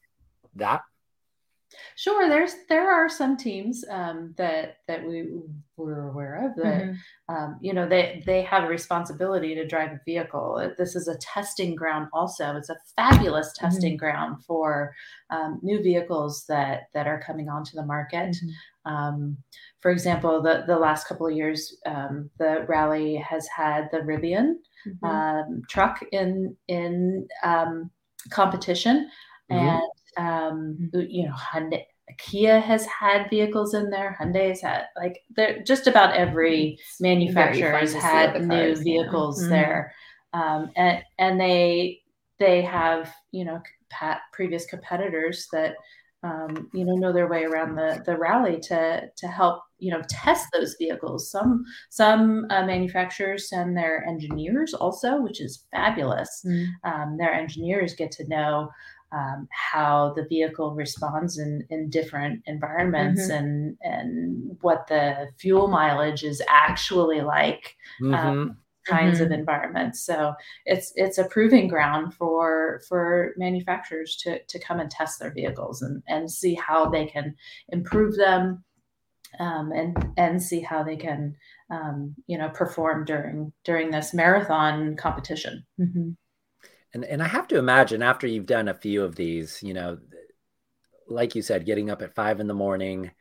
that. 0.55 0.81
Sure, 1.95 2.29
there's 2.29 2.55
there 2.69 2.89
are 2.91 3.09
some 3.09 3.37
teams 3.37 3.83
um, 3.89 4.33
that 4.37 4.77
that 4.87 5.05
we 5.05 5.29
were 5.77 6.09
aware 6.09 6.45
of 6.47 6.55
that 6.55 6.81
Mhm. 6.83 6.97
um, 7.29 7.57
you 7.61 7.73
know 7.73 7.87
they 7.87 8.21
they 8.25 8.41
have 8.43 8.63
a 8.63 8.67
responsibility 8.67 9.55
to 9.55 9.67
drive 9.67 9.91
a 9.91 9.99
vehicle. 10.05 10.73
This 10.77 10.95
is 10.95 11.07
a 11.07 11.17
testing 11.17 11.75
ground. 11.75 12.09
Also, 12.13 12.55
it's 12.55 12.69
a 12.69 12.77
fabulous 12.95 13.53
testing 13.53 13.97
ground 13.97 14.43
for 14.45 14.93
um, 15.29 15.59
new 15.63 15.81
vehicles 15.81 16.45
that 16.47 16.89
that 16.93 17.07
are 17.07 17.21
coming 17.21 17.49
onto 17.49 17.75
the 17.75 17.85
market. 17.85 18.35
Um, 18.85 19.37
for 19.79 19.91
example, 19.91 20.41
the 20.41 20.63
the 20.67 20.77
last 20.77 21.07
couple 21.07 21.27
of 21.27 21.33
years, 21.33 21.77
um, 21.85 22.29
the 22.37 22.65
rally 22.67 23.15
has 23.15 23.47
had 23.47 23.89
the 23.91 23.99
Rivian 23.99 24.55
Mhm. 24.85 25.07
um, 25.09 25.61
truck 25.69 26.03
in 26.11 26.55
in 26.67 27.27
um, 27.43 27.89
competition, 28.29 29.09
Mhm. 29.49 29.57
and 29.57 29.91
um, 30.17 30.89
you 30.93 31.27
know, 31.27 31.33
Hyundai, 31.33 31.83
Kia 32.17 32.59
has 32.59 32.85
had 32.85 33.29
vehicles 33.29 33.73
in 33.73 33.89
there. 33.89 34.17
Hyundai's 34.19 34.61
had 34.61 34.85
like 34.95 35.23
just 35.65 35.87
about 35.87 36.15
every 36.15 36.77
manufacturer 36.99 37.71
has 37.71 37.93
to 37.93 38.01
see 38.01 38.07
all 38.07 38.13
had 38.13 38.35
the 38.35 38.39
new 38.39 38.47
cars, 38.47 38.77
yeah. 38.79 38.83
vehicles 38.83 39.43
Mhm. 39.43 39.49
there, 39.49 39.93
um, 40.33 40.71
and 40.75 41.03
and 41.17 41.39
they 41.39 42.01
they 42.39 42.61
have 42.61 43.13
you 43.31 43.45
know 43.45 43.61
pat, 43.89 44.21
previous 44.31 44.65
competitors 44.65 45.47
that 45.51 45.75
um, 46.23 46.69
you 46.73 46.85
know 46.85 46.95
know 46.95 47.11
their 47.13 47.27
way 47.27 47.43
around 47.43 47.75
the 47.75 48.01
the 48.05 48.17
rally 48.17 48.59
to 48.59 49.09
to 49.15 49.27
help 49.27 49.63
you 49.79 49.91
know 49.91 50.01
test 50.09 50.47
those 50.53 50.75
vehicles. 50.79 51.29
Some 51.31 51.63
some 51.89 52.45
uh, 52.49 52.65
manufacturers 52.65 53.49
send 53.49 53.75
their 53.77 54.05
engineers 54.05 54.73
also, 54.73 55.21
which 55.21 55.41
is 55.41 55.65
fabulous. 55.71 56.43
Mhm. 56.45 56.67
Um, 56.83 57.17
their 57.17 57.33
engineers 57.33 57.93
get 57.95 58.11
to 58.11 58.27
know 58.27 58.69
um, 59.13 59.47
how 59.51 60.13
the 60.15 60.25
vehicle 60.25 60.73
responds 60.73 61.37
in, 61.37 61.65
in 61.69 61.89
different 61.89 62.41
environments 62.47 63.29
and 63.29 63.77
and 63.81 64.57
what 64.61 64.87
the 64.87 65.29
fuel 65.37 65.67
mileage 65.67 66.23
is 66.23 66.41
actually 66.47 67.21
like 67.21 67.75
Mhm. 68.01 68.15
um, 68.15 68.57
kinds 68.85 69.21
of 69.21 69.31
environments. 69.31 70.03
So 70.05 70.33
it's 70.65 70.91
it's 70.95 71.17
a 71.17 71.25
proving 71.25 71.67
ground 71.69 72.13
for 72.15 72.81
for 72.89 73.33
manufacturers 73.37 74.17
to 74.23 74.43
to 74.43 74.59
come 74.59 74.79
and 74.81 74.91
test 74.91 75.19
their 75.19 75.31
vehicles 75.33 75.81
and 75.81 76.03
and 76.07 76.29
see 76.29 76.55
how 76.55 76.89
they 76.89 77.05
can 77.05 77.35
improve 77.69 78.17
them, 78.17 78.63
um, 79.39 79.71
and 79.71 79.95
and 80.17 80.41
see 80.43 80.59
how 80.59 80.83
they 80.83 80.97
can 80.97 81.35
um, 81.69 82.15
you 82.27 82.37
know 82.37 82.49
perform 82.49 83.05
during 83.05 83.53
during 83.63 83.91
this 83.91 84.13
marathon 84.13 84.95
competition. 84.97 85.65
Mhm. 85.79 86.15
And 86.93 87.03
and 87.03 87.21
I 87.21 87.27
have 87.27 87.47
to 87.49 87.57
imagine 87.57 88.03
after 88.03 88.27
you've 88.27 88.45
done 88.45 88.67
a 88.67 88.73
few 88.73 89.03
of 89.03 89.15
these, 89.15 89.61
you 89.63 89.73
know, 89.73 89.97
like 91.07 91.35
you 91.35 91.41
said, 91.41 91.65
getting 91.65 91.89
up 91.89 92.01
at 92.01 92.15
five 92.15 92.39
in 92.39 92.47
the 92.47 92.53
morning, 92.53 93.11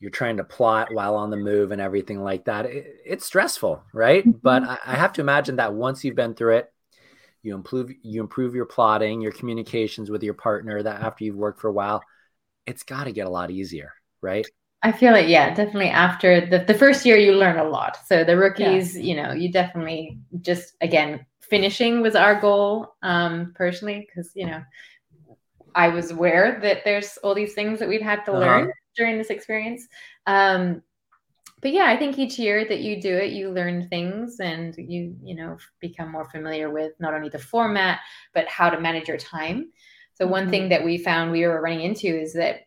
you're 0.00 0.10
trying 0.10 0.38
to 0.38 0.44
plot 0.44 0.88
while 0.92 1.14
on 1.14 1.30
the 1.30 1.36
move 1.36 1.70
and 1.70 1.80
everything 1.80 2.22
like 2.22 2.46
that. 2.46 2.66
It, 2.66 2.86
it's 3.06 3.24
stressful, 3.26 3.82
right? 3.94 4.22
Mm-hmm. 4.22 4.38
But 4.42 4.64
I, 4.64 4.78
I 4.86 4.96
have 4.96 5.12
to 5.14 5.20
imagine 5.20 5.56
that 5.56 5.74
once 5.74 6.04
you've 6.04 6.16
been 6.16 6.34
through 6.34 6.56
it, 6.56 6.72
you 7.42 7.54
improve 7.54 7.90
you 8.02 8.20
improve 8.20 8.54
your 8.54 8.66
plotting, 8.66 9.20
your 9.20 9.32
communications 9.32 10.10
with 10.10 10.22
your 10.22 10.34
partner. 10.34 10.82
That 10.82 11.02
after 11.02 11.24
you've 11.24 11.36
worked 11.36 11.60
for 11.60 11.68
a 11.68 11.72
while, 11.72 12.02
it's 12.66 12.82
got 12.82 13.04
to 13.04 13.12
get 13.12 13.26
a 13.26 13.30
lot 13.30 13.50
easier, 13.50 13.92
right? 14.20 14.46
I 14.84 14.90
feel 14.90 15.14
it, 15.14 15.28
yeah, 15.28 15.54
definitely 15.54 15.90
after 15.90 16.44
the, 16.44 16.58
the 16.58 16.74
first 16.74 17.06
year, 17.06 17.16
you 17.16 17.34
learn 17.34 17.56
a 17.56 17.68
lot. 17.68 17.98
So 18.06 18.24
the 18.24 18.36
rookies, 18.36 18.98
you 18.98 19.14
know, 19.14 19.32
you 19.32 19.52
definitely 19.52 20.18
just, 20.40 20.72
again, 20.80 21.24
finishing 21.52 22.00
was 22.00 22.16
our 22.16 22.40
goal 22.40 22.94
um, 23.02 23.52
personally, 23.54 24.06
because, 24.08 24.32
you 24.34 24.46
know, 24.46 24.62
I 25.74 25.88
was 25.88 26.10
aware 26.10 26.58
that 26.62 26.78
there's 26.84 27.18
all 27.22 27.34
these 27.34 27.54
things 27.54 27.78
that 27.78 27.88
we've 27.88 28.08
had 28.12 28.24
to 28.24 28.32
Uh-huh. 28.32 28.40
learn 28.40 28.72
during 28.96 29.18
this 29.18 29.30
experience. 29.30 29.86
Um, 30.26 30.82
but 31.60 31.72
yeah, 31.72 31.86
I 31.86 31.96
think 31.96 32.18
each 32.18 32.38
year 32.38 32.64
that 32.64 32.80
you 32.80 33.00
do 33.00 33.14
it, 33.16 33.32
you 33.32 33.50
learn 33.50 33.88
things 33.88 34.40
and 34.40 34.74
you, 34.76 35.14
you 35.22 35.34
know, 35.36 35.58
become 35.80 36.10
more 36.10 36.24
familiar 36.24 36.70
with 36.70 36.92
not 36.98 37.14
only 37.14 37.28
the 37.28 37.38
format, 37.38 38.00
but 38.34 38.48
how 38.48 38.70
to 38.70 38.80
manage 38.80 39.08
your 39.08 39.18
time. 39.18 39.70
So 40.14 40.26
one 40.26 40.46
Mhm. 40.46 40.50
thing 40.50 40.68
that 40.70 40.84
we 40.84 40.98
found 40.98 41.30
we 41.30 41.46
were 41.46 41.60
running 41.60 41.82
into 41.82 42.08
is 42.08 42.32
that 42.34 42.62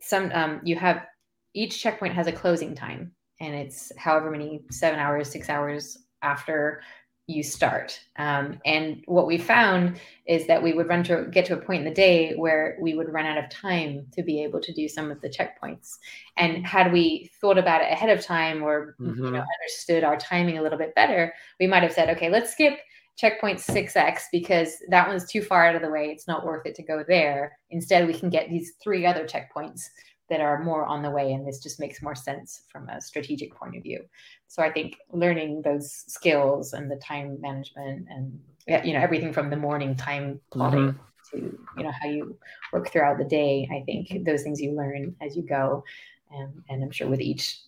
some 0.00 0.30
um, 0.34 0.60
you 0.64 0.76
have 0.76 1.06
each 1.54 1.80
checkpoint 1.82 2.14
has 2.14 2.26
a 2.26 2.32
closing 2.32 2.74
time 2.74 3.12
and 3.40 3.54
it's 3.54 3.92
however 3.96 4.30
many 4.30 4.64
seven 4.70 4.98
hours 4.98 5.30
six 5.30 5.48
hours 5.48 5.98
after 6.22 6.82
you 7.28 7.42
start. 7.42 8.00
Um, 8.18 8.60
and 8.64 9.02
what 9.06 9.26
we 9.26 9.36
found 9.36 9.98
is 10.26 10.46
that 10.46 10.62
we 10.62 10.72
would 10.72 10.88
run 10.88 11.02
to 11.04 11.26
get 11.32 11.44
to 11.46 11.54
a 11.54 11.60
point 11.60 11.80
in 11.82 11.88
the 11.88 11.94
day 11.94 12.34
where 12.36 12.78
we 12.80 12.94
would 12.94 13.12
run 13.12 13.26
out 13.26 13.36
of 13.42 13.50
time 13.50 14.06
to 14.12 14.22
be 14.22 14.42
able 14.44 14.60
to 14.60 14.72
do 14.72 14.88
some 14.88 15.10
of 15.10 15.20
the 15.20 15.28
checkpoints. 15.28 15.98
And 16.36 16.64
had 16.64 16.92
we 16.92 17.30
thought 17.40 17.58
about 17.58 17.82
it 17.82 17.90
ahead 17.92 18.10
of 18.10 18.24
time 18.24 18.62
or 18.62 18.94
you 19.00 19.06
Mhm. 19.06 19.32
know 19.32 19.44
understood 19.60 20.04
our 20.04 20.16
timing 20.16 20.58
a 20.58 20.62
little 20.62 20.78
bit 20.78 20.94
better 20.94 21.34
we 21.58 21.66
might 21.66 21.82
have 21.82 21.92
said 21.92 22.10
okay 22.10 22.28
let's 22.28 22.52
skip 22.52 22.78
checkpoint 23.16 23.58
6x 23.58 24.24
because 24.30 24.74
that 24.90 25.08
one's 25.08 25.30
too 25.30 25.40
far 25.40 25.66
out 25.66 25.74
of 25.74 25.80
the 25.80 25.88
way. 25.88 26.10
It's 26.10 26.28
not 26.28 26.44
worth 26.44 26.66
it 26.66 26.74
to 26.74 26.82
go 26.82 27.02
there. 27.02 27.58
Instead 27.70 28.06
we 28.06 28.12
can 28.12 28.28
get 28.28 28.50
these 28.50 28.74
three 28.82 29.06
other 29.06 29.26
checkpoints 29.26 29.88
that 30.28 30.40
are 30.40 30.62
more 30.62 30.84
on 30.84 31.02
the 31.02 31.10
way 31.10 31.32
and 31.32 31.46
this 31.46 31.62
just 31.62 31.78
makes 31.80 32.02
more 32.02 32.14
sense 32.14 32.62
from 32.68 32.88
a 32.88 33.00
strategic 33.00 33.54
point 33.54 33.76
of 33.76 33.82
view 33.82 34.00
so 34.48 34.62
i 34.62 34.70
think 34.70 34.96
learning 35.12 35.62
those 35.62 36.04
skills 36.08 36.72
and 36.72 36.90
the 36.90 36.96
time 36.96 37.40
management 37.40 38.06
and 38.10 38.38
you 38.84 38.92
know 38.92 39.00
everything 39.00 39.32
from 39.32 39.50
the 39.50 39.56
morning 39.56 39.94
time 39.94 40.40
plotting 40.50 40.98
to 41.30 41.36
you 41.76 41.82
know 41.84 41.92
how 42.00 42.08
you 42.08 42.36
work 42.72 42.90
throughout 42.90 43.18
the 43.18 43.24
day 43.24 43.68
i 43.72 43.82
think 43.86 44.24
those 44.24 44.42
things 44.42 44.60
you 44.60 44.72
learn 44.72 45.14
as 45.20 45.36
you 45.36 45.42
go 45.42 45.84
and 46.32 46.62
and 46.68 46.82
i'm 46.82 46.90
sure 46.90 47.08
with 47.08 47.20
each 47.20 47.60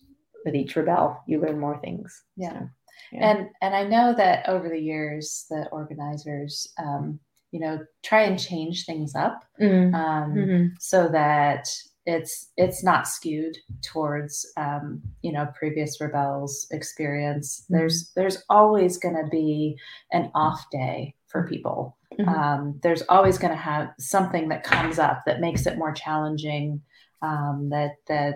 with 0.45 0.55
each 0.55 0.75
Rebelle 0.75 1.17
you 1.27 1.39
learn 1.41 1.59
more 1.59 1.77
things 1.79 2.23
Yeah. 2.35 2.59
So, 2.59 2.69
yeah. 3.13 3.31
And 3.31 3.49
and 3.61 3.75
I 3.75 3.83
know 3.85 4.13
that 4.13 4.47
over 4.47 4.67
the 4.69 4.77
years, 4.79 5.45
the 5.49 5.67
organizers, 5.69 6.67
um, 6.77 7.19
you 7.51 7.59
know, 7.59 7.79
try 8.03 8.23
and 8.23 8.37
change 8.37 8.85
things 8.85 9.15
up 9.15 9.45
Mhm. 9.59 9.93
um, 9.95 10.35
Mhm. 10.35 10.71
so 10.79 11.07
that 11.07 11.67
it's 12.09 12.51
it's 12.57 12.83
not 12.83 13.07
skewed 13.07 13.55
towards 13.83 14.51
um, 14.57 15.01
you 15.21 15.31
know 15.31 15.47
previous 15.57 16.01
rebels 16.01 16.67
experience. 16.71 17.61
Mhm. 17.61 17.77
There's 17.77 18.11
there's 18.15 18.43
always 18.49 18.97
going 18.97 19.15
to 19.15 19.29
be 19.29 19.77
an 20.11 20.31
off 20.33 20.69
day 20.71 21.15
for 21.27 21.47
people. 21.47 21.97
Mhm. 22.19 22.27
Um, 22.27 22.79
there's 22.81 23.03
always 23.03 23.37
going 23.37 23.53
to 23.53 23.59
have 23.59 23.91
something 23.99 24.49
that 24.49 24.63
comes 24.63 24.97
up 24.97 25.21
that 25.25 25.39
makes 25.39 25.67
it 25.67 25.77
more 25.77 25.91
challenging. 25.91 26.81
Um, 27.21 27.69
that 27.69 27.97
that 28.07 28.35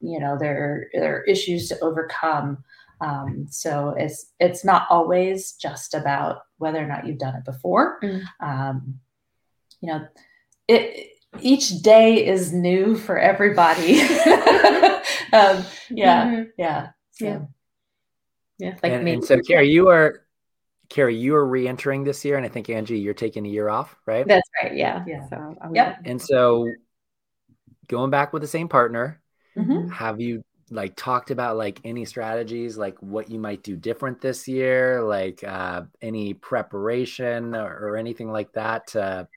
you 0.00 0.20
know 0.20 0.36
there 0.38 0.88
there 0.92 1.16
are 1.18 1.24
issues 1.24 1.68
to 1.68 1.80
overcome. 1.80 2.62
Um, 3.00 3.46
so 3.48 3.94
it's 3.96 4.32
it's 4.38 4.64
not 4.64 4.86
always 4.90 5.52
just 5.52 5.94
about 5.94 6.42
whether 6.58 6.82
or 6.82 6.86
not 6.86 7.06
you've 7.06 7.18
done 7.18 7.36
it 7.36 7.44
before. 7.44 7.98
Mm. 8.02 8.22
Um, 8.40 9.00
you 9.80 9.92
know, 9.92 10.06
it 10.68 11.13
each 11.44 11.82
day 11.82 12.26
is 12.26 12.52
new 12.52 12.96
for 12.96 13.18
everybody. 13.18 14.00
um, 15.32 15.62
yeah, 15.90 16.24
Mhm. 16.26 16.50
yeah, 16.56 16.88
so, 17.12 17.24
Yeah. 17.24 17.40
yeah 18.58 18.76
like 18.82 18.92
and, 18.92 19.04
me 19.04 19.12
and 19.12 19.24
so, 19.24 19.38
Carrie, 19.46 19.70
you 19.70 19.88
are 19.88 20.24
Carrie, 20.88 21.16
you 21.16 21.34
are 21.34 21.46
re-entering 21.46 22.04
this 22.04 22.24
year, 22.24 22.36
and 22.36 22.44
I 22.46 22.48
think 22.48 22.68
Angie, 22.70 22.98
you're 22.98 23.14
taking 23.14 23.46
a 23.46 23.48
year 23.48 23.68
off, 23.68 23.96
right? 24.06 24.26
that's 24.26 24.48
right 24.62 24.74
yeah 24.74 25.04
Yeah. 25.06 25.28
so 25.28 25.54
Yep. 25.72 25.98
and 26.06 26.20
so, 26.20 26.66
going 27.88 28.10
back 28.10 28.32
with 28.32 28.42
the 28.42 28.48
same 28.48 28.68
partner, 28.68 29.20
Mhm. 29.56 29.90
have 29.92 30.20
you 30.20 30.42
like 30.70 30.96
talked 30.96 31.30
about 31.30 31.58
like 31.58 31.78
any 31.84 32.06
strategies, 32.06 32.78
like 32.78 32.96
what 33.02 33.30
you 33.30 33.38
might 33.38 33.62
do 33.62 33.76
different 33.76 34.20
this 34.22 34.48
year, 34.48 35.02
like 35.02 35.44
uh, 35.44 35.82
any 36.00 36.32
preparation 36.32 37.54
or, 37.54 37.70
or 37.90 37.96
anything 37.98 38.32
like 38.32 38.50
that 38.52 38.86
to 38.88 39.28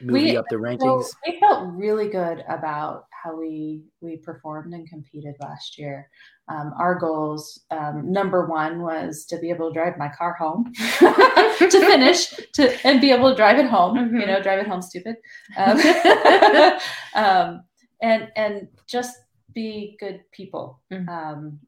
move 0.00 0.12
We- 0.12 0.36
up 0.36 0.46
the 0.50 0.56
rankings? 0.56 1.06
we 1.26 1.38
felt 1.40 1.72
really 1.74 2.08
good 2.08 2.44
about 2.48 3.04
how 3.10 3.36
we 3.36 3.82
we 4.00 4.16
performed 4.18 4.74
and 4.74 4.88
competed 4.88 5.34
last 5.40 5.78
year. 5.78 6.08
Um, 6.48 6.74
our 6.78 6.94
goals, 6.94 7.64
um, 7.70 8.12
number 8.12 8.46
one, 8.46 8.82
was 8.82 9.24
to 9.26 9.38
be 9.38 9.48
able 9.48 9.70
to 9.70 9.74
drive 9.74 9.96
my 9.96 10.10
car 10.10 10.34
home 10.34 10.72
to 10.98 11.70
finish 11.70 12.28
to 12.52 12.86
and 12.86 13.00
be 13.00 13.12
able 13.12 13.30
to 13.30 13.36
drive 13.36 13.58
it 13.58 13.64
home. 13.66 13.96
You 13.96 14.20
Mhm. 14.20 14.26
know, 14.26 14.42
drive 14.42 14.58
it 14.58 14.66
home, 14.68 14.82
stupid. 14.82 15.16
Um, 15.56 15.78
um, 17.14 17.64
and 18.02 18.30
and 18.36 18.68
just 18.86 19.16
be 19.54 19.96
good 20.00 20.20
people. 20.32 20.80
Mhm. 20.92 21.08
Um, 21.08 21.60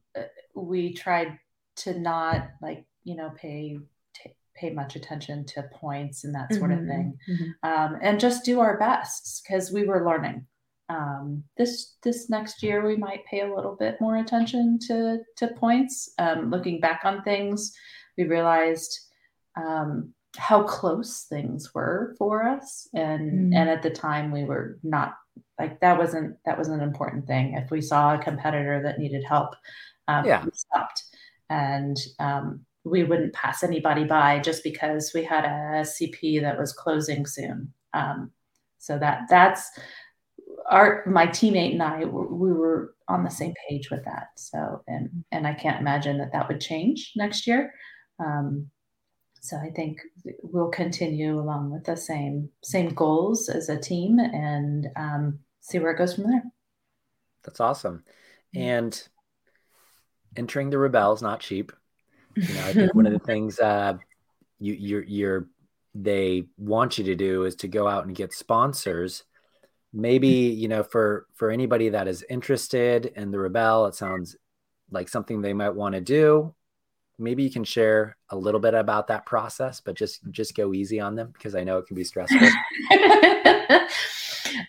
we 0.55 0.93
tried 0.93 1.39
to 1.77 1.99
not 1.99 2.51
like 2.61 2.85
you 3.05 3.17
know 3.17 3.31
pay 3.37 3.79
pay 4.57 4.71
much 4.71 4.97
attention 4.97 5.45
to 5.45 5.63
points 5.73 6.25
and 6.25 6.35
that 6.35 6.53
sort 6.55 6.73
of 6.73 6.81
Mhm. 6.81 6.89
thing 6.89 7.19
Mhm. 7.29 7.55
um, 7.63 7.99
and 8.03 8.19
just 8.21 8.45
do 8.45 8.61
our 8.61 8.77
best 8.79 9.43
because 9.45 9.73
we 9.73 9.85
were 9.85 10.05
learning. 10.05 10.47
Um, 10.89 11.43
this 11.57 11.97
this 12.03 12.31
next 12.31 12.63
year 12.63 12.87
we 12.87 12.97
might 12.97 13.25
pay 13.27 13.41
a 13.41 13.55
little 13.55 13.75
bit 13.75 14.01
more 14.01 14.17
attention 14.17 14.79
to 14.87 15.21
to 15.37 15.49
points. 15.49 16.13
Um, 16.19 16.51
looking 16.51 16.81
back 16.81 17.01
on 17.05 17.23
things, 17.23 17.75
we 18.17 18.25
realized 18.25 18.93
um, 19.57 20.13
how 20.37 20.63
close 20.63 21.25
things 21.25 21.75
were 21.75 22.15
for 22.19 22.43
us, 22.47 22.89
and 22.95 23.53
Mm. 23.53 23.57
and 23.57 23.69
at 23.71 23.83
the 23.83 23.91
time 23.91 24.31
we 24.31 24.45
were 24.45 24.79
not 24.83 25.17
like 25.59 25.81
that 25.81 25.99
wasn't 25.99 26.37
that 26.45 26.59
was 26.59 26.69
an 26.69 26.81
important 26.81 27.27
thing. 27.27 27.55
If 27.55 27.71
we 27.71 27.81
saw 27.81 28.15
a 28.15 28.19
competitor 28.23 28.83
that 28.83 28.99
needed 28.99 29.25
help, 29.25 29.57
um, 30.09 30.25
Yeah. 30.27 30.45
we 30.45 30.51
stopped, 30.53 31.03
and 31.49 31.97
um, 32.19 32.66
we 32.87 33.03
wouldn't 33.03 33.35
pass 33.35 33.65
anybody 33.65 34.05
by 34.05 34.39
just 34.39 34.63
because 34.63 35.11
we 35.13 35.25
had 35.25 35.45
a 35.45 35.83
CP 35.83 36.41
that 36.41 36.59
was 36.59 36.73
closing 36.73 37.27
soon. 37.27 37.73
Um, 37.93 38.31
so 38.79 38.99
that 38.99 39.23
that's 39.29 39.69
our 40.71 41.03
my 41.07 41.27
teammate 41.27 41.73
and 41.73 41.83
I 41.83 42.05
we 42.05 42.53
were 42.53 42.95
on 43.09 43.25
the 43.25 43.31
same 43.31 43.55
page 43.69 43.91
with 43.91 44.05
that. 44.05 44.29
So 44.37 44.83
and 44.87 45.25
and 45.33 45.47
I 45.47 45.55
can't 45.55 45.81
imagine 45.81 46.19
that 46.19 46.33
that 46.33 46.49
would 46.49 46.61
change 46.61 47.13
next 47.17 47.47
year. 47.47 47.75
Um, 48.21 48.71
so 49.41 49.57
I 49.57 49.71
think 49.71 49.99
we'll 50.43 50.71
continue 50.71 51.41
along 51.41 51.73
with 51.73 51.85
the 51.85 51.97
same 51.97 52.51
same 52.63 52.91
goals 52.91 53.49
as 53.49 53.69
a 53.69 53.79
team 53.79 54.21
and 54.21 54.87
um, 54.97 55.41
see 55.61 55.81
where 55.81 55.91
it 55.91 55.99
goes 55.99 56.15
from 56.15 56.25
there. 56.25 56.43
That's 57.43 57.61
awesome. 57.61 58.05
And 58.55 59.01
entering 60.37 60.71
the 60.71 60.79
Rebelle's 60.79 61.23
not 61.23 61.41
cheap. 61.41 61.73
You 62.37 62.55
know, 62.55 62.67
I 62.67 62.73
think 62.73 62.95
one 62.95 63.07
of 63.07 63.13
the 63.13 63.19
things 63.19 63.59
uh, 63.59 63.95
you 64.59 64.75
you're 64.75 65.05
you're 65.05 65.49
they 65.95 66.45
want 66.59 66.99
you 66.99 67.05
to 67.05 67.15
do 67.15 67.45
is 67.45 67.57
to 67.57 67.69
go 67.69 67.89
out 67.89 68.07
and 68.07 68.15
get 68.15 68.35
sponsors. 68.35 69.25
Maybe 69.93 70.29
you 70.29 70.69
know 70.69 70.83
for 70.83 71.27
for 71.35 71.51
anybody 71.51 71.91
that 71.91 72.09
is 72.09 72.25
interested 72.29 73.07
in 73.07 73.31
the 73.31 73.39
Rebelle, 73.39 73.89
it 73.89 73.95
sounds 73.95 74.37
like 74.91 75.09
something 75.09 75.41
they 75.41 75.55
might 75.55 75.75
want 75.75 75.95
to 75.95 76.01
do. 76.01 76.55
Maybe 77.19 77.43
you 77.43 77.51
can 77.51 77.65
share 77.65 78.19
a 78.29 78.37
little 78.37 78.61
bit 78.61 78.75
about 78.75 79.07
that 79.09 79.25
process, 79.25 79.81
but 79.81 79.95
just 79.97 80.21
just 80.31 80.55
go 80.55 80.75
easy 80.75 81.01
on 81.01 81.15
them 81.15 81.31
because 81.33 81.55
I 81.55 81.65
know 81.65 81.79
it 81.79 81.87
can 81.87 81.97
be 81.97 82.05
stressful. 82.05 82.39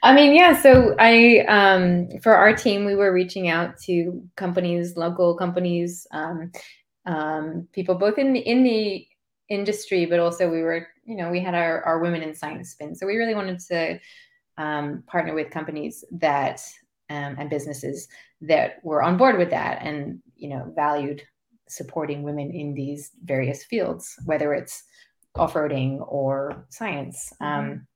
I 0.03 0.13
mean, 0.13 0.35
yeah. 0.35 0.59
So 0.61 0.95
I, 0.99 1.39
um, 1.47 2.19
for 2.21 2.35
our 2.35 2.55
team, 2.55 2.85
we 2.85 2.95
were 2.95 3.11
reaching 3.11 3.49
out 3.49 3.77
to 3.81 4.23
companies, 4.35 4.95
local 4.95 5.35
companies, 5.35 6.07
um, 6.11 6.51
um, 7.07 7.67
people 7.73 7.95
both 7.95 8.19
in 8.19 8.33
the, 8.33 8.39
in 8.39 8.63
the 8.63 9.07
industry, 9.49 10.05
but 10.05 10.19
also 10.19 10.49
we 10.49 10.61
were, 10.61 10.87
you 11.05 11.15
know, 11.15 11.31
we 11.31 11.39
had 11.39 11.55
our, 11.55 11.81
our 11.83 11.99
women 11.99 12.21
in 12.21 12.35
science 12.35 12.71
spin. 12.71 12.93
So 12.93 13.07
we 13.07 13.15
really 13.15 13.33
wanted 13.33 13.59
to 13.71 13.99
um, 14.57 15.03
partner 15.07 15.33
with 15.33 15.49
companies 15.49 16.03
that 16.11 16.61
um, 17.09 17.35
and 17.39 17.49
businesses 17.49 18.07
that 18.41 18.83
were 18.83 19.01
on 19.01 19.17
board 19.17 19.37
with 19.37 19.49
that 19.51 19.81
and 19.81 20.19
you 20.35 20.49
know 20.49 20.71
valued 20.75 21.23
supporting 21.69 22.23
women 22.23 22.51
in 22.51 22.73
these 22.73 23.11
various 23.23 23.63
fields, 23.65 24.15
whether 24.25 24.53
it's 24.53 24.83
off-roading 25.35 26.03
or 26.07 26.65
science. 26.69 27.33
Um, 27.41 27.87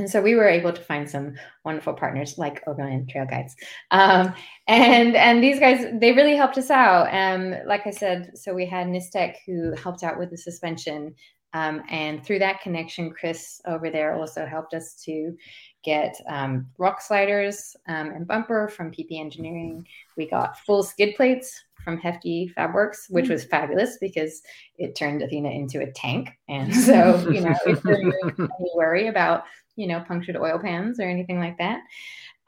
and 0.00 0.10
so 0.10 0.20
we 0.20 0.34
were 0.34 0.48
able 0.48 0.72
to 0.72 0.80
find 0.80 1.08
some 1.08 1.34
wonderful 1.64 1.94
partners 1.94 2.38
like 2.38 2.62
Overland 2.66 3.08
Trail 3.08 3.26
Guides, 3.26 3.54
um, 3.90 4.34
and 4.66 5.14
and 5.14 5.42
these 5.42 5.60
guys 5.60 5.86
they 6.00 6.12
really 6.12 6.34
helped 6.34 6.58
us 6.58 6.70
out. 6.70 7.12
Um, 7.14 7.54
like 7.66 7.86
I 7.86 7.90
said, 7.90 8.36
so 8.36 8.52
we 8.52 8.66
had 8.66 8.88
Nistec 8.88 9.36
who 9.46 9.72
helped 9.74 10.02
out 10.02 10.18
with 10.18 10.30
the 10.30 10.38
suspension, 10.38 11.14
um, 11.52 11.82
and 11.90 12.24
through 12.24 12.38
that 12.40 12.60
connection, 12.60 13.10
Chris 13.10 13.60
over 13.66 13.90
there 13.90 14.14
also 14.14 14.46
helped 14.46 14.74
us 14.74 14.94
to 15.04 15.36
get 15.82 16.16
um, 16.28 16.66
rock 16.78 17.00
sliders 17.00 17.76
um, 17.88 18.08
and 18.08 18.26
bumper 18.26 18.68
from 18.68 18.90
PP 18.90 19.20
Engineering. 19.20 19.86
We 20.16 20.28
got 20.28 20.58
full 20.60 20.82
skid 20.82 21.14
plates 21.16 21.62
from 21.84 21.98
Hefty 21.98 22.52
Fabworks, 22.56 23.10
which 23.10 23.28
was 23.28 23.44
fabulous 23.44 23.98
because 24.00 24.42
it 24.78 24.94
turned 24.94 25.22
Athena 25.22 25.50
into 25.50 25.80
a 25.80 25.90
tank. 25.92 26.30
And 26.48 26.74
so, 26.86 27.28
you 27.30 27.40
know, 27.40 27.54
any 27.66 28.70
worry 28.74 29.08
about, 29.08 29.44
you 29.76 29.86
know, 29.86 30.00
punctured 30.00 30.36
oil 30.36 30.58
pans 30.58 31.00
or 31.00 31.08
anything 31.08 31.38
like 31.38 31.58
that. 31.58 31.82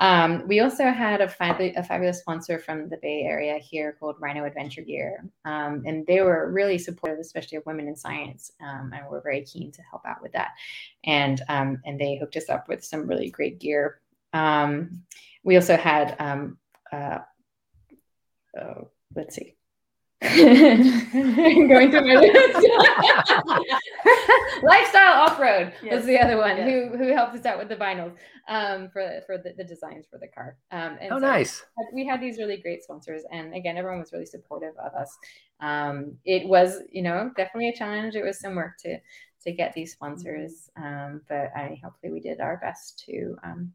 Um, 0.03 0.49
we 0.49 0.59
also 0.59 0.87
had 0.87 1.21
a, 1.21 1.29
fab- 1.29 1.61
a, 1.61 1.83
fabulous 1.83 2.19
sponsor 2.19 2.59
from 2.59 2.89
the 2.89 2.97
Bay 2.97 3.23
Area 3.23 3.59
here 3.59 3.97
called 4.01 4.17
Rhino 4.19 4.45
Adventure 4.45 4.83
Gear. 4.83 5.25
Um, 5.45 5.85
and 5.87 6.05
they 6.07 6.23
were 6.23 6.51
really 6.51 6.77
supportive, 6.77 7.21
especially 7.21 7.59
of 7.59 7.67
women 7.67 7.87
in 7.87 7.95
science. 7.95 8.51
Um, 8.61 8.93
and 8.93 9.07
we're 9.09 9.23
very 9.23 9.45
keen 9.45 9.71
to 9.71 9.83
help 9.83 10.03
out 10.05 10.21
with 10.21 10.33
that. 10.33 10.51
And, 11.05 11.41
um, 11.49 11.81
and 11.85 12.01
they 12.01 12.17
hooked 12.17 12.37
us 12.37 12.49
up 12.49 12.69
with 12.69 12.85
some 12.85 13.07
really 13.07 13.31
great 13.31 13.61
gear. 13.61 14.01
Um, 14.33 15.03
we 15.45 15.55
also 15.55 15.77
had, 15.77 16.17
um, 16.19 16.59
uh, 16.91 17.19
oh, 18.61 18.89
let's 19.15 19.35
see. 19.35 19.57
going 20.23 21.91
through 21.91 22.07
my 22.07 22.15
list. 22.15 22.69
Lifestyle 24.63 25.23
off 25.23 25.41
road 25.41 25.73
yes. 25.83 25.95
was 25.95 26.05
the 26.05 26.17
other 26.17 26.37
one 26.37 26.57
yes. 26.57 26.69
who 26.69 26.97
who 26.97 27.09
helped 27.09 27.35
us 27.35 27.45
out 27.45 27.59
with 27.59 27.69
the 27.69 27.75
vinyls 27.75 28.15
um, 28.49 28.89
for 28.93 29.21
for 29.27 29.37
the, 29.39 29.53
the, 29.57 29.65
designs 29.65 30.07
for 30.09 30.19
the 30.19 30.29
car. 30.29 30.57
Um, 30.71 30.97
and 31.01 31.13
oh, 31.13 31.19
so 31.19 31.27
nice! 31.27 31.65
We 31.93 32.07
had 32.07 32.21
these 32.21 32.39
really 32.39 32.59
great 32.59 32.85
sponsors, 32.85 33.25
and 33.33 33.53
again, 33.53 33.77
everyone 33.77 33.99
was 33.99 34.13
really 34.13 34.27
supportive 34.27 34.75
of 34.79 34.95
us. 34.95 35.19
Um, 35.59 36.19
it 36.25 36.47
was, 36.47 36.79
you 36.93 37.03
know, 37.03 37.33
definitely 37.37 37.71
a 37.71 37.77
challenge. 37.77 38.15
It 38.15 38.25
was 38.25 38.39
some 38.39 38.55
work 38.55 38.75
to 38.85 38.99
to 39.43 39.53
get 39.53 39.73
these 39.73 39.93
sponsors, 39.93 40.71
um, 40.77 41.23
but 41.29 41.51
I 41.57 41.81
hopefully 41.83 42.13
we 42.13 42.21
did 42.21 42.41
our 42.41 42.59
best 42.59 43.03
to 43.07 43.35
um, 43.43 43.73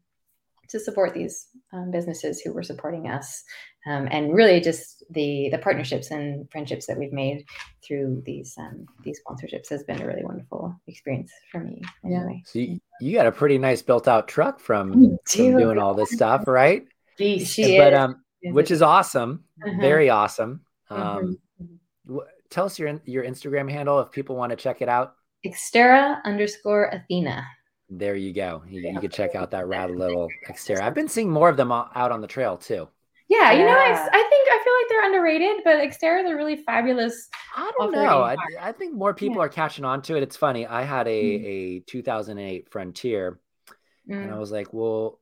to 0.68 0.78
support 0.78 1.14
these 1.14 1.48
um, 1.72 1.90
businesses 1.90 2.40
who 2.40 2.52
were 2.52 2.62
supporting 2.62 3.08
us 3.08 3.42
um, 3.88 4.06
and 4.10 4.34
really 4.34 4.60
just 4.60 5.02
the 5.10 5.48
the 5.50 5.58
partnerships 5.58 6.10
and 6.10 6.50
friendships 6.50 6.86
that 6.86 6.98
we've 6.98 7.12
made 7.12 7.44
through 7.82 8.22
these 8.26 8.54
um, 8.58 8.86
these 9.02 9.20
sponsorships 9.26 9.68
has 9.70 9.82
been 9.84 10.00
a 10.02 10.06
really 10.06 10.22
wonderful 10.22 10.74
experience 10.86 11.32
for 11.50 11.60
me 11.60 11.80
anyway. 12.04 12.42
so 12.44 12.58
you, 12.58 12.78
you 13.00 13.14
got 13.14 13.26
a 13.26 13.32
pretty 13.32 13.56
nice 13.58 13.80
built 13.80 14.06
out 14.06 14.28
truck 14.28 14.60
from, 14.60 15.18
from 15.26 15.56
doing 15.56 15.78
all 15.78 15.94
this 15.94 16.10
stuff 16.10 16.46
right 16.46 16.86
she 17.16 17.78
but 17.78 17.94
um 17.94 18.22
which 18.44 18.70
is 18.70 18.82
awesome 18.82 19.42
uh-huh. 19.66 19.80
very 19.80 20.10
awesome 20.10 20.60
um 20.90 21.38
mm-hmm. 21.60 22.18
tell 22.50 22.66
us 22.66 22.78
your 22.78 23.00
your 23.04 23.24
instagram 23.24 23.70
handle 23.70 24.00
if 24.00 24.10
people 24.10 24.36
want 24.36 24.50
to 24.50 24.56
check 24.56 24.82
it 24.82 24.88
out 24.88 25.14
xterra 25.46 26.22
underscore 26.24 26.86
athena 26.86 27.44
there 27.90 28.16
you 28.16 28.34
go. 28.34 28.62
You, 28.68 28.82
yeah. 28.82 28.92
you 28.92 29.00
could 29.00 29.12
check 29.14 29.34
out 29.34 29.50
that 29.52 29.66
rad 29.66 29.90
little 29.90 30.28
Xterra. 30.46 30.82
I've 30.82 30.92
been 30.92 31.08
seeing 31.08 31.30
more 31.30 31.48
of 31.48 31.56
them 31.56 31.72
out 31.72 32.12
on 32.12 32.20
the 32.20 32.26
trail 32.26 32.58
too. 32.58 32.86
Yeah, 33.28 33.52
you 33.52 33.64
know, 33.66 33.72
I, 33.72 33.90
I, 33.90 34.22
think 34.30 34.48
I 34.50 34.62
feel 34.64 34.72
like 34.74 34.88
they're 34.88 35.04
underrated, 35.04 35.62
but 35.62 35.76
Xterra 35.76 36.24
is 36.24 36.30
a 36.30 36.34
really 36.34 36.56
fabulous. 36.56 37.28
I 37.54 37.70
don't 37.78 37.92
know. 37.92 38.22
I, 38.22 38.36
I, 38.58 38.72
think 38.72 38.94
more 38.94 39.12
people 39.12 39.36
yeah. 39.36 39.42
are 39.42 39.48
catching 39.50 39.84
on 39.84 40.00
to 40.02 40.16
it. 40.16 40.22
It's 40.22 40.36
funny. 40.36 40.66
I 40.66 40.82
had 40.82 41.06
a 41.06 41.22
mm. 41.22 41.44
a 41.44 41.80
2008 41.80 42.70
Frontier, 42.70 43.38
mm. 44.08 44.16
and 44.16 44.30
I 44.30 44.34
mm. 44.34 44.38
was 44.38 44.50
like, 44.50 44.72
well, 44.72 45.20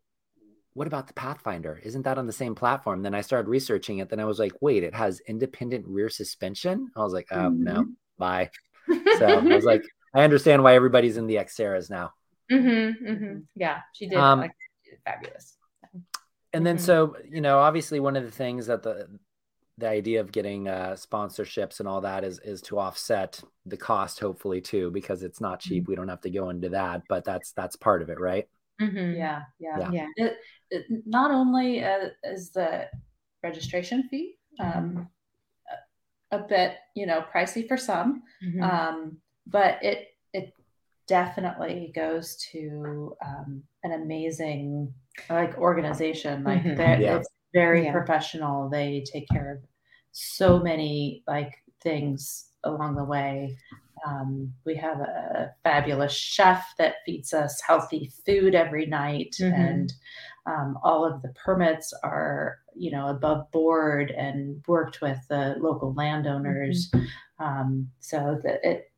what 0.75 0.87
about 0.87 1.09
the 1.09 1.15
Pathfinder? 1.15 1.81
Isn't 1.83 2.03
that 2.03 2.17
on 2.17 2.29
the 2.29 2.33
same 2.33 2.55
platform? 2.55 3.03
Then 3.03 3.15
I 3.15 3.23
started 3.23 3.49
researching 3.49 3.99
it. 3.99 4.09
Then 4.09 4.21
I 4.21 4.25
was 4.25 4.39
like, 4.39 4.53
wait, 4.61 4.85
it 4.85 4.95
has 4.95 5.21
independent 5.27 5.85
rear 5.89 6.09
suspension. 6.09 6.91
I 6.97 7.01
was 7.01 7.13
like, 7.13 7.27
oh 7.33 7.51
mm-hmm. 7.51 7.65
no, 7.65 7.87
bye. 8.19 8.51
So 9.19 9.27
I 9.27 9.39
was 9.39 9.65
like, 9.65 9.83
I 10.15 10.23
understand 10.23 10.63
why 10.63 10.77
everybody's 10.77 11.17
in 11.17 11.27
the 11.27 11.37
Xterras 11.37 11.91
now. 11.91 12.13
Mm-hmm, 12.53 13.05
mm-hmm. 13.05 13.39
Yeah, 13.57 13.81
she 13.95 14.07
did. 14.07 14.17
Um, 14.17 14.41
like, 14.41 14.53
she 14.85 14.91
did 14.93 15.01
fabulous. 15.05 15.56
And 16.53 16.67
then, 16.67 16.77
mm-hmm. 16.77 16.85
so 16.85 17.17
you 17.29 17.41
know, 17.41 17.59
obviously, 17.59 18.01
one 18.01 18.17
of 18.17 18.25
the 18.25 18.31
things 18.31 18.67
that 18.67 18.83
the 18.83 19.09
the 19.79 19.89
idea 19.89 20.21
of 20.21 20.33
getting 20.33 20.69
uh, 20.69 20.97
sponsorships 20.97 21.81
and 21.81 21.89
all 21.89 22.01
that 22.01 22.25
is 22.25 22.39
is 22.41 22.63
to 22.63 22.79
offset 22.79 23.43
the 23.67 23.77
cost, 23.77 24.21
hopefully, 24.21 24.61
too, 24.61 24.91
because 24.91 25.23
it's 25.23 25.41
not 25.41 25.61
cheap. 25.61 25.83
Mm-hmm. 25.83 25.93
We 25.93 25.97
don't 25.97 26.09
have 26.09 26.23
to 26.23 26.31
go 26.31 26.51
into 26.51 26.71
that, 26.71 27.03
but 27.09 27.25
that's 27.25 27.53
that's 27.53 27.77
part 27.77 28.03
of 28.03 28.09
it, 28.09 28.19
right? 28.19 28.49
Mm-hmm. 28.81 29.17
Yeah, 29.17 29.43
yeah, 29.59 29.79
yeah. 29.79 29.91
yeah. 29.93 30.07
It, 30.17 30.37
it, 30.71 30.87
not 31.07 31.31
only 31.31 31.83
uh, 31.85 32.09
is 32.25 32.51
the 32.51 32.89
registration 33.43 34.09
fee 34.11 34.37
um, 34.61 35.09
a, 36.33 36.37
a 36.37 36.39
bit, 36.41 36.77
you 36.95 37.07
know, 37.07 37.25
pricey 37.35 37.67
for 37.67 37.77
some, 37.77 38.23
mm-hmm. 38.45 38.63
um, 38.63 39.19
but 39.47 39.83
it 39.83 40.09
it 40.33 40.55
definitely 41.07 41.93
goes 41.95 42.37
to 42.53 43.15
um, 43.25 43.63
an 43.83 43.93
amazing 43.93 44.93
like 45.31 45.57
organization. 45.59 46.45
Like 46.45 46.63
mm-hmm. 46.63 47.03
yeah. 47.03 47.17
it's 47.17 47.29
very 47.53 47.85
yeah. 47.85 47.93
professional. 47.93 48.69
They 48.69 49.05
take 49.11 49.29
care 49.29 49.53
of 49.53 49.59
so 50.13 50.59
many 50.59 51.23
like 51.27 51.55
things 51.83 52.49
along 52.65 52.97
the 52.97 53.05
way. 53.05 53.57
Um, 54.07 54.53
we 54.65 54.77
have 54.77 55.01
a 55.01 55.55
fabulous 55.65 56.13
chef 56.13 56.75
that 56.79 56.97
feeds 57.05 57.33
us 57.33 57.61
healthy 57.67 58.13
food 58.27 58.55
every 58.55 58.87
night, 58.87 59.37
mm-hmm. 59.41 59.61
and 59.61 59.93
um, 60.47 60.79
all 60.83 61.05
of 61.05 61.23
the 61.23 61.31
permits 61.31 61.93
are, 62.05 62.59
you 62.75 62.91
know, 62.91 63.09
above 63.09 63.51
board 63.53 64.11
and 64.11 64.63
worked 64.69 65.01
with 65.01 65.19
the 65.29 65.57
local 65.59 65.95
landowners. 65.95 66.91
Mm-hmm. 66.91 67.07
Um, 67.39 67.91
so 68.01 68.41
that 68.45 68.61
it 68.63 68.91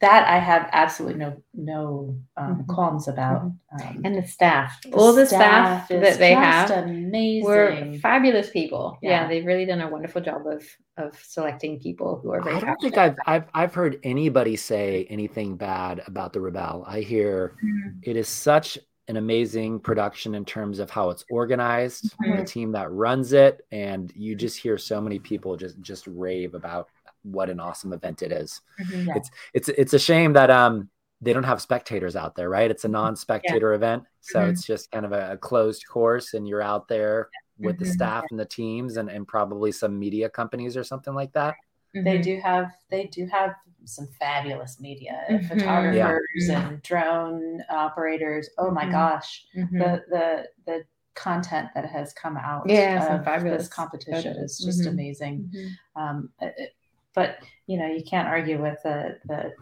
that 0.00 0.28
I 0.28 0.38
have 0.38 0.68
absolutely 0.72 1.18
no 1.18 1.42
no 1.54 2.18
um, 2.36 2.52
mm-hmm. 2.52 2.72
qualms 2.72 3.08
about. 3.08 3.44
Mm-hmm. 3.44 3.88
Um, 3.88 4.02
and 4.04 4.16
the 4.16 4.26
staff, 4.26 4.78
the 4.82 4.90
all 4.92 5.12
the 5.12 5.26
staff, 5.26 5.86
staff 5.86 5.88
that 5.88 6.18
they 6.18 6.32
have, 6.32 6.70
amazing, 6.70 7.44
were 7.44 7.98
fabulous 8.00 8.50
people. 8.50 8.98
Yeah. 9.02 9.22
yeah. 9.22 9.28
they've 9.28 9.44
really 9.44 9.64
done 9.64 9.80
a 9.80 9.88
wonderful 9.88 10.20
job 10.20 10.46
of 10.46 10.64
of 10.98 11.18
selecting 11.22 11.80
people 11.80 12.20
who 12.22 12.30
are 12.32 12.42
very. 12.42 12.56
I 12.56 12.60
don't 12.60 12.80
think 12.80 12.98
I've, 12.98 13.16
I've 13.26 13.44
I've 13.54 13.74
heard 13.74 13.98
anybody 14.02 14.56
say 14.56 15.06
anything 15.08 15.56
bad 15.56 16.02
about 16.06 16.32
the 16.32 16.40
Rebelle. 16.40 16.84
I 16.86 17.00
hear 17.00 17.56
mm-hmm. 17.64 17.98
it 18.02 18.16
is 18.16 18.28
such 18.28 18.78
an 19.08 19.16
amazing 19.16 19.78
production 19.78 20.34
in 20.34 20.44
terms 20.44 20.78
of 20.78 20.90
how 20.90 21.10
it's 21.10 21.24
organized, 21.30 22.12
mm-hmm. 22.18 22.38
the 22.38 22.44
team 22.44 22.72
that 22.72 22.90
runs 22.90 23.32
it, 23.32 23.64
and 23.70 24.12
you 24.14 24.34
just 24.34 24.58
hear 24.58 24.76
so 24.76 25.00
many 25.00 25.18
people 25.18 25.56
just 25.56 25.80
just 25.80 26.06
rave 26.06 26.54
about 26.54 26.88
what 27.26 27.50
an 27.50 27.60
awesome 27.60 27.92
event 27.92 28.22
it 28.22 28.32
is. 28.32 28.60
Mm-hmm, 28.80 29.08
yeah. 29.08 29.14
It's 29.16 29.30
it's 29.54 29.68
it's 29.68 29.94
a 29.94 29.98
shame 29.98 30.32
that 30.34 30.50
um 30.50 30.88
they 31.20 31.32
don't 31.32 31.44
have 31.44 31.62
spectators 31.62 32.14
out 32.14 32.36
there, 32.36 32.48
right? 32.48 32.70
It's 32.70 32.84
a 32.84 32.88
mm-hmm. 32.88 32.92
non-spectator 32.92 33.70
yeah. 33.70 33.76
event, 33.76 34.04
so 34.20 34.40
mm-hmm. 34.40 34.50
it's 34.50 34.64
just 34.64 34.90
kind 34.90 35.06
of 35.06 35.12
a, 35.12 35.32
a, 35.32 35.36
closed 35.36 35.86
course, 35.88 36.34
and 36.34 36.46
you're 36.46 36.62
out 36.62 36.88
there 36.88 37.30
with 37.58 37.78
the 37.78 37.86
mm-hmm. 37.86 37.92
staff 37.92 38.24
and 38.30 38.38
the 38.38 38.44
teams, 38.44 38.96
and 38.96 39.08
and 39.08 39.26
probably 39.26 39.72
some 39.72 39.98
media 39.98 40.28
companies 40.28 40.76
or 40.76 40.84
something 40.84 41.14
like 41.14 41.32
that. 41.32 41.54
They 41.94 42.00
mm-hmm. 42.00 42.22
do 42.22 42.40
have 42.40 42.70
they 42.90 43.04
do 43.06 43.26
have 43.26 43.54
some 43.84 44.08
fabulous 44.18 44.80
media 44.80 45.22
photographers 45.48 46.20
yeah. 46.36 46.68
and 46.68 46.82
drone 46.82 47.62
operators. 47.70 48.50
Oh 48.58 48.70
my 48.70 48.88
gosh, 48.90 49.46
the 49.54 50.02
the 50.10 50.48
the 50.66 50.84
content 51.16 51.70
that 51.74 51.86
has 51.86 52.12
come 52.12 52.36
out 52.36 52.68
yeah, 52.68 53.16
of 53.16 53.24
fabulous. 53.24 53.62
this 53.62 53.68
competition 53.68 54.36
is 54.36 54.58
just 54.58 54.80
mm-hmm. 54.80 54.90
amazing. 54.90 55.50
Mm-hmm. 55.52 56.00
Um, 56.02 56.30
it, 56.40 56.74
but 57.16 57.38
you 57.66 57.76
know 57.76 57.86
you 57.86 58.04
can't 58.04 58.28
argue 58.28 58.62
with 58.62 58.78
the 58.84 59.18
the 59.24 59.52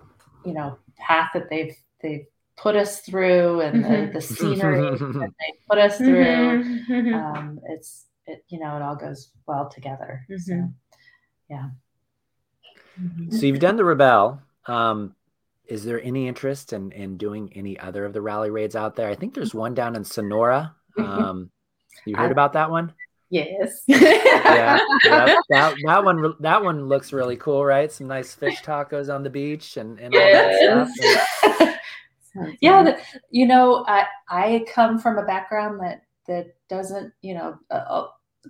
you 0.44 0.52
know 0.52 0.76
path 0.98 1.30
that 1.32 1.48
they've 1.48 1.74
they've 2.02 2.26
put 2.56 2.76
us 2.76 3.00
through 3.00 3.62
and 3.62 3.82
mm-hmm. 3.82 4.06
the, 4.06 4.12
the 4.12 4.20
scenery 4.20 4.90
that 4.98 5.32
they 5.40 5.52
put 5.70 5.78
us 5.78 5.96
through 5.96 6.24
mm-hmm. 6.24 6.92
mm-hmm. 6.92 7.14
um, 7.14 7.60
it's 7.70 8.04
it 8.26 8.44
you 8.48 8.58
know 8.60 8.76
it 8.76 8.82
all 8.82 8.96
goes 8.96 9.30
well 9.46 9.68
together 9.70 10.26
so 10.28 10.52
mm-hmm. 10.52 10.66
yeah 11.48 11.68
so 13.30 13.46
you've 13.46 13.58
done 13.58 13.76
the 13.76 13.82
Rebelle. 13.82 14.40
um, 14.66 15.16
is 15.66 15.84
there 15.84 16.00
any 16.02 16.28
interest 16.28 16.72
in 16.72 16.92
in 16.92 17.16
doing 17.16 17.50
any 17.54 17.78
other 17.78 18.04
of 18.04 18.12
the 18.12 18.20
rally 18.20 18.50
raids 18.50 18.76
out 18.76 18.96
there 18.96 19.08
i 19.08 19.14
think 19.14 19.34
there's 19.34 19.54
one 19.54 19.74
down 19.74 19.96
in 19.96 20.04
sonora 20.04 20.74
um, 20.98 21.50
you 22.04 22.14
heard 22.16 22.28
I, 22.28 22.32
about 22.32 22.52
that 22.52 22.70
one 22.70 22.92
Yes. 23.30 23.82
yeah, 23.86 23.98
yeah, 25.04 25.36
that 25.48 25.76
that 25.84 26.04
one 26.04 26.34
that 26.40 26.62
one 26.62 26.86
looks 26.86 27.12
really 27.12 27.36
cool, 27.36 27.64
right? 27.64 27.90
Some 27.90 28.06
nice 28.06 28.34
fish 28.34 28.62
tacos 28.62 29.12
on 29.12 29.22
the 29.22 29.30
beach 29.30 29.76
and, 29.76 29.98
and 29.98 30.12
yes. 30.12 30.70
all 30.70 30.84
that 30.84 31.58
stuff. 31.58 31.78
yeah, 32.60 32.82
the, 32.82 32.98
you 33.30 33.46
know, 33.46 33.84
I 33.88 34.06
I 34.28 34.64
come 34.72 34.98
from 34.98 35.18
a 35.18 35.24
background 35.24 35.80
that 35.80 36.02
that 36.26 36.54
doesn't, 36.68 37.12
you 37.22 37.34
know, 37.34 37.58
uh, 37.70 37.74
uh, 37.74 38.06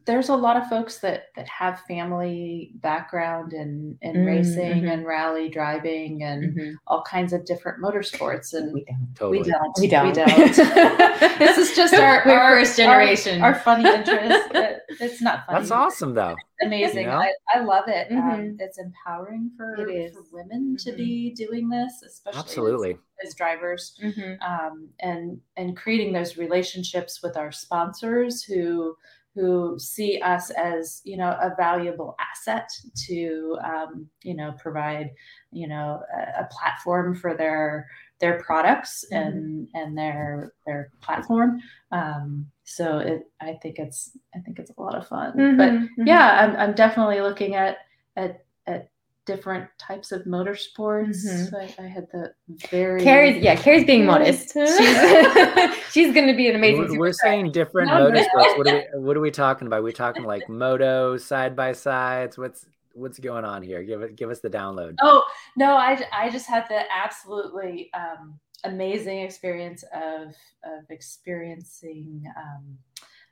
there's 0.07 0.29
a 0.29 0.37
lot 0.37 0.57
of 0.57 0.69
folks 0.69 0.99
that 0.99 1.27
that 1.37 1.47
have 1.49 1.81
family 1.83 2.73
background 2.77 3.53
in 3.53 3.97
in 4.03 4.17
Mm, 4.17 4.27
racing 4.27 4.83
mhm. 4.83 4.93
and 4.93 5.07
rally 5.07 5.49
driving 5.49 6.23
and 6.23 6.57
Mhm. 6.57 6.75
all 6.87 7.03
kinds 7.03 7.33
of 7.33 7.45
different 7.45 7.83
motorsports 7.83 8.53
and 8.55 8.73
We 8.75 8.85
don't. 8.85 9.15
Totally. 9.15 9.39
we 9.39 9.45
don't 9.51 9.79
We 9.81 9.87
don't. 9.89 10.07
we 10.09 10.13
don't 10.13 10.57
this 11.39 11.59
is 11.59 11.77
just 11.77 11.95
our 11.95 12.23
our, 12.29 12.57
first 12.59 12.77
generation. 12.77 13.41
our, 13.43 13.53
our 13.53 13.59
funny 13.61 13.89
interest 13.89 14.49
It- 14.55 14.81
it's 15.01 15.21
not 15.23 15.47
funny 15.47 15.59
That's 15.61 15.71
awesome, 15.71 16.15
though. 16.15 16.37
amazing 16.63 17.03
You 17.03 17.07
know? 17.11 17.19
I, 17.19 17.33
I 17.55 17.61
love 17.61 17.85
it 17.89 18.11
um, 18.13 18.19
Mhm. 18.19 18.57
it's 18.61 18.79
empowering 18.79 19.51
for, 19.57 19.75
It 19.77 19.91
is. 19.93 20.15
for 20.15 20.25
women 20.33 20.77
to 20.79 20.93
Mhm. 20.93 20.97
be 20.97 21.35
doing 21.35 21.69
this 21.69 22.03
especially 22.05 22.39
Absolutely. 22.41 22.99
as 23.25 23.35
drivers 23.35 23.99
Mhm. 24.03 24.41
um, 24.43 24.89
and 25.01 25.41
and 25.57 25.77
creating 25.77 26.13
those 26.13 26.37
relationships 26.37 27.23
with 27.23 27.37
our 27.37 27.53
sponsors 27.53 28.43
who 28.43 28.97
who 29.35 29.77
see 29.79 30.21
us 30.21 30.51
as 30.51 31.01
you 31.05 31.17
know 31.17 31.31
a 31.41 31.55
valuable 31.57 32.15
asset 32.21 32.69
to 33.07 33.59
um, 33.65 34.07
you 34.23 34.35
know 34.35 34.53
provide 34.59 35.11
you 35.51 35.67
know 35.69 36.01
a, 36.17 36.43
a 36.43 36.49
platform 36.51 37.15
for 37.15 37.35
their 37.37 37.87
their 38.21 38.39
products 38.41 39.05
Mhm. 39.13 39.19
and 39.21 39.69
and 39.75 39.99
their 39.99 40.53
their 40.67 40.91
platform 41.01 41.61
um, 41.91 42.47
so 42.65 42.99
it 42.99 43.25
i 43.41 43.55
think 43.61 43.79
it's 43.79 44.17
i 44.35 44.39
think 44.39 44.59
it's 44.59 44.71
a 44.77 44.81
lot 44.81 44.95
of 44.95 45.07
fun 45.09 45.33
but 45.57 45.73
Mhm. 45.73 45.89
Mhm. 45.99 46.07
yeah 46.07 46.29
I'm, 46.43 46.57
I'm 46.57 46.75
definitely 46.75 47.21
looking 47.21 47.57
at 47.57 47.79
at 48.17 48.45
at 48.67 48.89
different 49.27 49.69
types 49.79 50.13
of 50.13 50.23
motorsports 50.23 51.25
Mhm. 51.25 51.55
I, 51.55 51.85
I 51.85 51.87
had 51.87 52.07
the 52.13 52.35
very 52.71 53.03
Carrie's 53.03 53.43
yeah, 53.43 53.57
Carrie's 53.57 53.85
being 53.85 54.05
modest. 54.05 54.53
She's 54.55 55.75
she's 55.93 56.15
going 56.15 56.27
to 56.27 56.35
be 56.37 56.49
an 56.49 56.57
amazing. 56.57 56.91
We're, 56.93 56.99
we're 56.99 57.13
saying 57.13 57.53
different 57.53 57.89
No, 57.89 58.09
no. 58.09 58.21
motorsports. 58.21 58.59
What 58.59 58.67
are 58.69 58.75
we 58.95 59.01
what 59.01 59.17
are 59.17 59.21
we 59.21 59.31
talking 59.31 59.67
about? 59.67 59.83
we 59.83 59.93
talking 59.93 60.25
like 60.25 60.49
moto 60.49 61.17
side 61.17 61.57
by 61.57 61.73
sides? 61.73 62.37
What's 62.37 62.67
what's 62.93 63.19
going 63.19 63.45
on 63.45 63.63
here? 63.63 63.83
Give 63.83 64.03
it 64.03 64.17
give 64.17 64.31
us 64.31 64.41
the 64.41 64.51
download. 64.51 64.97
Oh 65.03 65.25
no, 65.57 65.75
I 65.77 66.03
I 66.13 66.31
just 66.31 66.47
had 66.47 66.67
the 66.69 66.83
absolutely 66.95 67.91
um, 67.95 68.39
amazing 68.65 69.21
experience 69.21 69.85
of 69.95 70.29
of 70.65 70.91
experiencing 70.91 72.25
um, 72.37 72.79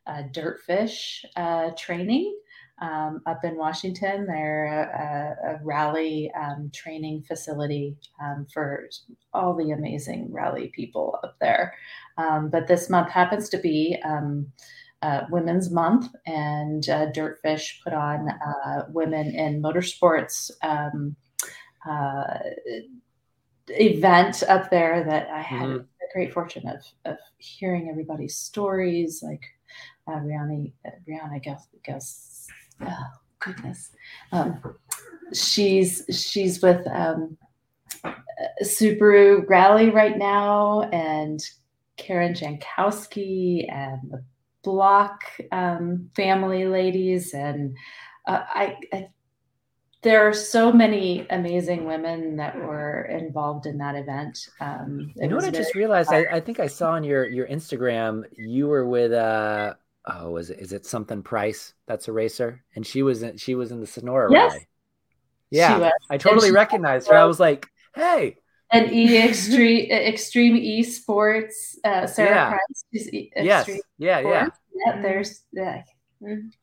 uh, 0.07 0.22
DirtFish 0.32 1.24
uh, 1.36 1.70
training 1.76 2.36
um, 2.83 3.22
up 3.26 3.45
in 3.45 3.57
Washington. 3.57 4.26
They're 4.26 4.66
a, 4.66 5.53
a, 5.53 5.64
rally 5.64 6.33
um, 6.39 6.70
training 6.74 7.22
facility 7.22 7.97
um, 8.20 8.47
for 8.53 8.89
all 9.33 9.55
the 9.55 9.70
amazing 9.70 10.33
rally 10.33 10.72
people 10.74 11.18
up 11.22 11.37
there. 11.41 11.74
Um, 12.18 12.51
but 12.51 12.66
this 12.66 12.91
month 12.91 13.09
happens 13.11 13.49
to 13.51 13.59
be. 13.59 13.97
Um, 14.05 14.53
uh, 15.01 15.26
Women's 15.33 15.68
Month, 15.68 16.14
and 16.26 16.89
uh, 16.89 17.11
DirtFish 17.11 17.83
put 17.83 17.93
on 17.93 18.28
uh, 18.28 18.85
Women 18.89 19.35
in 19.35 19.61
Motorsports 19.61 20.49
um, 20.62 21.16
uh, 21.85 22.39
event 23.66 24.45
up 24.45 24.70
there 24.70 25.03
that 25.03 25.28
I 25.28 25.41
had 25.43 25.62
Mhm. 25.62 25.78
the 25.78 26.09
great 26.12 26.33
fortune 26.33 26.68
of 26.68 26.85
of 27.05 27.18
hearing 27.39 27.91
everybody's 27.91 28.37
stories, 28.37 29.24
like 29.24 29.43
uh, 30.07 30.20
Rhianon, 30.20 30.72
Rhianon 31.09 31.41
Gus, 31.41 31.66
Gus 31.85 32.32
oh 32.81 33.07
goodness, 33.41 33.91
um, 34.33 34.61
she's 35.33 36.05
she's 36.11 36.62
with 36.62 36.87
um, 36.89 37.37
Subaru 38.62 39.49
Rally 39.49 39.91
right 39.91 40.16
now, 40.16 40.83
and 40.93 41.41
Karen 41.97 42.35
Jankowski 42.35 43.70
and 43.70 44.11
the 44.11 44.25
Block 44.62 45.23
um, 45.51 46.09
family 46.14 46.66
ladies, 46.66 47.35
and 47.35 47.77
uh, 48.27 48.43
I, 48.47 48.77
I 48.93 49.09
there 50.03 50.29
are 50.29 50.33
so 50.33 50.73
many 50.73 51.27
amazing 51.31 51.85
women 51.85 52.37
that 52.37 52.57
were 52.57 53.05
involved 53.05 53.66
in 53.66 53.79
that 53.79 53.95
event. 53.95 54.49
Um, 54.61 55.12
You 55.16 55.29
know 55.29 55.37
what 55.37 55.45
I 55.45 55.51
just 55.51 55.77
realized? 55.77 56.12
I, 56.12 56.25
I 56.31 56.41
think 56.41 56.59
I 56.59 56.66
saw 56.66 56.93
on 56.93 57.05
your 57.05 57.29
your 57.29 57.47
Instagram 57.47 58.25
you 58.37 58.66
were 58.66 58.87
with 58.87 59.12
uh 59.12 59.75
oh 60.07 60.36
is 60.36 60.50
it 60.50 60.59
is 60.59 60.72
it 60.72 60.86
something 60.86 61.22
Price? 61.22 61.74
That's 61.86 62.09
a 62.09 62.12
racer, 62.12 62.64
and 62.74 62.86
she 62.86 63.03
was 63.03 63.22
in 63.22 63.36
she 63.36 63.55
was 63.55 63.70
in 63.72 63.80
the 63.80 63.86
Sonora 63.86 64.30
Yes. 64.30 64.53
rally. 64.53 64.68
Yeah. 65.50 65.90
I 66.11 66.16
totally 66.18 66.50
recognized 66.50 67.09
her. 67.09 67.16
I 67.16 67.24
was 67.24 67.38
like, 67.38 67.66
hey, 67.94 68.36
and 68.72 68.90
E 68.92 69.18
Extreme 69.18 69.90
Extreme 69.90 70.57
Esports, 70.57 71.76
uh, 71.84 72.07
Sarah 72.07 72.30
Yeah. 72.30 72.48
Price. 72.48 72.84
She's 72.92 73.12
e- 73.12 73.32
yes, 73.36 73.68
yeah, 73.98 74.20
yeah. 74.20 74.48
Yeah, 74.86 75.03
there's 75.03 75.42
yeah, 75.53 75.82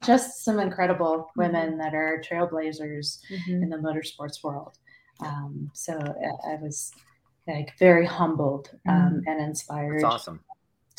just 0.04 0.44
some 0.44 0.60
incredible 0.60 1.30
Mm-hmm. 1.38 1.42
women 1.42 1.78
that 1.78 1.94
are 1.94 2.22
trailblazers 2.28 3.20
Mhm. 3.30 3.64
in 3.64 3.70
the 3.70 3.78
motorsports 3.78 4.44
world. 4.44 4.78
Um, 5.20 5.70
so 5.74 5.94
I, 5.94 6.54
I 6.54 6.56
was 6.62 6.92
like 7.48 7.78
very 7.78 8.06
humbled 8.06 8.72
um, 8.88 9.22
and 9.28 9.42
inspired 9.42 9.92
Mm-hmm. 9.92 10.02
That's 10.02 10.16
awesome. 10.16 10.40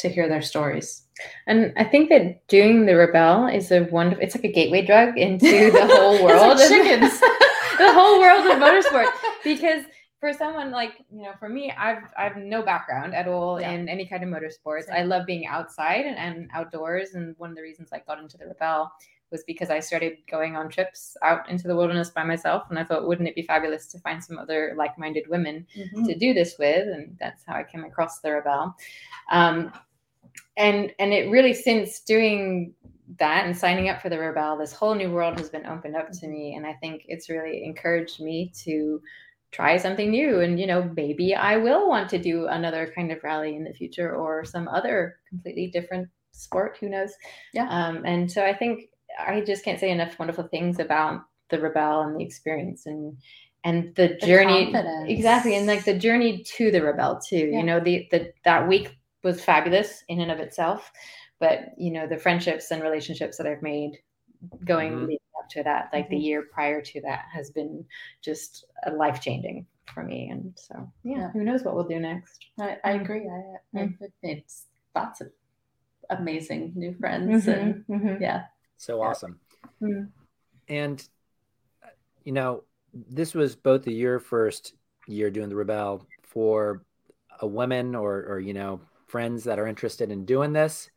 To 0.01 0.09
hear 0.09 0.29
their 0.29 0.43
stories. 0.43 1.03
And 1.47 1.73
I 1.77 1.85
think 1.85 2.09
that 2.09 2.47
doing 2.49 2.87
the 2.87 2.93
Rebelle 2.93 3.55
is 3.55 3.71
a 3.71 3.83
wonderful. 3.85 4.25
It's 4.25 4.35
like 4.35 4.45
a 4.45 4.53
gateway 4.53 4.85
drug 4.85 5.19
into 5.19 5.71
the 5.73 5.87
whole 5.87 6.25
world. 6.25 6.59
like 6.59 6.69
chickens. 6.69 7.21
the 7.79 7.93
whole 7.93 8.19
world 8.21 8.47
of 8.47 8.57
motorsport. 8.59 9.09
Because 9.45 9.85
for 10.21 10.33
someone 10.33 10.71
like 10.71 10.93
you 11.13 11.23
know, 11.25 11.33
for 11.39 11.49
me, 11.49 11.73
I've 11.77 12.05
I've 12.17 12.37
no 12.37 12.63
background 12.63 13.15
at 13.15 13.27
all 13.29 13.61
Yeah. 13.61 13.73
in 13.73 13.89
any 13.89 14.07
kind 14.07 14.23
of 14.23 14.29
motorsports. 14.31 14.85
Same. 14.85 14.95
I 14.97 15.03
love 15.03 15.27
being 15.27 15.47
outside 15.47 16.05
and, 16.07 16.17
and 16.17 16.51
outdoors. 16.55 17.15
And 17.15 17.35
one 17.39 17.51
of 17.51 17.57
the 17.57 17.63
reasons 17.63 17.91
I 17.93 18.01
got 18.07 18.19
into 18.19 18.39
the 18.39 18.45
Rebelle 18.47 18.89
was 19.31 19.45
because 19.45 19.71
I 19.71 19.79
started 19.79 20.15
going 20.29 20.57
on 20.57 20.69
trips 20.69 21.17
out 21.23 21.49
into 21.49 21.69
the 21.69 21.77
wilderness 21.77 22.11
by 22.11 22.25
myself, 22.25 22.65
and 22.69 22.77
I 22.79 22.83
thought, 22.85 23.07
wouldn't 23.07 23.29
it 23.29 23.35
be 23.37 23.43
fabulous 23.43 23.87
to 23.93 23.99
find 24.01 24.23
some 24.25 24.39
other 24.39 24.75
like-minded 24.77 25.29
women 25.29 25.65
Mhm. 25.77 26.05
to 26.07 26.15
do 26.19 26.35
this 26.35 26.57
with 26.59 26.89
and 26.89 27.17
that's 27.21 27.45
how 27.47 27.55
i 27.55 27.63
came 27.63 27.85
across 27.85 28.19
the 28.19 28.29
Rebelle 28.31 28.75
um, 29.31 29.73
and 30.61 30.93
and 30.99 31.13
it 31.13 31.31
really 31.31 31.55
since 31.55 32.01
doing 32.01 32.75
that 33.19 33.45
and 33.47 33.57
signing 33.57 33.89
up 33.89 34.01
for 34.01 34.09
the 34.09 34.17
Rebelle 34.17 34.59
this 34.59 34.73
whole 34.73 34.95
new 34.95 35.11
world 35.11 35.39
has 35.39 35.49
been 35.51 35.67
opened 35.67 35.97
up 35.97 36.11
to 36.13 36.29
me 36.29 36.55
and 36.55 36.65
i 36.67 36.75
think 36.75 37.03
it's 37.09 37.29
really 37.29 37.65
encouraged 37.65 38.21
me 38.21 38.53
to 38.65 39.01
try 39.53 39.77
something 39.77 40.11
new 40.11 40.41
and 40.41 40.61
you 40.61 40.67
know 40.67 40.89
maybe 40.97 41.35
i 41.35 41.57
will 41.57 41.89
want 41.89 42.09
to 42.11 42.19
do 42.19 42.47
another 42.47 42.93
kind 42.95 43.11
of 43.11 43.19
rally 43.25 43.57
in 43.57 43.65
the 43.65 43.73
future 43.73 44.15
or 44.15 44.45
some 44.45 44.69
other 44.69 45.17
completely 45.29 45.67
different 45.73 46.09
sport 46.33 46.77
who 46.81 46.89
knows 46.89 47.13
Yeah. 47.53 47.67
um, 47.69 48.05
and 48.05 48.31
so 48.31 48.45
i 48.45 48.55
think 48.55 48.85
i 49.19 49.41
just 49.41 49.65
can't 49.65 49.81
say 49.81 49.91
enough 49.91 50.19
wonderful 50.19 50.45
things 50.49 50.79
about 50.79 51.23
the 51.49 51.59
Rebelle 51.59 52.07
and 52.07 52.17
the 52.19 52.25
experience 52.25 52.87
and 52.87 53.17
and 53.65 53.95
the, 53.97 54.17
journey 54.25 54.71
confidence. 54.73 55.11
exactly 55.11 55.57
and 55.57 55.67
like 55.67 55.85
the 55.85 55.99
journey 55.99 56.45
to 56.57 56.71
the 56.71 56.79
Rebelle 56.81 57.21
too 57.29 57.37
Yeah. 57.51 57.59
you 57.59 57.65
know 57.65 57.81
the, 57.81 58.07
the 58.13 58.33
that 58.45 58.69
week 58.69 58.97
was 59.23 59.43
fabulous 59.45 60.05
in 60.09 60.21
and 60.21 60.31
of 60.31 60.39
itself 60.41 60.93
but 61.39 61.71
you 61.79 61.91
know 61.91 62.07
the 62.07 62.17
friendships 62.19 62.71
and 62.71 62.83
relationships 62.83 63.37
that 63.37 63.47
i've 63.47 63.63
made 63.63 63.99
going 64.65 64.93
Mhm. 64.93 65.01
leading 65.03 65.19
up 65.39 65.49
to 65.51 65.63
that 65.63 65.91
like 65.93 66.09
the 66.09 66.17
Mhm. 66.17 66.23
year 66.23 66.43
prior 66.53 66.81
to 66.81 67.01
that 67.03 67.27
has 67.33 67.51
been 67.51 67.85
just 68.23 68.65
a 68.85 68.91
life 68.93 69.21
changing 69.21 69.67
for 69.93 70.03
me 70.03 70.29
and 70.31 70.53
so 70.57 70.91
yeah, 71.03 71.19
Yeah. 71.19 71.31
who 71.33 71.43
knows 71.45 71.63
what 71.65 71.75
we'll 71.75 71.85
do 71.89 71.99
next 72.01 72.45
I, 72.59 72.79
I 72.85 72.93
agree. 72.93 73.29
I, 73.29 73.81
I've 73.81 73.95
made 74.23 74.45
lots 74.95 75.21
of 75.21 75.31
amazing 76.11 76.73
new 76.75 76.95
friends, 76.95 77.47
and 77.49 77.85
Mhm, 77.87 78.01
mhm. 78.03 78.21
yeah, 78.21 78.45
So 78.77 78.99
Yeah. 78.99 79.09
awesome. 79.09 79.41
And 80.69 81.09
you 82.25 82.33
know, 82.33 82.65
this 82.93 83.35
was 83.35 83.57
both 83.57 83.83
the 83.83 83.93
your 83.93 84.19
first 84.19 84.75
year 85.07 85.31
doing 85.31 85.49
the 85.49 85.55
Rebelle 85.55 86.07
for 86.23 86.83
a 87.41 87.47
woman 87.47 87.95
or 87.95 88.25
or 88.25 88.41
you 88.41 88.55
know 88.55 88.81
friends 89.11 89.45
that 89.45 89.59
are 89.59 89.67
interested 89.67 90.11
in 90.11 90.25
doing 90.25 90.53
this. 90.53 90.91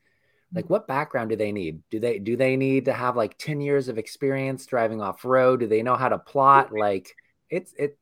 Like, 0.56 0.70
what 0.70 0.88
background 0.88 1.32
do 1.32 1.36
they 1.36 1.52
need? 1.52 1.82
Do 1.90 2.00
they 2.00 2.20
do 2.20 2.38
they 2.38 2.56
need 2.56 2.86
to 2.86 2.94
have 2.94 3.16
like 3.16 3.38
ten 3.38 3.60
years 3.60 3.88
of 3.88 3.98
experience 3.98 4.66
driving 4.68 5.02
off 5.02 5.26
road? 5.26 5.62
Do 5.62 5.68
they 5.68 5.82
know 5.82 5.96
how 5.96 6.10
to 6.10 6.20
plot? 6.20 6.72
Like, 6.72 7.16
it's 7.50 7.74
it 7.74 7.98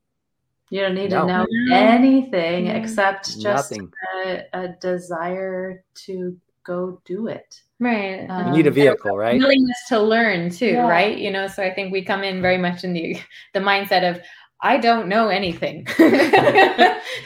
you 0.70 0.82
don't 0.82 0.95
need 0.95 1.09
No. 1.12 1.22
to 1.22 1.28
know 1.28 1.47
No. 1.49 1.76
anything 1.76 2.68
No. 2.68 2.76
except 2.76 3.39
just 3.39 3.72
a, 4.16 4.43
a 4.53 4.68
desire 4.82 5.84
to 6.05 6.38
go 6.64 7.01
do 7.05 7.28
it. 7.28 7.62
right 7.80 8.30
Um, 8.30 8.47
You 8.47 8.57
need 8.59 8.68
a 8.68 8.72
vehicle, 8.72 9.18
right? 9.18 9.41
willingness 9.41 9.78
to 9.89 9.99
learn 9.99 10.49
too 10.49 10.74
Yeah. 10.74 10.88
right 10.88 11.18
you 11.18 11.32
know 11.32 11.47
so 11.47 11.64
i 11.64 11.74
think 11.74 11.91
we 11.91 12.03
come 12.03 12.24
in 12.24 12.41
very 12.41 12.57
much 12.57 12.84
in 12.84 12.93
the 12.93 13.18
the 13.53 13.59
mindset 13.59 14.07
of 14.09 14.22
i 14.62 14.78
don't 14.78 15.07
know 15.07 15.28
anything 15.30 15.88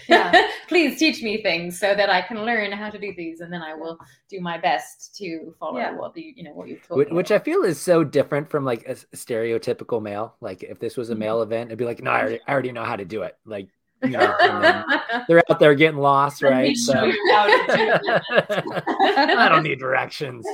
Yeah. 0.08 0.48
please 0.68 0.98
teach 0.98 1.22
me 1.22 1.42
things 1.42 1.80
so 1.80 1.96
that 1.96 2.10
i 2.10 2.22
can 2.22 2.44
learn 2.46 2.72
how 2.72 2.90
to 2.90 2.98
do 2.98 3.14
these 3.16 3.42
and 3.42 3.52
then 3.52 3.62
i 3.62 3.74
will 3.74 3.98
do 4.30 4.40
my 4.40 4.58
best 4.58 5.16
to 5.18 5.54
follow 5.60 5.80
Yeah. 5.80 5.94
what 5.94 6.16
you 6.18 6.34
you 6.36 6.44
know 6.44 6.54
what 6.54 6.68
you've 6.68 6.86
told 6.88 6.98
Which, 7.00 7.10
me 7.10 7.16
which 7.16 7.32
I 7.32 7.40
feel 7.40 7.64
is 7.64 7.80
so 7.80 8.04
different 8.04 8.50
from 8.50 8.66
like 8.66 8.88
a 8.88 8.96
stereotypical 9.16 10.02
male. 10.02 10.36
Like, 10.42 10.64
if 10.64 10.80
this 10.80 10.98
was 10.98 11.10
a 11.10 11.16
male 11.16 11.36
mm-hmm. 11.36 11.52
event, 11.52 11.70
it'd 11.70 11.80
be 11.80 11.86
like, 11.86 12.02
no, 12.02 12.12
I 12.12 12.20
already, 12.20 12.40
I 12.48 12.52
already 12.52 12.72
know 12.72 12.84
how 12.84 12.96
to 12.96 13.06
do 13.06 13.24
it. 13.24 13.38
Like, 13.46 13.68
you 14.04 14.12
know, 14.12 14.36
they're 15.28 15.44
out 15.50 15.60
there 15.60 15.76
getting 15.76 16.00
lost, 16.00 16.42
right? 16.42 16.76
So 16.78 17.06
you 17.06 17.32
how 17.32 17.46
to 17.46 17.76
do 17.76 18.72
I 19.18 19.50
don't 19.50 19.64
need 19.64 19.80
directions. 19.80 20.46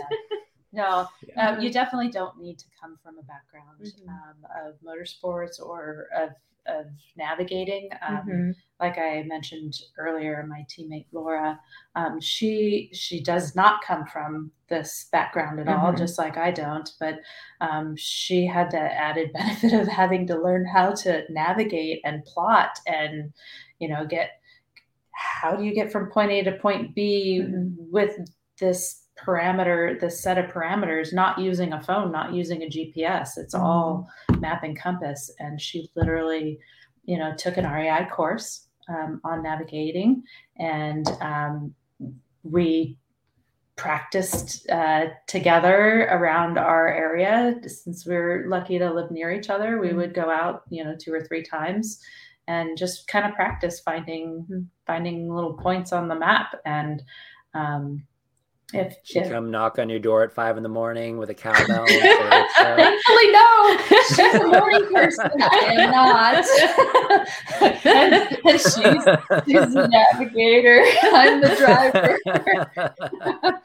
No, 0.74 1.08
Uh, 1.38 1.58
you 1.60 1.72
definitely 1.72 2.10
don't 2.10 2.40
need 2.40 2.58
to 2.60 2.66
come 2.80 2.98
from 3.04 3.18
a 3.18 3.24
background 3.24 3.82
Mhm. 3.82 4.08
um, 4.10 4.46
of 4.66 4.80
motorsports 4.82 5.60
or 5.62 6.08
of 6.16 6.32
of 6.68 6.86
navigating. 7.16 7.90
Um, 8.04 8.18
Mhm. 8.28 8.56
Like 8.80 9.00
I 9.00 9.24
mentioned 9.24 9.74
earlier, 9.98 10.44
my 10.46 10.64
teammate 10.70 11.08
Laura, 11.12 11.60
um, 11.96 12.22
she 12.22 12.90
she 12.94 13.20
does 13.20 13.56
not 13.56 13.82
come 13.82 14.06
from 14.06 14.52
this 14.68 15.06
background 15.12 15.60
at 15.60 15.68
all, 15.68 15.92
Mhm. 15.92 15.98
just 15.98 16.20
like 16.20 16.38
I 16.38 16.52
don't. 16.52 16.88
But 17.00 17.20
um, 17.62 17.96
she 17.96 18.46
had 18.46 18.70
the 18.70 18.80
added 18.80 19.34
benefit 19.34 19.74
of 19.74 19.88
having 19.88 20.28
to 20.28 20.38
learn 20.40 20.64
how 20.66 20.94
to 20.94 21.26
navigate 21.32 22.02
and 22.06 22.24
plot, 22.26 22.80
and 22.86 23.34
you 23.80 23.88
know, 23.88 24.06
get 24.06 24.40
how 25.14 25.56
do 25.56 25.64
you 25.64 25.74
get 25.74 25.92
from 25.92 26.12
point 26.12 26.32
A 26.32 26.44
to 26.44 26.52
point 26.60 26.94
B 26.94 27.42
Mhm. 27.44 27.76
with 27.92 28.18
this 28.60 29.08
parameter, 29.26 30.00
this 30.00 30.22
set 30.22 30.38
of 30.38 30.52
parameters, 30.52 31.14
not 31.14 31.40
using 31.40 31.74
a 31.74 31.82
phone, 31.82 32.12
not 32.12 32.34
using 32.34 32.64
a 32.64 32.68
GPS. 32.68 33.38
It's 33.38 33.54
all 33.54 34.10
map 34.40 34.64
and 34.64 34.78
compass. 34.78 35.32
And 35.40 35.60
she 35.62 35.90
literally, 35.96 36.60
you 37.06 37.18
know, 37.18 37.34
took 37.36 37.58
an 37.58 37.66
REI 37.66 38.08
course 38.12 38.68
um, 38.90 39.22
on 39.24 39.44
navigating, 39.44 40.24
and 40.58 41.08
um, 41.22 41.74
we 42.44 42.98
practiced 43.76 44.70
uh, 44.70 45.08
together 45.28 46.08
around 46.12 46.58
our 46.58 46.88
area. 46.88 47.56
Since 47.68 48.06
we 48.06 48.16
are 48.16 48.46
lucky 48.48 48.78
to 48.78 48.92
live 48.94 49.12
near 49.12 49.32
each 49.32 49.50
other, 49.50 49.80
we 49.80 49.90
Mhm. 49.90 49.96
would 49.96 50.14
go 50.14 50.30
out, 50.30 50.64
you 50.70 50.84
know, 50.84 50.96
two 50.96 51.14
or 51.14 51.22
three 51.22 51.42
times 51.44 52.00
and 52.48 52.78
just 52.78 53.08
kind 53.08 53.26
of 53.26 53.34
practice 53.34 53.80
finding 53.80 54.46
Mhm. 54.50 54.68
finding 54.86 55.34
little 55.34 55.54
points 55.54 55.94
on 55.94 56.08
the 56.10 56.16
map 56.16 56.54
and 56.66 57.02
um, 57.54 58.06
if, 58.74 58.96
She 59.04 59.20
if 59.20 59.30
come 59.30 59.52
knock 59.52 59.80
on 59.80 59.90
your 59.90 60.00
door 60.00 60.24
at 60.24 60.32
five 60.34 60.58
in 60.58 60.64
the 60.64 60.70
morning 60.70 61.18
with 61.18 61.30
a 61.30 61.34
cowbell. 61.34 61.88
say, 61.88 62.02
"Let's. 62.30 62.54
Thankfully, 62.56 63.32
no. 63.32 63.78
She's 64.10 64.20
a 64.36 64.48
morning 64.48 64.94
person. 64.94 65.32
I 65.42 65.76
am 65.78 65.92
not. 65.92 66.46
and, 67.86 68.14
and 68.46 68.60
she's, 68.60 68.74
she's 69.46 69.74
the 69.74 69.88
navigator. 69.90 70.84
I'm 71.04 71.42
the 71.42 71.56
driver. 71.56 72.20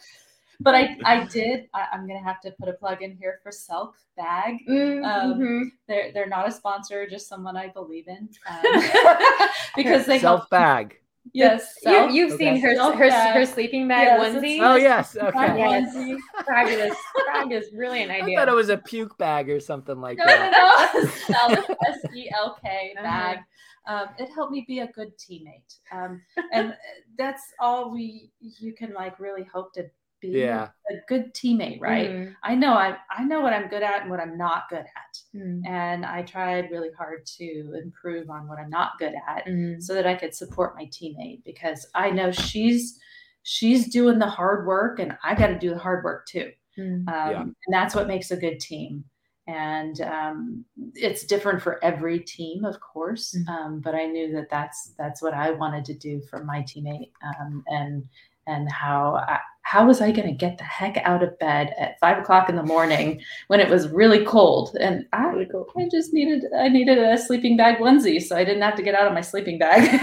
but 0.61 0.74
I, 0.74 0.96
I 1.04 1.24
did. 1.26 1.68
I, 1.74 1.86
I'm 1.92 2.07
gonna 2.07 2.22
have 2.22 2.40
to 2.42 2.50
put 2.59 2.68
a 2.68 2.72
plug 2.72 3.02
in 3.02 3.16
here 3.16 3.40
for 3.42 3.50
Selk 3.50 3.92
Bag. 4.16 4.57
Mm, 4.68 5.04
Um, 5.04 5.38
mhm. 5.38 5.64
They're 5.86 6.12
they're 6.12 6.28
not 6.28 6.48
a 6.48 6.52
sponsor, 6.52 7.07
just 7.09 7.28
someone 7.28 7.57
I 7.57 7.68
believe 7.68 8.09
in. 8.09 8.28
Um, 8.48 8.59
because 9.76 10.07
they 10.07 10.18
help. 10.18 10.40
Self 10.40 10.50
bag. 10.50 10.98
Yes, 11.33 11.74
you, 11.85 12.09
you've 12.11 12.33
Okay. 12.33 12.39
seen 12.39 12.61
her 12.61 12.74
Self 12.74 12.95
her, 12.97 13.09
bag. 13.09 13.35
her 13.35 13.47
sleeping 13.47 13.89
bag 13.89 14.07
Yes, 14.07 14.35
onesie. 14.35 14.59
Oh 14.61 14.77
yes, 14.77 15.16
okay. 15.16 15.59
Yes. 15.59 15.95
onesie. 15.95 16.16
fabulous, 16.47 16.95
fabulous, 17.27 17.68
brilliant 17.70 18.11
I 18.11 18.20
idea. 18.20 18.37
I 18.37 18.41
thought 18.41 18.49
it 18.53 18.55
was 18.55 18.68
a 18.68 18.79
puke 18.79 19.16
bag 19.18 19.51
or 19.51 19.61
something 19.61 20.01
like 20.01 20.18
No, 20.18 20.24
that. 20.24 20.53
no, 20.53 20.68
no. 20.68 21.09
Selk, 21.29 21.64
S 21.89 21.99
E 22.14 22.31
L 22.37 22.57
K 22.62 22.95
Uh-huh. 22.99 23.03
bag. 23.05 23.39
Um, 23.87 24.09
it 24.18 24.29
helped 24.35 24.51
me 24.53 24.64
be 24.66 24.81
a 24.81 24.89
good 24.89 25.12
teammate, 25.16 25.79
um, 25.93 26.20
and 26.53 26.74
that's 27.16 27.43
all 27.61 27.93
we 27.93 28.33
you 28.41 28.72
can 28.72 28.93
like 28.93 29.20
really 29.20 29.45
hope 29.45 29.72
to 29.74 29.85
be 30.21 30.29
Yeah. 30.29 30.71
a 30.91 30.95
good 31.09 31.35
teammate, 31.35 31.81
right? 31.81 32.11
Mhm. 32.11 32.37
I 32.43 32.55
know 32.55 32.75
I 32.75 32.97
I 33.11 33.25
know 33.25 33.41
what 33.41 33.53
I'm 33.53 33.69
good 33.69 33.83
at 33.83 34.03
and 34.03 34.11
what 34.11 34.21
I'm 34.21 34.37
not 34.39 34.69
good 34.71 34.85
at, 34.85 35.19
Mhm. 35.35 35.67
and 35.67 36.05
I 36.07 36.23
tried 36.23 36.71
really 36.71 36.91
hard 36.93 37.27
to 37.39 37.81
improve 37.83 38.31
on 38.31 38.47
what 38.49 38.59
I'm 38.59 38.71
not 38.71 38.99
good 38.99 39.14
at, 39.29 39.47
Mhm. 39.47 39.83
so 39.83 39.95
that 39.95 40.07
I 40.07 40.14
could 40.14 40.35
support 40.35 40.77
my 40.77 40.87
teammate 40.87 41.45
because 41.45 41.87
I 41.95 42.11
know 42.11 42.31
she's 42.31 42.99
she's 43.43 43.89
doing 43.93 44.19
the 44.19 44.27
hard 44.27 44.67
work 44.67 44.99
and 44.99 45.17
I 45.23 45.35
got 45.35 45.49
to 45.49 45.59
do 45.59 45.71
the 45.71 45.79
hard 45.79 46.03
work 46.05 46.27
too. 46.27 46.53
Um, 46.79 47.05
Yeah. 47.07 47.43
And 47.43 47.55
that's 47.71 47.95
what 47.95 48.09
makes 48.09 48.31
a 48.33 48.37
good 48.37 48.59
team. 48.61 49.05
And 49.47 50.01
um, 50.01 50.64
it's 50.95 51.25
different 51.25 51.62
for 51.62 51.83
every 51.85 52.19
team, 52.21 52.64
of 52.64 52.81
course. 52.81 53.37
Um, 53.49 53.81
but 53.81 53.95
I 53.95 54.07
knew 54.07 54.33
that 54.33 54.49
that's 54.51 54.93
that's 54.99 55.23
what 55.23 55.35
I 55.35 55.53
wanted 55.53 55.85
to 55.87 55.95
do 55.95 56.21
for 56.23 56.43
my 56.45 56.62
teammate, 56.62 57.12
um, 57.23 57.62
and 57.69 58.09
and 58.47 58.70
how 58.70 59.24
I, 59.28 59.38
how 59.62 59.84
was 59.84 60.01
I 60.01 60.12
going 60.12 60.28
to 60.28 60.32
get 60.32 60.59
the 60.59 60.64
heck 60.64 60.97
out 60.99 61.24
of 61.24 61.36
bed 61.40 61.74
at 61.76 61.99
five 61.99 62.18
o'clock 62.18 62.49
in 62.49 62.55
the 62.55 62.62
morning 62.62 63.20
when 63.49 63.59
it 63.59 63.68
was 63.68 63.88
really 63.88 64.24
cold? 64.24 64.76
And 64.80 65.05
I, 65.12 65.44
I 65.76 65.88
just 65.90 66.12
needed 66.12 66.44
I 66.57 66.68
needed 66.68 66.99
a 66.99 67.18
sleeping 67.18 67.57
bag 67.57 67.78
onesie, 67.78 68.22
so 68.22 68.36
I 68.36 68.44
didn't 68.44 68.62
have 68.62 68.76
to 68.76 68.82
get 68.82 68.94
out 68.94 69.09
of 69.09 69.12
my 69.12 69.22
sleeping 69.22 69.59
bag. 69.59 70.01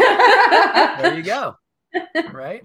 There 1.01 1.15
you 1.15 1.23
go. 1.23 1.55
Right? 2.33 2.63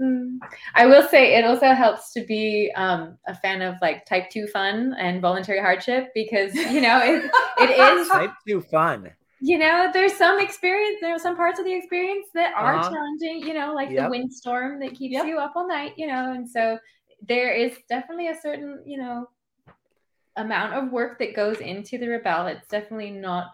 Mm. 0.00 0.36
I 0.74 0.84
will 0.84 1.08
say 1.08 1.34
it 1.34 1.46
also 1.46 1.72
helps 1.72 2.12
to 2.12 2.24
be 2.26 2.70
um, 2.76 3.16
a 3.26 3.34
fan 3.34 3.62
of 3.62 3.76
like 3.80 4.04
type 4.04 4.28
two 4.28 4.46
fun 4.48 4.94
and 4.98 5.22
voluntary 5.22 5.60
hardship 5.60 6.10
because 6.14 6.54
you 6.54 6.82
know 6.82 7.00
it, 7.02 7.30
it 7.58 7.70
is 7.70 8.08
Type 8.08 8.32
two 8.46 8.60
fun. 8.60 9.10
You 9.42 9.58
know 9.58 9.90
there's 9.92 10.14
some 10.14 10.38
experience 10.38 10.98
there 11.00 11.14
are 11.14 11.18
some 11.18 11.36
parts 11.36 11.58
of 11.58 11.64
the 11.64 11.72
experience 11.72 12.26
that 12.34 12.52
are 12.54 12.76
Uh-huh. 12.76 12.90
challenging 12.90 13.46
you 13.46 13.54
know 13.54 13.72
like 13.74 13.90
Yep. 13.90 14.04
the 14.04 14.10
windstorm 14.10 14.80
that 14.80 14.94
keeps 14.94 15.12
Yep. 15.14 15.26
you 15.26 15.38
up 15.38 15.52
all 15.56 15.66
night 15.66 15.94
you 15.96 16.06
know 16.06 16.32
and 16.32 16.48
so 16.48 16.78
there 17.26 17.52
is 17.52 17.76
definitely 17.88 18.28
a 18.28 18.38
certain 18.40 18.82
you 18.84 18.98
know 18.98 19.28
amount 20.36 20.74
of 20.74 20.92
work 20.92 21.18
that 21.18 21.34
goes 21.34 21.58
into 21.60 21.98
the 21.98 22.06
Rebelle 22.06 22.46
it's 22.54 22.66
definitely 22.68 23.10
not 23.10 23.46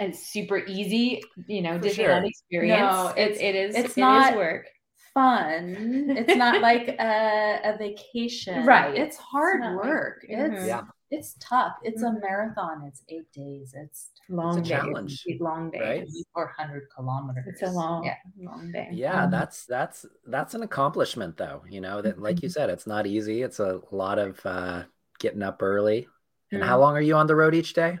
a 0.00 0.12
super 0.12 0.58
easy 0.66 1.22
you 1.46 1.62
know 1.62 1.78
For 1.78 1.86
Disneyland 1.86 1.94
sure. 2.22 2.24
experience 2.24 2.80
No, 2.80 3.08
it, 3.16 3.18
it's- 3.22 3.40
it 3.40 3.54
is 3.54 3.74
it's 3.74 3.84
it 3.84 3.90
is 3.90 3.96
not- 3.96 4.36
work 4.36 4.66
fun. 5.14 6.06
It's 6.16 6.36
not 6.36 6.62
like 6.70 6.88
a, 6.98 7.60
a 7.64 7.76
vacation. 7.76 8.64
Right. 8.64 8.94
It's 8.96 9.18
hard 9.18 9.60
not 9.60 9.74
like- 9.76 9.84
work. 9.84 10.24
Mhm. 10.26 10.54
It's 10.56 10.66
Yeah. 10.66 10.84
It's 11.12 11.36
tough. 11.38 11.74
It's 11.84 12.02
a 12.02 12.12
marathon. 12.20 12.82
It's 12.88 13.02
eight 13.08 13.30
days. 13.32 13.74
It's 13.76 14.10
long 14.28 14.58
a 14.58 14.62
day, 14.62 14.68
challenge, 14.70 15.24
long 15.40 15.70
day 15.70 15.78
right? 15.80 16.08
four 16.34 16.48
hundred 16.56 16.88
kilometers. 16.94 17.44
It's 17.46 17.62
a 17.62 17.70
long, 17.70 18.04
Yeah. 18.04 18.16
long 18.40 18.72
day. 18.72 18.88
Yeah, 18.92 19.24
Um, 19.24 19.30
that's 19.30 19.64
that's 19.66 20.06
that's 20.26 20.54
an 20.54 20.62
accomplishment 20.62 21.36
though. 21.36 21.62
You 21.68 21.80
know, 21.82 22.00
that 22.02 22.20
like 22.20 22.42
you 22.42 22.48
said, 22.48 22.70
it's 22.70 22.86
not 22.86 23.06
easy. 23.06 23.42
It's 23.42 23.60
a 23.60 23.80
lot 23.90 24.18
of 24.18 24.44
uh 24.46 24.84
getting 25.20 25.42
up 25.42 25.62
early. 25.62 26.08
And 26.50 26.62
how 26.64 26.78
Mm. 26.78 26.80
long 26.80 26.96
are 26.96 27.00
you 27.02 27.14
on 27.14 27.26
the 27.26 27.36
road 27.36 27.54
each 27.54 27.74
day? 27.74 27.98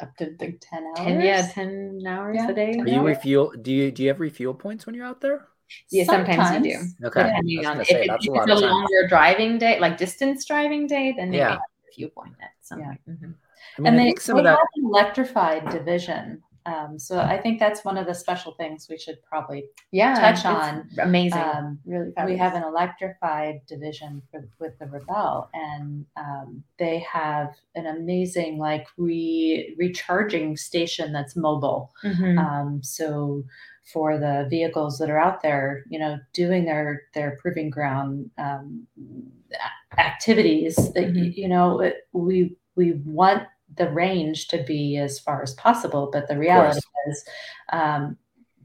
Up 0.00 0.14
to 0.16 0.26
the 0.38 0.52
ten 0.60 0.84
hours. 0.84 0.98
Ten, 1.06 1.20
yeah, 1.20 1.48
ten 1.52 2.02
hours 2.06 2.36
Yeah, 2.36 2.50
a 2.50 2.54
day. 2.54 2.72
10 2.72 2.84
Do 2.84 2.92
you 2.92 3.02
refuel 3.02 3.52
do 3.60 3.72
you 3.72 3.90
do 3.90 4.02
you 4.02 4.08
have 4.08 4.20
refuel 4.20 4.54
points 4.54 4.84
when 4.86 4.94
you're 4.94 5.06
out 5.06 5.20
there? 5.20 5.48
Yeah, 5.90 6.04
sometimes 6.04 6.66
you 6.66 6.72
do. 7.00 7.06
Okay. 7.06 7.20
I 7.20 7.24
was 7.24 7.32
Depending 7.32 7.58
on 7.66 7.72
gonna 7.72 7.82
if, 7.82 7.90
it- 7.90 8.08
that's 8.08 8.26
if 8.26 8.32
it's 8.34 8.50
of 8.50 8.58
a 8.58 8.60
longer 8.60 9.08
driving 9.08 9.58
day, 9.58 9.78
like 9.80 9.96
distance 9.96 10.44
driving 10.44 10.86
day, 10.86 11.14
then 11.16 11.30
they 11.30 11.38
Yeah. 11.38 11.58
May 11.98 12.04
have 12.04 12.08
a 12.08 12.08
few 12.08 12.08
point 12.08 12.34
at 12.42 12.50
some 12.60 12.80
Yeah. 12.80 12.86
point. 12.86 13.00
Mhm. 13.08 13.34
I 13.78 13.80
mean, 13.80 13.86
and 13.86 13.94
I 13.96 13.98
they, 13.98 14.04
think 14.10 14.20
some 14.20 14.36
they 14.36 14.42
that 14.44 14.50
have 14.58 14.68
an 14.76 14.84
electrified 14.84 15.68
division. 15.70 16.42
Um, 16.64 16.96
so 16.96 17.18
I 17.18 17.38
think 17.40 17.58
that's 17.58 17.84
one 17.84 17.98
of 17.98 18.06
the 18.06 18.14
special 18.14 18.52
things 18.52 18.86
we 18.88 18.96
should 18.96 19.20
probably 19.24 19.64
Yeah, 19.90 20.14
Touch 20.14 20.44
on, 20.46 20.88
amazing. 21.00 21.40
um, 21.42 21.80
really, 21.84 22.12
we 22.24 22.36
have 22.36 22.54
an 22.54 22.62
electrified 22.62 23.66
division 23.66 24.22
for, 24.30 24.48
with 24.60 24.78
the 24.78 24.84
Rebelle 24.86 25.48
and 25.54 26.06
um, 26.16 26.62
they 26.78 27.00
have 27.00 27.56
an 27.74 27.86
amazing 27.88 28.58
like 28.58 28.86
re- 28.96 29.74
recharging 29.76 30.56
station 30.56 31.12
that's 31.12 31.34
mobile 31.34 31.90
Mhm. 32.04 32.38
um, 32.38 32.80
so 32.82 33.42
for 33.92 34.16
the 34.16 34.46
vehicles 34.48 34.98
that 34.98 35.10
are 35.10 35.18
out 35.18 35.42
there 35.42 35.82
you 35.88 35.98
know 35.98 36.16
doing 36.32 36.64
their 36.64 37.02
their 37.12 37.36
proving 37.40 37.70
ground 37.70 38.30
um, 38.38 38.86
a- 39.50 39.56
activities 39.98 40.76
that, 40.94 41.12
Mhm. 41.12 41.36
you 41.36 41.48
know 41.48 41.92
we 42.12 42.56
we 42.76 42.92
want 43.04 43.42
the 43.76 43.90
range 43.90 44.48
to 44.48 44.62
be 44.64 44.96
as 44.96 45.18
far 45.18 45.42
as 45.42 45.54
possible 45.54 46.10
but 46.12 46.28
the 46.28 46.38
reality 46.38 46.80
is 47.08 47.24
um, 47.72 48.16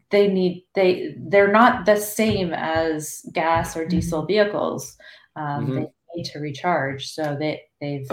they 0.10 0.28
need 0.28 0.66
they 0.74 1.16
they're 1.30 1.52
not 1.52 1.86
the 1.86 1.96
same 1.98 2.54
as 2.54 3.26
gas 3.34 3.76
or 3.76 3.86
diesel 3.86 4.26
vehicles 4.26 4.98
um, 5.36 5.68
Mhm. 5.68 5.76
they 5.76 5.88
need 6.16 6.24
to 6.26 6.40
recharge 6.40 7.08
so 7.08 7.36
they 7.38 7.62
they've 7.82 8.10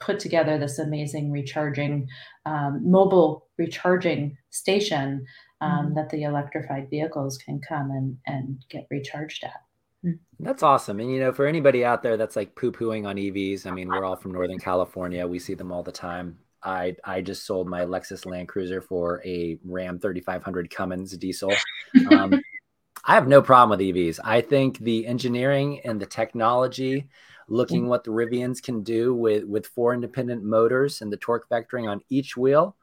put 0.00 0.18
together 0.18 0.58
this 0.58 0.78
amazing 0.78 1.30
recharging 1.30 2.08
um, 2.46 2.80
mobile 2.90 3.46
recharging 3.58 4.36
station 4.50 5.24
um, 5.60 5.90
Mhm. 5.90 5.94
that 5.94 6.08
the 6.10 6.22
electrified 6.22 6.88
vehicles 6.88 7.36
can 7.38 7.60
come 7.60 7.90
and 7.90 8.16
and 8.26 8.64
get 8.68 8.86
recharged 8.90 9.44
at 9.44 9.60
That's 10.38 10.62
awesome. 10.62 11.00
And 11.00 11.10
you 11.12 11.20
know, 11.20 11.32
for 11.32 11.46
anybody 11.46 11.84
out 11.84 12.02
there 12.02 12.16
that's 12.16 12.36
like 12.36 12.54
poo-pooing 12.54 13.06
on 13.06 13.16
EVs, 13.16 13.66
I 13.66 13.70
mean, 13.70 13.88
we're 13.88 14.04
all 14.04 14.16
from 14.16 14.32
Northern 14.32 14.58
California. 14.58 15.26
We 15.26 15.38
see 15.38 15.54
them 15.54 15.70
all 15.70 15.82
the 15.82 15.92
time. 15.92 16.38
I 16.62 16.96
I 17.04 17.20
just 17.20 17.44
sold 17.46 17.68
my 17.68 17.82
Lexus 17.82 18.24
Land 18.26 18.48
Cruiser 18.48 18.80
for 18.80 19.22
a 19.24 19.58
Ram 19.64 19.98
3500 19.98 20.70
Cummins 20.70 21.16
diesel. 21.16 21.52
Um, 22.10 22.40
I 23.04 23.14
have 23.14 23.28
no 23.28 23.40
problem 23.42 23.70
with 23.78 23.86
EVs. 23.86 24.20
I 24.24 24.40
think 24.40 24.78
the 24.78 25.06
engineering 25.06 25.80
and 25.84 26.00
the 26.00 26.06
technology, 26.06 27.08
looking 27.48 27.88
what 27.88 28.04
the 28.04 28.10
Rivians 28.10 28.62
can 28.62 28.82
do 28.82 29.14
with 29.14 29.44
with 29.44 29.66
four 29.68 29.92
independent 29.94 30.42
motors 30.44 31.02
and 31.02 31.12
the 31.12 31.16
torque 31.18 31.48
vectoring 31.48 31.88
on 31.88 32.00
each 32.08 32.36
wheel, 32.36 32.76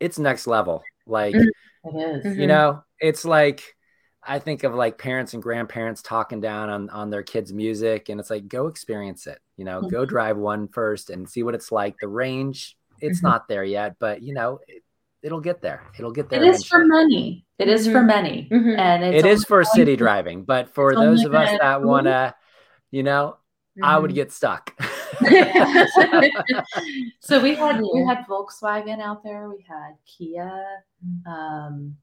it's 0.00 0.18
next 0.18 0.46
level. 0.46 0.82
Like 1.06 1.34
Mm. 1.34 1.48
it 1.84 1.94
is. 1.96 2.24
Mhm. 2.24 2.40
you 2.40 2.46
know 2.46 2.84
it's 3.00 3.24
like 3.24 3.76
I 4.24 4.38
think 4.38 4.62
of 4.62 4.74
like 4.74 4.98
parents 4.98 5.34
and 5.34 5.42
grandparents 5.42 6.00
talking 6.02 6.40
down 6.40 6.70
on 6.70 6.90
on 6.90 7.10
their 7.10 7.22
kids' 7.22 7.52
music, 7.52 8.08
and 8.08 8.20
it's 8.20 8.30
like 8.30 8.46
go 8.48 8.68
experience 8.68 9.26
it. 9.26 9.40
You 9.56 9.64
know, 9.64 9.82
go 9.82 10.04
drive 10.04 10.36
one 10.36 10.68
first 10.68 11.10
and 11.10 11.28
see 11.28 11.42
what 11.42 11.54
it's 11.54 11.72
like. 11.72 11.96
The 12.00 12.08
range, 12.08 12.76
it's 13.00 13.20
Mhm. 13.20 13.24
not 13.24 13.48
there 13.48 13.64
yet, 13.64 13.96
but 13.98 14.22
you 14.22 14.32
know, 14.32 14.60
it, 14.68 14.82
it'll 15.22 15.40
get 15.40 15.60
there. 15.60 15.82
It'll 15.98 16.12
get 16.12 16.28
there. 16.30 16.42
It 16.42 16.48
is 16.48 16.64
for 16.64 16.78
eventually. 16.82 17.04
many. 17.04 17.46
It 17.58 17.68
is 17.68 17.86
for 17.86 18.00
Mhm. 18.00 18.06
many, 18.06 18.48
Mhm. 18.50 18.78
and 18.78 19.04
it's 19.04 19.24
It 19.24 19.28
is 19.28 19.44
for 19.44 19.64
city 19.64 19.96
driving, 19.96 20.44
but 20.44 20.68
for 20.68 20.94
those 20.94 21.24
of 21.24 21.34
us 21.34 21.50
that 21.60 21.82
want 21.82 22.06
to, 22.06 22.34
you 22.90 23.02
know, 23.02 23.38
I 23.82 23.98
would 23.98 24.12
Mhm. 24.12 24.14
get 24.14 24.32
stuck. 24.32 24.76
so 27.20 27.40
we 27.42 27.54
had 27.54 27.80
we 27.80 28.04
had 28.06 28.24
Volkswagen 28.28 29.00
out 29.00 29.22
there, 29.22 29.48
we 29.48 29.64
had 29.68 29.96
Kia, 30.06 30.84
um, 31.26 31.96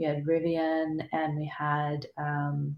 we 0.00 0.06
had 0.06 0.24
Rivian, 0.24 1.06
and 1.12 1.36
we 1.38 1.46
had 1.46 2.06
um, 2.16 2.76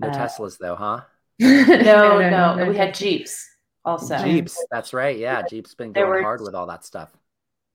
no 0.00 0.08
Uh, 0.08 0.12
Teslas 0.12 0.58
though, 0.58 0.74
huh? 0.74 1.00
no, 1.38 2.18
no, 2.18 2.66
we 2.68 2.76
had 2.76 2.92
Jeeps 2.94 3.48
also. 3.84 4.18
Jeeps. 4.18 4.62
That's 4.70 4.92
right. 4.92 5.16
Yeah, 5.16 5.42
Jeep's 5.48 5.74
been 5.74 5.92
going 5.92 6.08
were- 6.08 6.22
hard 6.22 6.40
with 6.40 6.54
all 6.54 6.66
that 6.66 6.84
stuff. 6.84 7.16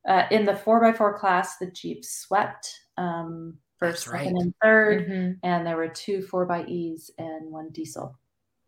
Uh, 0.08 0.24
in 0.32 0.46
the 0.46 0.56
four 0.56 0.82
by 0.82 0.92
four 0.92 1.18
class, 1.18 1.58
the 1.58 1.68
Jeeps 1.68 2.10
swept 2.10 2.68
um, 2.98 3.58
That's 3.80 4.04
first, 4.04 4.18
second, 4.18 4.38
and 4.38 4.54
3rd 4.64 5.10
Mhm. 5.10 5.38
and 5.44 5.66
there 5.66 5.78
were 5.78 5.88
two 5.90 6.24
four 6.24 6.46
by 6.48 6.66
E's 6.66 7.12
and 7.20 7.52
one 7.52 7.70
diesel. 7.70 8.18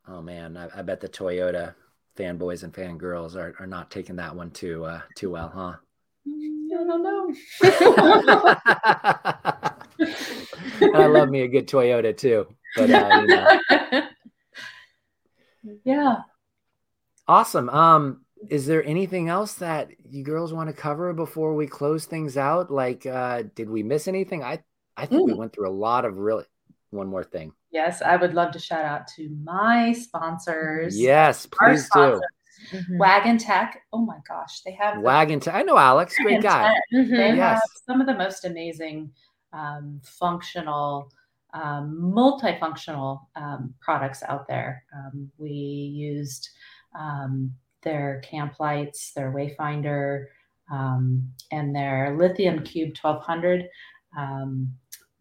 Oh 0.07 0.21
man, 0.21 0.55
I, 0.55 0.69
I 0.80 0.82
bet 0.84 1.01
the 1.01 1.09
Toyota 1.09 1.74
fanboys 2.15 2.61
and 2.63 2.71
fangirls 2.71 3.36
are, 3.36 3.55
are 3.59 3.65
not 3.65 3.89
taking 3.89 4.17
that 4.17 4.36
one 4.36 4.51
too 4.51 4.86
uh, 4.86 5.01
too 5.15 5.32
well, 5.32 5.49
huh? 5.49 5.76
I 6.28 6.86
don't 6.86 7.03
know. 7.03 7.34
I 10.82 11.05
love 11.07 11.30
me 11.30 11.41
a 11.41 11.47
good 11.47 11.67
Toyota 11.67 12.15
too. 12.15 12.47
But 12.76 12.89
uh, 12.89 13.21
you 13.21 13.28
know. 13.28 14.01
Yeah. 15.86 16.17
awesome. 17.28 17.69
Um, 17.69 18.26
is 18.49 18.65
there 18.65 18.84
anything 18.84 19.30
else 19.30 19.53
that 19.55 19.91
you 20.09 20.24
girls 20.24 20.51
want 20.51 20.67
to 20.69 20.74
cover 20.76 21.13
before 21.13 21.55
we 21.55 21.67
close 21.67 22.05
things 22.05 22.36
out? 22.36 22.69
Like, 22.69 23.05
uh, 23.05 23.43
did 23.55 23.69
we 23.69 23.82
miss 23.84 24.07
anything? 24.07 24.43
I 24.43 24.61
I 24.97 25.05
think 25.05 25.26
we 25.26 25.34
went 25.34 25.53
through 25.53 25.69
a 25.69 25.71
lot 25.71 26.05
of 26.05 26.17
really. 26.17 26.43
One 26.91 27.07
more 27.07 27.24
thing. 27.24 27.53
Yes, 27.71 28.03
I 28.03 28.17
would 28.17 28.36
love 28.36 28.51
to 28.51 28.59
shout 28.59 28.86
out 28.86 29.07
to 29.15 29.28
my 29.43 29.93
sponsors. 29.93 30.99
Yes, 30.99 31.47
Our 31.59 31.69
please 31.69 31.84
do. 31.86 31.88
sponsors, 31.88 32.21
Mhm. 32.71 32.97
Wagan 32.99 33.38
Tech. 33.39 33.82
Oh 33.91 33.97
my 34.05 34.17
gosh, 34.28 34.61
they 34.61 34.74
have 34.74 34.95
the 34.95 35.01
Wagan. 35.01 35.41
I 35.51 35.63
know 35.63 35.78
Alex. 35.78 36.15
Great 36.17 36.43
guy. 36.43 36.65
Tech. 36.71 36.84
Mhm. 36.93 37.09
They 37.09 37.30
have 37.30 37.38
Yes. 37.38 37.61
some 37.88 37.99
of 37.99 38.05
the 38.05 38.13
most 38.13 38.45
amazing, 38.45 39.11
um, 39.54 40.01
functional, 40.04 41.12
um, 41.54 42.12
multifunctional 42.16 43.22
um, 43.36 43.74
products 43.80 44.24
out 44.28 44.47
there. 44.47 44.84
Um, 44.95 45.32
we 45.38 45.51
used 45.51 46.49
um, 46.97 47.54
their 47.84 48.22
camp 48.24 48.60
lights, 48.60 49.14
their 49.14 49.32
Wayfinder, 49.32 50.26
um, 50.72 51.32
and 51.51 51.76
their 51.76 52.16
Lithium 52.18 52.64
Cube 52.64 52.95
1200 52.99 53.68
um, 54.18 54.74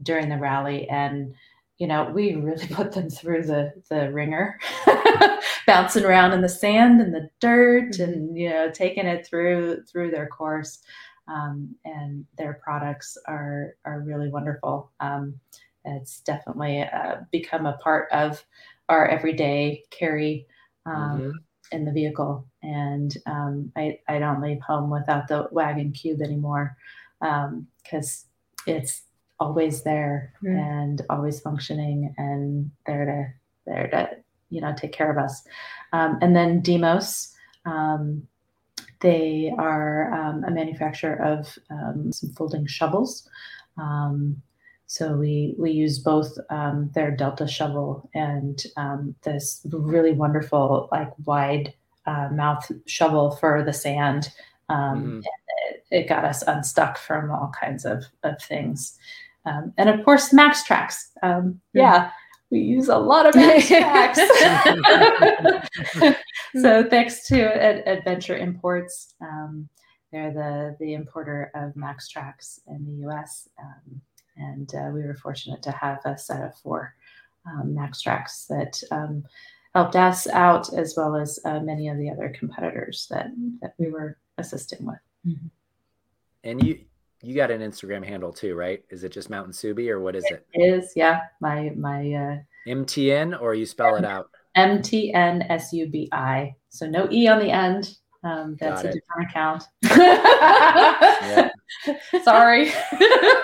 during 0.02 0.28
the 0.28 0.38
rally. 0.38 0.88
And, 0.88 1.34
you 1.78 1.86
know, 1.86 2.10
we 2.10 2.34
really 2.34 2.66
put 2.70 2.92
them 2.92 3.10
through 3.10 3.44
the, 3.44 3.72
the 3.90 4.10
ringer, 4.12 4.58
bouncing 5.66 6.04
around 6.04 6.32
in 6.32 6.40
the 6.40 6.48
sand 6.48 7.00
and 7.00 7.14
the 7.14 7.28
dirt 7.40 7.98
and, 7.98 8.36
you 8.36 8.48
know, 8.48 8.70
taking 8.70 9.06
it 9.06 9.26
through 9.26 9.82
through 9.84 10.10
their 10.10 10.28
course 10.28 10.78
um, 11.28 11.74
and 11.84 12.26
their 12.38 12.54
products 12.62 13.16
are 13.26 13.76
are 13.84 14.00
really 14.00 14.28
wonderful. 14.28 14.90
Um, 15.00 15.40
it's 15.84 16.20
definitely 16.20 16.82
uh, 16.82 17.16
become 17.30 17.66
a 17.66 17.76
part 17.78 18.08
of 18.12 18.44
our 18.88 19.06
everyday 19.08 19.82
carry 19.90 20.46
um, 20.86 21.20
Mhm. 21.20 21.32
in 21.72 21.84
the 21.84 21.92
vehicle, 21.92 22.46
and 22.62 23.16
um, 23.26 23.72
I 23.76 23.98
I 24.08 24.18
don't 24.18 24.40
leave 24.42 24.60
home 24.60 24.90
without 24.90 25.28
the 25.28 25.48
Wagan 25.50 25.92
cube 25.92 26.20
anymore 26.22 26.76
because 27.20 28.26
it's 28.66 29.02
always 29.40 29.82
there 29.82 30.34
Mm. 30.42 30.56
and 30.58 31.02
always 31.10 31.40
functioning 31.40 32.14
and 32.18 32.70
there 32.86 33.04
to 33.04 33.70
there 33.70 33.88
to 33.88 34.16
you 34.50 34.60
know 34.60 34.74
take 34.76 34.92
care 34.92 35.10
of 35.10 35.18
us. 35.18 35.44
Um, 35.92 36.18
and 36.22 36.34
then 36.36 36.62
DMOS. 36.62 37.32
Um, 37.64 38.26
they 39.02 39.52
are 39.58 40.12
um, 40.14 40.44
a 40.44 40.50
manufacturer 40.50 41.16
of 41.22 41.58
um, 41.70 42.12
some 42.12 42.30
folding 42.30 42.66
shovels. 42.66 43.28
Um, 43.76 44.40
so 44.86 45.16
we 45.16 45.54
we 45.58 45.70
use 45.70 45.98
both 45.98 46.36
um, 46.50 46.90
their 46.94 47.10
Delta 47.10 47.46
shovel 47.48 48.08
and 48.14 48.62
um, 48.76 49.14
this 49.22 49.66
really 49.70 50.12
wonderful 50.12 50.88
like 50.92 51.10
wide 51.24 51.74
uh, 52.06 52.28
mouth 52.32 52.70
shovel 52.86 53.32
for 53.32 53.62
the 53.62 53.72
sand. 53.72 54.30
Um, 54.68 55.04
Mhm. 55.04 55.24
it, 55.70 55.84
it 55.90 56.08
got 56.08 56.24
us 56.24 56.42
unstuck 56.42 56.98
from 56.98 57.30
all 57.30 57.52
kinds 57.58 57.84
of, 57.84 58.04
of 58.22 58.40
things. 58.42 58.98
Um, 59.44 59.72
and 59.76 59.88
of 59.88 60.04
course, 60.04 60.32
MAXTRAX. 60.32 61.10
Um, 61.22 61.60
yeah, 61.74 62.10
we 62.52 62.60
use 62.60 62.88
a 62.88 62.98
lot 62.98 63.26
of 63.26 63.34
MAXTRAX. 63.34 64.16
so 66.60 66.84
thanks 66.84 67.26
to 67.28 67.42
Ad- 67.42 67.82
Adventure 67.88 68.36
Imports, 68.36 69.14
um, 69.22 69.68
they're 70.12 70.34
the 70.34 70.76
the 70.78 70.92
importer 70.92 71.50
of 71.54 71.72
MAXTRAX 71.72 72.60
in 72.68 72.84
the 72.84 72.92
U.S. 73.06 73.48
Um, 73.58 74.02
and 74.36 74.74
uh, 74.74 74.90
we 74.92 75.02
were 75.02 75.14
fortunate 75.14 75.62
to 75.62 75.70
have 75.72 76.00
a 76.04 76.18
set 76.18 76.42
of 76.42 76.54
four 76.58 76.94
um, 77.46 77.74
MAXTRAX 77.74 78.46
that 78.48 78.82
um, 78.90 79.24
helped 79.74 79.96
us 79.96 80.26
out, 80.28 80.70
as 80.74 80.94
well 80.94 81.16
as 81.16 81.38
uh, 81.46 81.60
many 81.60 81.88
of 81.88 81.96
the 81.96 82.10
other 82.10 82.34
competitors 82.38 83.06
that 83.10 83.28
that 83.62 83.72
we 83.78 83.90
were 83.90 84.18
assisting 84.36 84.84
with. 84.84 85.00
And 86.44 86.62
you 86.62 86.80
you 87.22 87.34
got 87.34 87.50
an 87.50 87.60
Instagram 87.60 88.04
handle 88.04 88.32
too, 88.32 88.54
right? 88.54 88.82
Is 88.90 89.04
it 89.04 89.12
just 89.12 89.30
Mountain 89.30 89.52
Subi 89.52 89.88
or 89.88 90.00
what 90.00 90.16
is 90.16 90.24
it? 90.24 90.46
It 90.52 90.62
is 90.62 90.92
yeah, 90.96 91.20
my 91.40 91.70
my 91.76 92.12
uh, 92.12 92.38
MTN 92.66 93.40
or 93.40 93.54
you 93.54 93.64
spell 93.64 93.96
it 93.96 94.04
out? 94.04 94.28
M 94.54 94.82
T 94.82 95.14
N 95.14 95.42
S 95.48 95.72
U 95.72 95.88
B 95.88 96.08
I. 96.12 96.54
So 96.68 96.86
no 96.86 97.08
E 97.10 97.26
on 97.28 97.38
the 97.38 97.50
end. 97.50 97.96
Um, 98.24 98.56
that's 98.60 98.82
Got 98.82 98.84
a 98.84 98.88
it. 98.88 98.94
different 98.94 99.30
account. 99.30 99.64
Sorry. 102.24 102.72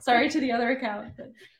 Sorry 0.00 0.28
to 0.28 0.40
the 0.40 0.50
other 0.52 0.70
account. 0.70 1.12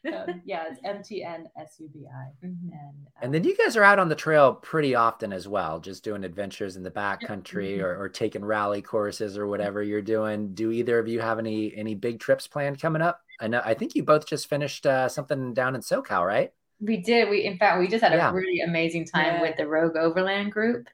But, 0.03 0.15
um, 0.15 0.43
yeah, 0.45 0.65
it's 0.71 0.81
M 0.85 1.03
T 1.03 1.23
N 1.25 1.47
S 1.61 1.77
U 1.81 1.89
B 1.93 2.07
I. 2.07 2.47
Mhm. 2.47 2.57
And, 2.63 2.73
um, 2.73 2.95
And 3.23 3.35
then 3.35 3.45
you 3.45 3.57
guys 3.57 3.77
are 3.77 3.83
out 3.83 3.99
on 3.99 4.09
the 4.09 4.15
trail 4.15 4.55
pretty 4.55 4.95
often 4.95 5.33
as 5.33 5.47
well, 5.49 5.81
just 5.81 6.03
doing 6.05 6.25
adventures 6.25 6.77
in 6.77 6.83
the 6.83 6.91
backcountry 6.91 7.77
Mhm. 7.77 7.77
Mm-hmm. 7.77 7.85
or, 7.85 7.99
or 8.03 8.09
taking 8.09 8.45
rally 8.45 8.83
courses 8.83 9.37
or 9.39 9.47
whatever 9.47 9.83
you're 9.83 10.03
doing. 10.03 10.55
Do 10.55 10.71
either 10.73 10.99
of 10.99 11.09
you 11.09 11.21
have 11.21 11.39
any 11.39 11.75
any 11.77 11.95
big 11.95 12.21
trips 12.21 12.47
planned 12.47 12.81
coming 12.81 13.03
up? 13.03 13.21
I 13.41 13.49
know 13.49 13.63
I 13.65 13.75
think 13.75 13.95
you 13.95 14.03
both 14.03 14.27
just 14.27 14.49
finished 14.49 14.87
uh, 14.87 15.09
something 15.09 15.55
down 15.55 15.75
in 15.75 15.81
SoCal, 15.81 16.27
right? 16.27 16.53
We 16.81 16.97
did. 16.99 17.29
We 17.29 17.45
in 17.45 17.59
fact 17.59 17.79
we 17.79 17.89
just 17.89 18.03
had 18.03 18.13
Yeah. 18.13 18.31
a 18.31 18.33
really 18.35 18.61
amazing 18.61 19.05
time 19.07 19.35
Yeah. 19.37 19.43
with 19.43 19.57
the 19.57 19.67
Rogue 19.69 19.97
Overland 19.97 20.53
group. 20.53 20.89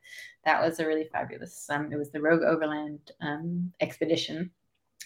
That 0.45 0.61
was 0.63 0.79
a 0.79 0.87
really 0.87 1.05
fabulous. 1.11 1.69
Um, 1.71 1.93
it 1.93 1.97
was 1.97 2.11
the 2.13 2.21
Rogue 2.21 2.43
Overland 2.43 3.11
um, 3.21 3.73
expedition, 3.81 4.51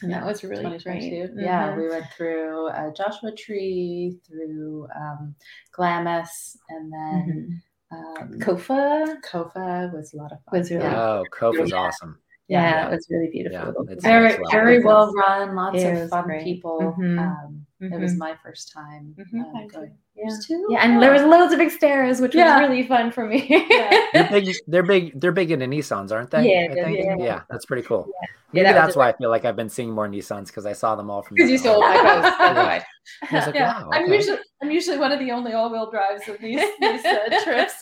and 0.03 0.13
that 0.13 0.25
was 0.25 0.43
really 0.43 0.63
great. 0.63 0.81
2022. 0.83 1.41
Yeah, 1.43 1.77
we 1.77 1.89
went 1.89 2.07
through 2.17 2.69
uh, 2.69 2.91
Joshua 2.93 3.33
Tree, 3.37 4.19
through 4.27 4.87
um, 4.97 5.35
Glamis, 5.73 6.57
and 6.71 6.93
then 6.93 7.63
Mhm. 7.93 8.23
um, 8.23 8.33
Kofa. 8.41 9.17
Kofa 9.23 9.93
was 9.93 10.15
a 10.15 10.17
lot 10.17 10.33
of 10.33 10.39
fun. 10.45 10.59
Was 10.61 10.71
really- 10.71 10.83
yeah. 10.85 11.03
Oh, 11.03 11.25
Kofa's 11.33 11.71
Yeah. 11.71 11.77
awesome. 11.77 12.19
Yeah, 12.51 12.63
Yeah. 12.69 12.87
it 12.89 12.91
was 12.91 13.07
really 13.09 13.31
beautiful. 13.31 13.87
Yeah, 13.89 13.95
very 14.01 14.29
nice 14.39 14.51
very 14.51 14.79
well 14.85 15.13
run. 15.15 15.55
Lots 15.55 15.79
It 15.83 16.03
of 16.03 16.11
fun 16.11 16.25
great. 16.25 16.45
people. 16.45 16.95
Mhm. 16.99 17.19
Um, 17.19 17.67
It 17.83 17.99
was 17.99 18.13
Mhm. 18.13 18.19
my 18.19 18.35
first 18.45 18.73
time 18.75 19.15
Mhm. 19.19 19.41
um, 19.41 19.57
I 19.57 19.67
going. 19.67 19.87
did. 19.87 19.93
Yeah. 20.15 20.25
Yours 20.25 20.45
too? 20.47 20.67
Yeah, 20.69 20.81
and 20.85 21.01
there 21.03 21.13
was 21.13 21.23
loads 21.23 21.53
of 21.55 21.59
big 21.59 21.71
stairs, 21.71 22.21
which 22.21 22.35
Yeah. 22.35 22.61
was 22.61 22.69
really 22.69 22.83
fun 22.87 23.11
for 23.11 23.25
me. 23.25 23.39
They're 24.13 24.29
big. 24.31 24.55
They're 24.67 24.83
big. 24.83 25.19
They're 25.19 25.33
big 25.41 25.51
into 25.51 25.65
Nissans, 25.67 26.13
aren't 26.13 26.31
they? 26.31 26.43
Yeah, 26.53 26.69
I 26.73 26.75
think? 26.75 26.99
big. 26.99 27.21
yeah, 27.21 27.41
that's 27.49 27.65
pretty 27.65 27.83
cool. 27.91 28.05
Yeah, 28.07 28.29
Maybe 28.53 28.65
that 28.65 28.75
that's 28.75 28.97
why 28.97 29.09
I 29.09 29.13
feel 29.13 29.31
like 29.31 29.45
I've 29.47 29.57
been 29.57 29.71
seeing 29.71 29.93
more 29.93 30.09
Nissans 30.09 30.49
because 30.49 30.67
I 30.67 30.75
saw 30.75 30.95
them 30.97 31.09
all 31.11 31.23
from. 31.23 31.37
Because 31.37 31.51
you 31.53 31.59
the- 31.59 31.65
saw 31.73 31.81
my 31.81 31.97
post. 31.97 32.37
Yeah. 32.39 32.83
I 33.31 33.35
was 33.37 33.47
like, 33.47 33.55
yeah, 33.55 33.83
wow. 33.85 33.91
I'm 33.95 34.13
usually 34.13 34.39
I'm 34.63 34.71
usually 34.71 34.99
one 34.99 35.13
of 35.13 35.19
the 35.19 35.31
only 35.31 35.53
all-wheel 35.55 35.89
drives 35.91 36.29
of 36.29 36.37
these 36.39 36.61
these 36.81 37.05
uh, 37.07 37.41
trips. 37.45 37.77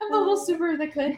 I'm 0.00 0.10
the 0.12 0.18
little 0.18 0.38
Subaru 0.46 0.78
that 0.78 0.92
could. 0.92 1.16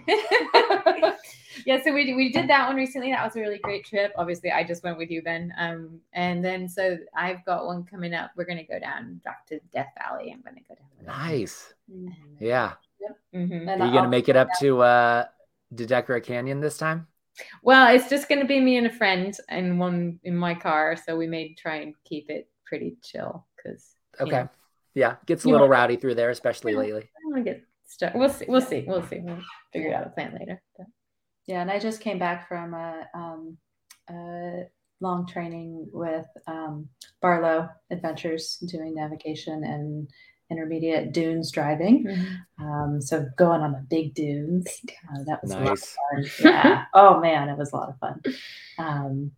Yeah, 1.66 1.82
so 1.82 1.92
we 1.92 2.14
we 2.14 2.30
did 2.32 2.48
that 2.48 2.66
one 2.68 2.76
recently. 2.76 3.10
That 3.10 3.24
was 3.24 3.36
a 3.36 3.40
really 3.40 3.58
great 3.58 3.84
trip. 3.84 4.12
Obviously, 4.16 4.50
I 4.50 4.64
just 4.64 4.82
went 4.82 4.98
with 4.98 5.10
you, 5.10 5.22
Ben. 5.22 5.52
Um, 5.58 6.00
and 6.12 6.44
then 6.44 6.68
so 6.68 6.98
I've 7.16 7.44
got 7.44 7.66
one 7.66 7.84
coming 7.84 8.14
up. 8.14 8.30
We're 8.36 8.44
gonna 8.46 8.64
go 8.64 8.78
down 8.78 9.20
back 9.24 9.46
to 9.46 9.60
Death 9.72 9.92
Valley. 9.98 10.32
I'm 10.32 10.42
gonna 10.42 10.60
go 10.68 10.74
down. 10.74 11.06
Nice. 11.06 11.74
Mm-hmm. 11.90 12.44
Yeah. 12.44 12.72
Mhm. 13.34 13.68
And 13.68 13.68
Are 13.82 13.86
you 13.86 13.92
gonna 13.92 14.02
I'll- 14.02 14.08
make 14.08 14.28
it 14.28 14.36
up 14.36 14.48
to 14.60 14.80
uh 14.82 15.24
Dedeckera 15.74 16.22
Canyon 16.22 16.60
this 16.60 16.78
time? 16.78 17.06
Well, 17.62 17.94
it's 17.94 18.08
just 18.08 18.28
gonna 18.28 18.44
be 18.46 18.60
me 18.60 18.76
and 18.76 18.86
a 18.86 18.92
friend 18.92 19.36
and 19.48 19.78
one 19.78 20.20
in 20.24 20.36
my 20.36 20.54
car. 20.54 20.96
So 20.96 21.16
we 21.16 21.26
may 21.26 21.54
try 21.54 21.76
and 21.76 21.94
keep 22.04 22.30
it 22.30 22.48
pretty 22.64 22.96
chill 23.02 23.46
because 23.56 23.96
Okay. 24.20 24.30
know, 24.30 24.48
Yeah, 24.94 25.16
gets 25.26 25.44
a 25.44 25.48
little 25.48 25.68
rowdy 25.68 25.96
through 25.96 26.14
there, 26.14 26.30
especially 26.30 26.74
lately. 26.76 27.02
I 27.02 27.30
want 27.30 27.44
to 27.44 27.50
get 27.52 27.62
stuck. 27.84 28.14
We'll 28.14 28.28
see. 28.28 28.44
We'll 28.48 28.60
see. 28.60 28.84
We'll 28.86 29.02
see. 29.02 29.18
We'll 29.18 29.42
figure 29.72 29.90
it 29.90 29.94
out 29.94 30.06
a 30.06 30.10
plan 30.10 30.36
later. 30.38 30.62
But- 30.78 30.86
Yeah, 31.46 31.60
and 31.60 31.70
I 31.70 31.78
just 31.78 32.00
came 32.00 32.18
back 32.18 32.48
from 32.48 32.74
a, 32.74 33.06
um, 33.14 33.56
a 34.08 34.62
long 35.00 35.26
training 35.26 35.88
with 35.92 36.26
um, 36.46 36.88
Barlow 37.20 37.68
Adventures, 37.90 38.56
doing 38.66 38.94
navigation 38.94 39.62
and 39.64 40.08
intermediate 40.50 41.12
dunes 41.12 41.50
driving. 41.50 42.06
Um, 42.60 43.00
so 43.00 43.26
going 43.36 43.60
on 43.60 43.72
the 43.72 43.84
big 43.90 44.14
dunes, 44.14 44.66
uh, 45.12 45.24
that 45.26 45.42
was 45.42 45.50
a 45.52 45.54
lot 45.58 45.62
of 45.62 45.68
Nice. 46.14 46.36
fun. 46.38 46.46
Yeah. 46.50 46.84
oh 46.94 47.20
man, 47.20 47.48
it 47.48 47.58
was 47.58 47.72
a 47.72 47.76
lot 47.76 47.88
of 47.90 47.98
fun. 47.98 48.22
Um, 48.78 49.30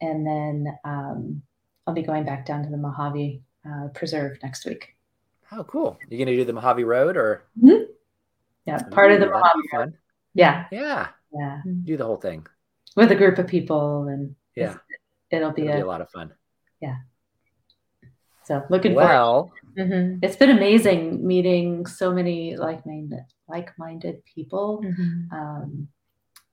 and 0.00 0.26
then 0.26 0.78
um, 0.84 1.42
I'll 1.86 1.94
be 1.94 2.02
going 2.02 2.24
back 2.24 2.44
down 2.44 2.64
to 2.64 2.70
the 2.70 2.76
Mojave 2.76 3.40
uh, 3.66 3.88
Preserve 3.94 4.36
next 4.42 4.66
week. 4.66 4.94
Oh, 5.52 5.64
cool. 5.64 5.98
You're 6.10 6.18
gonna 6.18 6.36
do 6.36 6.44
the 6.44 6.52
Mojave 6.52 6.84
Road 6.84 7.16
or 7.16 7.44
Yeah, 7.62 8.82
part 8.90 9.12
of 9.12 9.20
the 9.20 9.26
Mojave. 9.26 9.62
be 9.62 9.68
fun. 9.70 9.94
Yeah, 10.34 10.66
Yeah, 10.70 11.08
yeah, 11.38 11.62
do 11.84 11.96
the 11.96 12.04
whole 12.04 12.16
thing. 12.28 12.46
with 12.96 13.10
a 13.12 13.14
group 13.22 13.38
of 13.38 13.46
people, 13.46 14.08
and 14.08 14.34
Yeah, 14.54 14.76
it'll 15.30 15.52
be 15.52 15.62
it'll 15.62 15.74
be 15.74 15.80
a 15.80 15.84
a 15.84 15.92
lot 15.94 16.00
of 16.00 16.10
fun. 16.10 16.32
Yeah 16.80 16.96
so 18.44 18.62
looking 18.70 18.92
forward. 18.94 19.08
Well, 19.08 19.52
Mhm. 19.76 20.20
It's 20.22 20.36
been 20.36 20.50
amazing 20.50 21.26
meeting 21.26 21.84
so 21.84 22.12
many 22.12 22.56
like-minded 22.56 23.24
like-minded 23.48 24.24
people. 24.24 24.80
Mhm. 24.82 25.32
Um, 25.32 25.88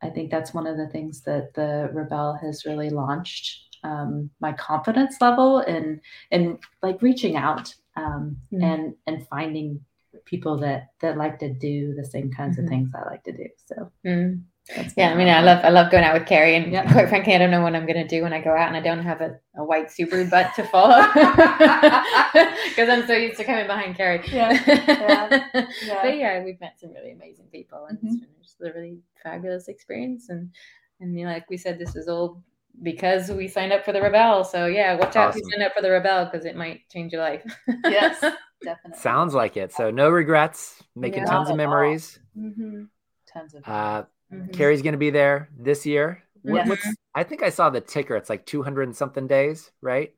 I 0.02 0.10
think 0.10 0.30
that's 0.32 0.54
one 0.54 0.68
of 0.68 0.76
the 0.78 0.88
things 0.90 1.22
that 1.22 1.54
the 1.54 1.90
Rebelle 1.94 2.34
has 2.42 2.66
really 2.66 2.90
launched 2.90 3.78
um, 3.84 4.30
my 4.40 4.54
confidence 4.54 5.20
level 5.22 5.60
in 5.60 6.02
in 6.32 6.58
like 6.82 7.02
reaching 7.02 7.36
out 7.38 7.74
um, 7.96 8.38
Mhm. 8.52 8.64
and 8.64 8.96
and 9.08 9.28
finding 9.28 9.86
people 10.26 10.58
that 10.58 10.90
that 11.02 11.18
like 11.18 11.38
to 11.40 11.54
do 11.54 11.94
the 11.94 12.06
same 12.06 12.30
kinds 12.32 12.58
of 12.58 12.66
things 12.68 12.90
I 12.96 13.04
like 13.10 13.24
to 13.24 13.32
do. 13.34 13.48
So 13.70 13.92
Mm. 14.06 14.44
That's 14.76 14.94
Yeah, 14.96 15.12
I 15.12 15.16
mean, 15.16 15.28
a 15.28 15.32
I 15.32 15.42
lot 15.42 15.58
of 15.58 15.64
love 15.64 15.66
I 15.66 15.70
love 15.70 15.92
going 15.92 16.04
out 16.06 16.14
with 16.14 16.26
Carrie, 16.28 16.56
and 16.56 16.72
Yeah. 16.72 16.90
quite 16.92 17.10
frankly, 17.10 17.36
I 17.36 17.38
don't 17.38 17.52
know 17.52 17.62
what 17.62 17.76
I'm 17.76 17.86
gonna 17.86 18.08
do 18.08 18.24
when 18.24 18.32
I 18.34 18.40
go 18.42 18.52
out 18.56 18.70
and 18.70 18.78
I 18.78 18.80
don't 18.82 19.04
have 19.04 19.20
a, 19.22 19.38
a 19.58 19.64
white 19.64 19.88
Subaru 19.88 20.30
butt 20.30 20.56
to 20.56 20.64
follow 20.64 21.02
because 21.04 22.90
I'm 22.90 23.06
so 23.06 23.14
used 23.14 23.38
to 23.38 23.44
coming 23.44 23.68
behind 23.68 23.96
Carrie. 23.98 24.22
Yeah, 24.32 24.52
yeah, 24.66 25.44
yeah. 25.84 26.00
But 26.02 26.18
yeah, 26.18 26.44
we've 26.44 26.60
met 26.62 26.80
some 26.80 26.94
really 26.94 27.12
amazing 27.12 27.48
people, 27.52 27.86
and 27.90 27.98
it's 28.02 28.16
Mhm. 28.16 28.20
been 28.22 28.30
just 28.42 28.62
a 28.62 28.72
really 28.74 29.00
fabulous 29.22 29.68
experience. 29.68 30.30
And 30.30 30.50
and 31.02 31.18
you 31.18 31.26
know, 31.26 31.32
like 31.34 31.50
we 31.50 31.58
said, 31.58 31.78
this 31.78 31.96
is 31.98 32.08
all 32.08 32.42
because 32.82 33.30
we 33.30 33.48
signed 33.50 33.74
up 33.74 33.84
for 33.84 33.92
the 33.92 34.00
Rebelle. 34.00 34.46
So 34.46 34.68
yeah, 34.68 34.96
watch 34.96 35.16
out 35.18 35.32
if 35.32 35.36
you 35.36 35.42
Awesome. 35.42 35.52
sign 35.52 35.62
up 35.64 35.74
for 35.76 35.82
the 35.82 35.90
Rebelle 35.90 36.32
because 36.32 36.46
it 36.46 36.56
might 36.56 36.88
change 36.90 37.12
your 37.12 37.22
life. 37.22 37.44
yes, 37.90 38.20
definitely. 38.64 38.98
sounds 39.00 39.34
like 39.34 39.58
it. 39.58 39.74
So 39.74 39.92
no 39.92 40.10
regrets, 40.10 40.82
making 40.96 41.24
Yeah. 41.24 41.30
tons 41.30 41.50
of 41.50 41.50
at 41.50 41.52
all. 41.52 41.58
memories. 41.58 42.20
Mhm. 42.38 42.88
Tons 43.28 43.54
of 43.56 43.68
Uh, 43.68 44.04
Mhm. 44.34 44.54
Carrie's 44.54 44.82
gonna 44.82 44.98
be 44.98 45.10
there 45.10 45.50
this 45.58 45.86
year. 45.86 46.24
What, 46.42 46.58
Yes. 46.58 46.70
What's 46.70 46.88
I 47.16 47.24
think 47.24 47.44
I 47.44 47.50
saw 47.50 47.70
the 47.70 47.82
ticker. 47.82 48.16
It's 48.16 48.30
like 48.30 48.46
200 48.46 48.84
and 48.84 48.96
something 48.96 49.28
days, 49.28 49.72
right? 49.82 50.14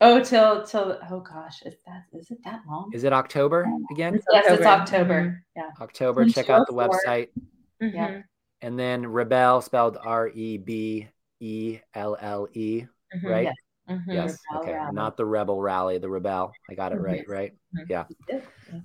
oh 0.00 0.20
till 0.20 0.64
till 0.66 0.98
oh 1.10 1.20
gosh, 1.20 1.62
is 1.62 1.74
that 1.86 2.04
is 2.12 2.30
it 2.30 2.38
that 2.44 2.62
long? 2.68 2.90
Is 2.92 3.04
it 3.04 3.12
October 3.12 3.68
again? 3.92 4.14
yes, 4.32 4.46
it's 4.46 4.66
October. 4.66 4.66
October. 4.66 5.44
Yeah. 5.54 5.70
October. 5.80 6.24
Check 6.26 6.50
out 6.50 6.66
the 6.66 6.72
website. 6.72 7.28
Yeah. 7.80 7.88
Mhm. 7.88 8.24
And 8.62 8.78
then 8.78 9.04
Rebelle 9.04 9.62
spelled 9.62 9.98
R 10.00 10.28
E 10.28 10.56
B 10.58 11.08
E 11.40 11.78
L 11.94 12.16
L 12.20 12.48
E, 12.54 12.84
Mhm. 13.14 13.28
right? 13.30 13.44
Yes. 13.44 13.54
Mhm. 13.88 14.14
Yes. 14.14 14.38
Rebelle 14.52 14.60
Okay. 14.62 14.72
Rally. 14.72 14.94
Not 14.94 15.16
the 15.16 15.24
Rebelle 15.24 15.62
Rally, 15.62 15.98
the 15.98 16.08
Rebelle. 16.08 16.52
I 16.70 16.74
got 16.74 16.92
it 16.92 16.98
Mhm. 16.98 17.04
right, 17.04 17.28
right? 17.28 17.54
Yeah. 17.88 18.06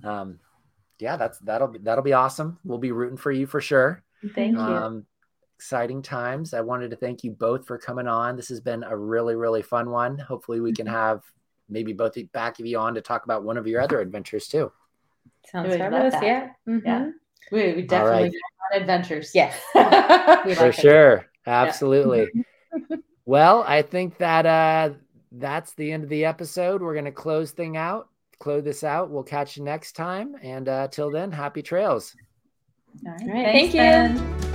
Um, 0.04 0.38
yeah, 0.98 1.16
that's 1.16 1.38
that'll 1.40 1.68
be 1.68 1.78
that'll 1.80 2.04
be 2.04 2.12
awesome. 2.12 2.58
We'll 2.64 2.78
be 2.78 2.92
rooting 2.92 3.16
for 3.16 3.32
you 3.32 3.46
for 3.46 3.60
sure. 3.60 4.02
Thank 4.34 4.56
you. 4.56 4.60
Um, 4.62 5.06
exciting 5.56 6.02
times. 6.02 6.54
I 6.54 6.60
wanted 6.60 6.90
to 6.90 6.96
thank 6.96 7.24
you 7.24 7.30
both 7.32 7.66
for 7.66 7.78
coming 7.78 8.06
on. 8.06 8.36
This 8.36 8.48
has 8.48 8.60
been 8.60 8.84
a 8.84 8.96
really, 8.96 9.34
really 9.36 9.62
fun 9.62 9.90
one. 9.90 10.18
Hopefully, 10.18 10.60
we 10.60 10.72
can 10.72 10.86
Mm-hmm. 10.86 10.94
have 10.94 11.22
maybe 11.68 11.92
both 11.92 12.14
the 12.14 12.24
back 12.24 12.58
of 12.60 12.66
you 12.66 12.78
on 12.78 12.94
to 12.94 13.00
talk 13.02 13.24
about 13.24 13.42
one 13.44 13.56
of 13.58 13.66
your 13.66 13.80
other 13.80 14.00
adventures 14.00 14.48
too. 14.48 14.72
Sounds 15.50 15.76
fabulous. 15.76 16.14
that. 16.14 16.22
Yeah. 16.22 16.50
Mhm. 16.66 16.82
Yeah. 16.84 17.10
we, 17.52 17.74
we 17.74 17.82
definitely 17.82 18.22
right. 18.24 18.32
go 18.32 18.76
on 18.76 18.80
adventures. 18.82 19.32
Yes. 19.34 19.54
We 20.46 20.54
For 20.54 20.66
like 20.66 20.78
it. 20.78 20.80
sure. 20.80 21.26
Absolutely. 21.46 22.28
well, 23.26 23.64
I 23.66 23.82
think 23.82 24.18
that 24.18 24.46
uh 24.46 24.94
that's 25.32 25.74
the 25.74 25.92
end 25.92 26.04
of 26.04 26.08
the 26.08 26.24
episode. 26.24 26.80
We're 26.82 26.94
gonna 26.94 27.12
close 27.12 27.50
thing 27.50 27.76
out, 27.76 28.08
close 28.38 28.64
this 28.64 28.82
out. 28.84 29.10
We'll 29.10 29.22
catch 29.24 29.56
you 29.56 29.64
next 29.64 29.92
time. 29.92 30.36
And 30.42 30.68
uh 30.68 30.88
till 30.88 31.10
then, 31.10 31.32
happy 31.32 31.62
trails. 31.62 32.14
All 33.06 33.12
right. 33.12 33.22
All 33.22 33.28
right, 33.28 33.44
Thanks, 33.44 33.72
thank 33.72 33.74
you. 33.74 33.80
Ben. 33.80 34.47